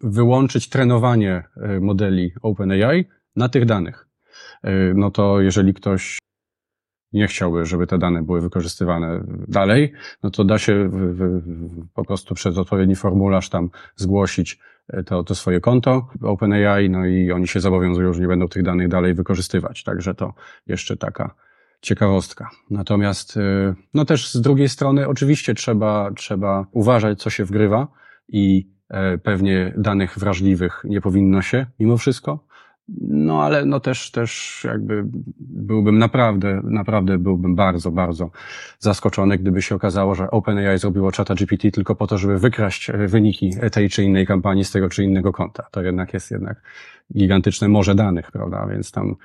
wyłączyć 0.00 0.68
trenowanie 0.68 1.44
y, 1.76 1.80
modeli 1.80 2.32
OpenAI 2.42 3.04
na 3.36 3.48
tych 3.48 3.64
danych. 3.64 4.08
No 4.94 5.10
to 5.10 5.40
jeżeli 5.40 5.74
ktoś 5.74 6.18
nie 7.12 7.26
chciałby, 7.26 7.66
żeby 7.66 7.86
te 7.86 7.98
dane 7.98 8.22
były 8.22 8.40
wykorzystywane 8.40 9.24
dalej, 9.48 9.92
no 10.22 10.30
to 10.30 10.44
da 10.44 10.58
się 10.58 10.88
w, 10.88 10.96
w, 11.16 11.88
po 11.94 12.04
prostu 12.04 12.34
przez 12.34 12.58
odpowiedni 12.58 12.96
formularz 12.96 13.48
tam 13.48 13.70
zgłosić 13.96 14.58
e, 14.88 15.04
to, 15.04 15.24
to 15.24 15.34
swoje 15.34 15.60
konto 15.60 16.08
OpenAI, 16.22 16.90
no 16.90 17.06
i 17.06 17.32
oni 17.32 17.48
się 17.48 17.60
zobowiązują, 17.60 18.12
że 18.12 18.20
nie 18.20 18.28
będą 18.28 18.48
tych 18.48 18.62
danych 18.62 18.88
dalej 18.88 19.14
wykorzystywać. 19.14 19.84
Także 19.84 20.14
to 20.14 20.34
jeszcze 20.66 20.96
taka 20.96 21.34
ciekawostka. 21.80 22.50
Natomiast, 22.70 23.36
e, 23.36 23.74
no 23.94 24.04
też 24.04 24.32
z 24.32 24.40
drugiej 24.40 24.68
strony, 24.68 25.08
oczywiście 25.08 25.54
trzeba, 25.54 26.10
trzeba 26.16 26.66
uważać, 26.72 27.22
co 27.22 27.30
się 27.30 27.44
wgrywa 27.44 27.88
i 28.28 28.70
e, 28.88 29.18
pewnie 29.18 29.74
danych 29.76 30.18
wrażliwych 30.18 30.82
nie 30.84 31.00
powinno 31.00 31.42
się 31.42 31.66
mimo 31.78 31.96
wszystko 31.96 32.44
no 33.00 33.42
ale 33.42 33.64
no 33.64 33.80
też, 33.80 34.10
też 34.10 34.60
jakby 34.64 35.04
byłbym 35.40 35.98
naprawdę, 35.98 36.60
naprawdę 36.64 37.18
byłbym 37.18 37.54
bardzo, 37.54 37.90
bardzo 37.90 38.30
zaskoczony, 38.78 39.38
gdyby 39.38 39.62
się 39.62 39.74
okazało, 39.74 40.14
że 40.14 40.30
OpenAI 40.30 40.78
zrobiło 40.78 41.12
czata 41.12 41.34
GPT 41.34 41.70
tylko 41.70 41.94
po 41.94 42.06
to, 42.06 42.18
żeby 42.18 42.38
wykraść 42.38 42.90
wyniki 43.06 43.50
tej 43.72 43.90
czy 43.90 44.04
innej 44.04 44.26
kampanii 44.26 44.64
z 44.64 44.70
tego 44.70 44.88
czy 44.88 45.04
innego 45.04 45.32
konta. 45.32 45.66
To 45.70 45.82
jednak 45.82 46.14
jest 46.14 46.30
jednak 46.30 46.62
gigantyczne 47.16 47.68
morze 47.68 47.94
danych, 47.94 48.32
prawda? 48.32 48.66
Więc 48.70 48.92
tam 48.92 49.16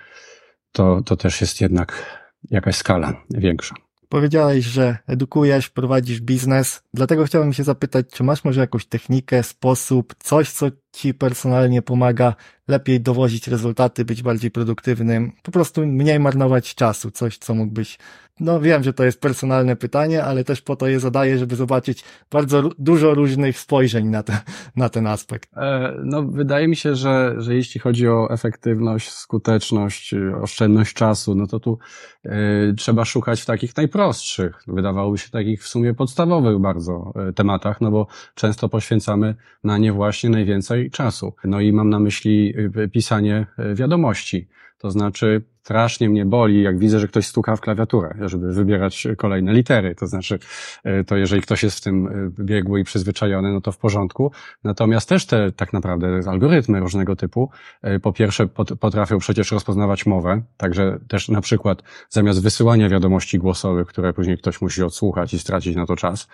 to, 0.72 1.02
to 1.02 1.18
też 1.18 1.42
jest 1.42 1.62
jednak 1.62 2.22
jakaś 2.50 2.76
skala 2.76 3.14
większa. 3.30 3.76
Powiedziałeś, 4.10 4.66
że 4.66 4.98
edukujesz, 5.08 5.70
prowadzisz 5.70 6.22
biznes, 6.22 6.84
dlatego 6.94 7.26
chciałbym 7.26 7.54
się 7.54 7.64
zapytać, 7.64 8.06
czy 8.12 8.24
masz 8.24 8.44
może 8.44 8.62
jakąś 8.62 8.86
technikę, 8.86 9.44
sposób, 9.44 10.16
coś, 10.20 10.52
co 10.52 10.68
ci 10.98 11.14
personalnie 11.14 11.82
pomaga 11.82 12.36
lepiej 12.68 13.02
dowozić 13.02 13.48
rezultaty, 13.48 14.06
być 14.06 14.24
bardziej 14.24 14.52
produktywnym, 14.52 15.32
po 15.44 15.52
prostu 15.52 15.86
mniej 15.86 16.20
marnować 16.20 16.76
czasu, 16.76 17.12
coś, 17.12 17.38
co 17.38 17.56
mógłbyś 17.56 17.98
no 18.40 18.60
wiem, 18.60 18.84
że 18.84 18.94
to 18.94 19.04
jest 19.04 19.22
personalne 19.22 19.76
pytanie, 19.76 20.24
ale 20.24 20.44
też 20.44 20.62
po 20.62 20.76
to 20.76 20.88
je 20.88 21.00
zadaję, 21.00 21.38
żeby 21.38 21.56
zobaczyć 21.56 22.04
bardzo 22.32 22.70
dużo 22.80 23.14
różnych 23.14 23.60
spojrzeń 23.60 24.08
na, 24.08 24.24
te, 24.24 24.40
na 24.76 24.90
ten 24.90 25.08
aspekt. 25.08 25.58
E, 25.58 25.94
no, 26.04 26.24
wydaje 26.24 26.68
mi 26.68 26.76
się, 26.76 26.96
że, 26.96 27.36
że 27.38 27.56
jeśli 27.56 27.82
chodzi 27.82 28.08
o 28.08 28.28
efektywność, 28.32 29.12
skuteczność, 29.12 30.16
oszczędność 30.42 30.94
czasu, 30.94 31.36
no 31.36 31.48
to 31.48 31.60
tu 31.60 31.80
y, 32.26 32.30
trzeba 32.78 33.06
szukać 33.06 33.42
w 33.42 33.46
takich 33.46 33.78
najprostszych, 33.78 34.64
wydawałoby 34.68 35.18
się 35.18 35.30
takich 35.30 35.64
w 35.64 35.68
sumie 35.68 35.94
podstawowych 35.94 36.60
bardzo 36.60 37.14
tematach, 37.36 37.82
no 37.82 37.92
bo 37.92 38.08
często 38.36 38.70
poświęcamy 38.70 39.36
na 39.64 39.78
nie 39.78 39.94
właśnie 39.94 40.30
najwięcej 40.30 40.87
czasu. 40.92 41.34
No 41.44 41.62
i 41.62 41.74
mam 41.74 41.90
na 41.90 42.00
myśli 42.00 42.54
pisanie 42.92 43.46
wiadomości. 43.76 44.48
To 44.78 44.92
znaczy, 44.92 45.44
strasznie 45.68 46.10
mnie 46.10 46.26
boli, 46.26 46.62
jak 46.62 46.80
widzę, 46.80 47.00
że 47.00 47.08
ktoś 47.08 47.28
stuka 47.28 47.56
w 47.56 47.62
klawiaturę, 47.62 48.16
żeby 48.26 48.54
wybierać 48.54 49.08
kolejne 49.18 49.54
litery. 49.54 49.96
To 49.96 50.08
znaczy, 50.08 50.40
e, 50.84 51.04
to 51.04 51.18
jeżeli 51.18 51.42
ktoś 51.42 51.64
jest 51.64 51.78
w 51.78 51.82
tym 51.82 52.08
e, 52.08 52.44
biegły 52.44 52.80
i 52.80 52.84
przyzwyczajony, 52.84 53.54
no 53.54 53.62
to 53.62 53.72
w 53.72 53.78
porządku. 53.78 54.32
Natomiast 54.64 55.10
też 55.10 55.26
te 55.26 55.52
tak 55.52 55.74
naprawdę 55.74 56.20
algorytmy 56.28 56.80
różnego 56.80 57.16
typu, 57.16 57.50
e, 57.82 58.00
po 58.00 58.14
pierwsze 58.14 58.48
pot- 58.48 58.80
potrafią 58.80 59.18
przecież 59.18 59.52
rozpoznawać 59.52 60.06
mowę, 60.06 60.42
także 60.58 61.00
też 61.08 61.30
na 61.30 61.42
przykład 61.42 61.84
zamiast 62.10 62.44
wysyłania 62.44 62.90
wiadomości 62.90 63.40
głosowych, 63.40 63.88
które 63.88 64.14
później 64.14 64.38
ktoś 64.38 64.62
musi 64.62 64.84
odsłuchać 64.84 65.34
i 65.34 65.40
stracić 65.40 65.76
na 65.76 65.86
to 65.86 65.96
czas, 65.96 66.28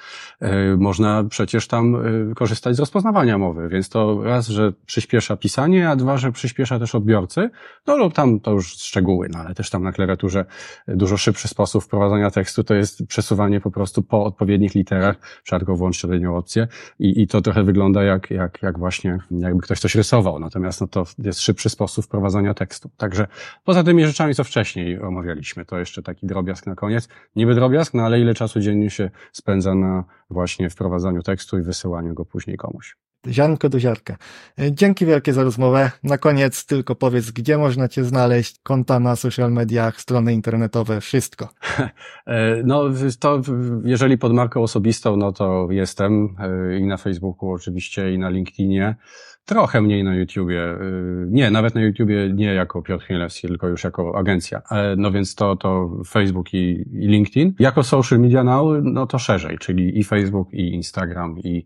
można 0.78 1.24
przecież 1.24 1.68
tam 1.68 1.98
korzystać 2.36 2.76
z 2.76 2.80
rozpoznawania 2.80 3.38
mowy, 3.38 3.70
więc 3.70 3.90
to 3.90 4.24
raz, 4.24 4.48
że 4.48 4.74
przyspiesza 4.86 5.38
pisanie, 5.38 5.90
a 5.90 5.96
dwa, 5.96 6.18
że 6.18 6.32
przyspiesza 6.32 6.80
też 6.80 6.96
odbiorcy, 6.96 7.50
no 7.88 7.98
lub 7.98 8.14
tam 8.14 8.40
to 8.40 8.52
już 8.52 8.68
szczegóły, 8.68 9.23
no 9.32 9.40
ale 9.40 9.56
też 9.56 9.70
tam 9.70 9.84
na 9.84 9.92
klawiaturze 9.92 10.46
dużo 10.88 11.18
szybszy 11.18 11.48
sposób 11.48 11.84
wprowadzania 11.84 12.32
tekstu 12.32 12.64
to 12.64 12.74
jest 12.74 13.08
przesuwanie 13.08 13.62
po 13.62 13.72
prostu 13.72 14.04
po 14.04 14.24
odpowiednich 14.24 14.76
literach, 14.76 15.16
rzadko 15.46 15.76
włącz 15.76 15.98
średnią 15.98 16.38
opcję 16.38 16.68
i, 17.00 17.22
i 17.22 17.28
to 17.28 17.42
trochę 17.42 17.64
wygląda 17.64 18.04
jak, 18.04 18.32
jak, 18.32 18.62
jak 18.62 18.80
właśnie 18.80 19.18
jakby 19.32 19.62
ktoś 19.62 19.80
coś 19.80 19.96
rysował, 19.96 20.40
natomiast 20.40 20.82
no 20.82 20.88
to 20.88 21.04
jest 21.18 21.40
szybszy 21.40 21.70
sposób 21.70 22.06
wprowadzania 22.06 22.54
tekstu. 22.54 22.90
Także 22.98 23.28
poza 23.64 23.84
tymi 23.84 24.06
rzeczami, 24.06 24.36
co 24.36 24.44
wcześniej 24.44 25.02
omawialiśmy, 25.02 25.66
to 25.66 25.80
jeszcze 25.80 26.04
taki 26.04 26.28
drobiazg 26.28 26.68
na 26.68 26.76
koniec. 26.76 27.08
Niby 27.36 27.56
drobiazg, 27.56 27.94
no 27.94 28.04
ale 28.04 28.20
ile 28.20 28.34
czasu 28.34 28.60
dziennie 28.60 28.90
się 28.90 29.10
spędza 29.32 29.76
na 29.76 30.04
właśnie 30.30 30.70
wprowadzaniu 30.70 31.22
tekstu 31.22 31.58
i 31.58 31.62
wysyłaniu 31.62 32.14
go 32.14 32.26
później 32.26 32.58
komuś. 32.58 32.98
Ziarnko 33.28 33.70
do 33.70 33.80
ziarka. 33.80 34.18
E, 34.60 34.72
Dzięki 34.72 35.06
wielkie 35.06 35.34
za 35.34 35.44
rozmowę. 35.44 35.92
Na 36.04 36.18
koniec 36.18 36.66
tylko 36.66 36.96
powiedz, 36.96 37.32
gdzie 37.32 37.58
można 37.58 37.88
Cię 37.88 38.04
znaleźć, 38.04 38.60
konta 38.64 39.00
na 39.00 39.16
social 39.16 39.52
mediach, 39.52 40.02
strony 40.02 40.34
internetowe, 40.34 41.02
wszystko. 41.02 41.50
E, 42.28 42.64
No, 42.64 42.84
to 43.20 43.42
jeżeli 43.84 44.18
pod 44.18 44.34
marką 44.34 44.64
osobistą, 44.64 45.18
no 45.18 45.32
to 45.32 45.68
jestem 45.72 46.36
e, 46.40 46.78
i 46.78 46.84
na 46.84 46.98
Facebooku 46.98 47.52
oczywiście, 47.52 48.14
i 48.14 48.18
na 48.18 48.30
LinkedInie. 48.30 48.96
Trochę 49.46 49.82
mniej 49.82 50.04
na 50.04 50.16
YouTubie. 50.16 50.78
Nie, 51.28 51.52
nawet 51.52 51.76
na 51.76 51.82
YouTubie 51.82 52.30
nie 52.34 52.54
jako 52.54 52.82
Piotr 52.82 53.06
Chmielewski, 53.06 53.48
tylko 53.48 53.68
już 53.68 53.84
jako 53.84 54.18
agencja. 54.18 54.62
No 54.98 55.12
więc 55.12 55.36
to, 55.36 55.56
to 55.56 55.90
Facebook 56.08 56.54
i, 56.54 56.86
i 56.92 57.08
LinkedIn. 57.08 57.54
Jako 57.60 57.84
social 57.84 58.20
media 58.20 58.44
now, 58.44 58.68
no 58.84 59.08
to 59.08 59.20
szerzej, 59.20 59.58
czyli 59.58 60.00
i 60.00 60.04
Facebook, 60.04 60.54
i 60.54 60.74
Instagram, 60.74 61.40
i 61.40 61.66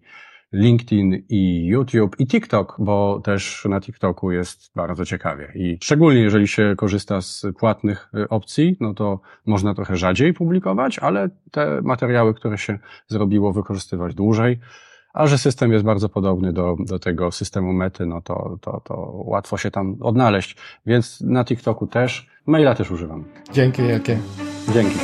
LinkedIn 0.53 1.23
i 1.29 1.65
YouTube 1.65 2.15
i 2.19 2.27
TikTok, 2.27 2.75
bo 2.79 3.21
też 3.23 3.65
na 3.69 3.81
TikToku 3.81 4.31
jest 4.31 4.71
bardzo 4.75 5.05
ciekawie. 5.05 5.51
I 5.55 5.77
szczególnie 5.83 6.21
jeżeli 6.21 6.47
się 6.47 6.73
korzysta 6.77 7.21
z 7.21 7.45
płatnych 7.59 8.09
y, 8.15 8.29
opcji, 8.29 8.77
no 8.79 8.93
to 8.93 9.19
można 9.45 9.73
trochę 9.73 9.97
rzadziej 9.97 10.33
publikować, 10.33 10.99
ale 10.99 11.29
te 11.51 11.81
materiały, 11.81 12.33
które 12.33 12.57
się 12.57 12.79
zrobiło, 13.07 13.53
wykorzystywać 13.53 14.15
dłużej. 14.15 14.59
A 15.13 15.27
że 15.27 15.37
system 15.37 15.71
jest 15.71 15.85
bardzo 15.85 16.09
podobny 16.09 16.53
do, 16.53 16.75
do 16.79 16.99
tego 16.99 17.31
systemu 17.31 17.73
mety, 17.73 18.05
no 18.05 18.21
to, 18.21 18.57
to, 18.61 18.81
to 18.85 19.11
łatwo 19.13 19.57
się 19.57 19.71
tam 19.71 19.97
odnaleźć. 20.01 20.55
Więc 20.85 21.21
na 21.21 21.45
TikToku 21.45 21.87
też, 21.87 22.29
maila 22.45 22.75
też 22.75 22.91
używam. 22.91 23.25
Dzięki 23.53 23.81
wielkie. 23.81 24.19
Dzięki. 24.73 24.95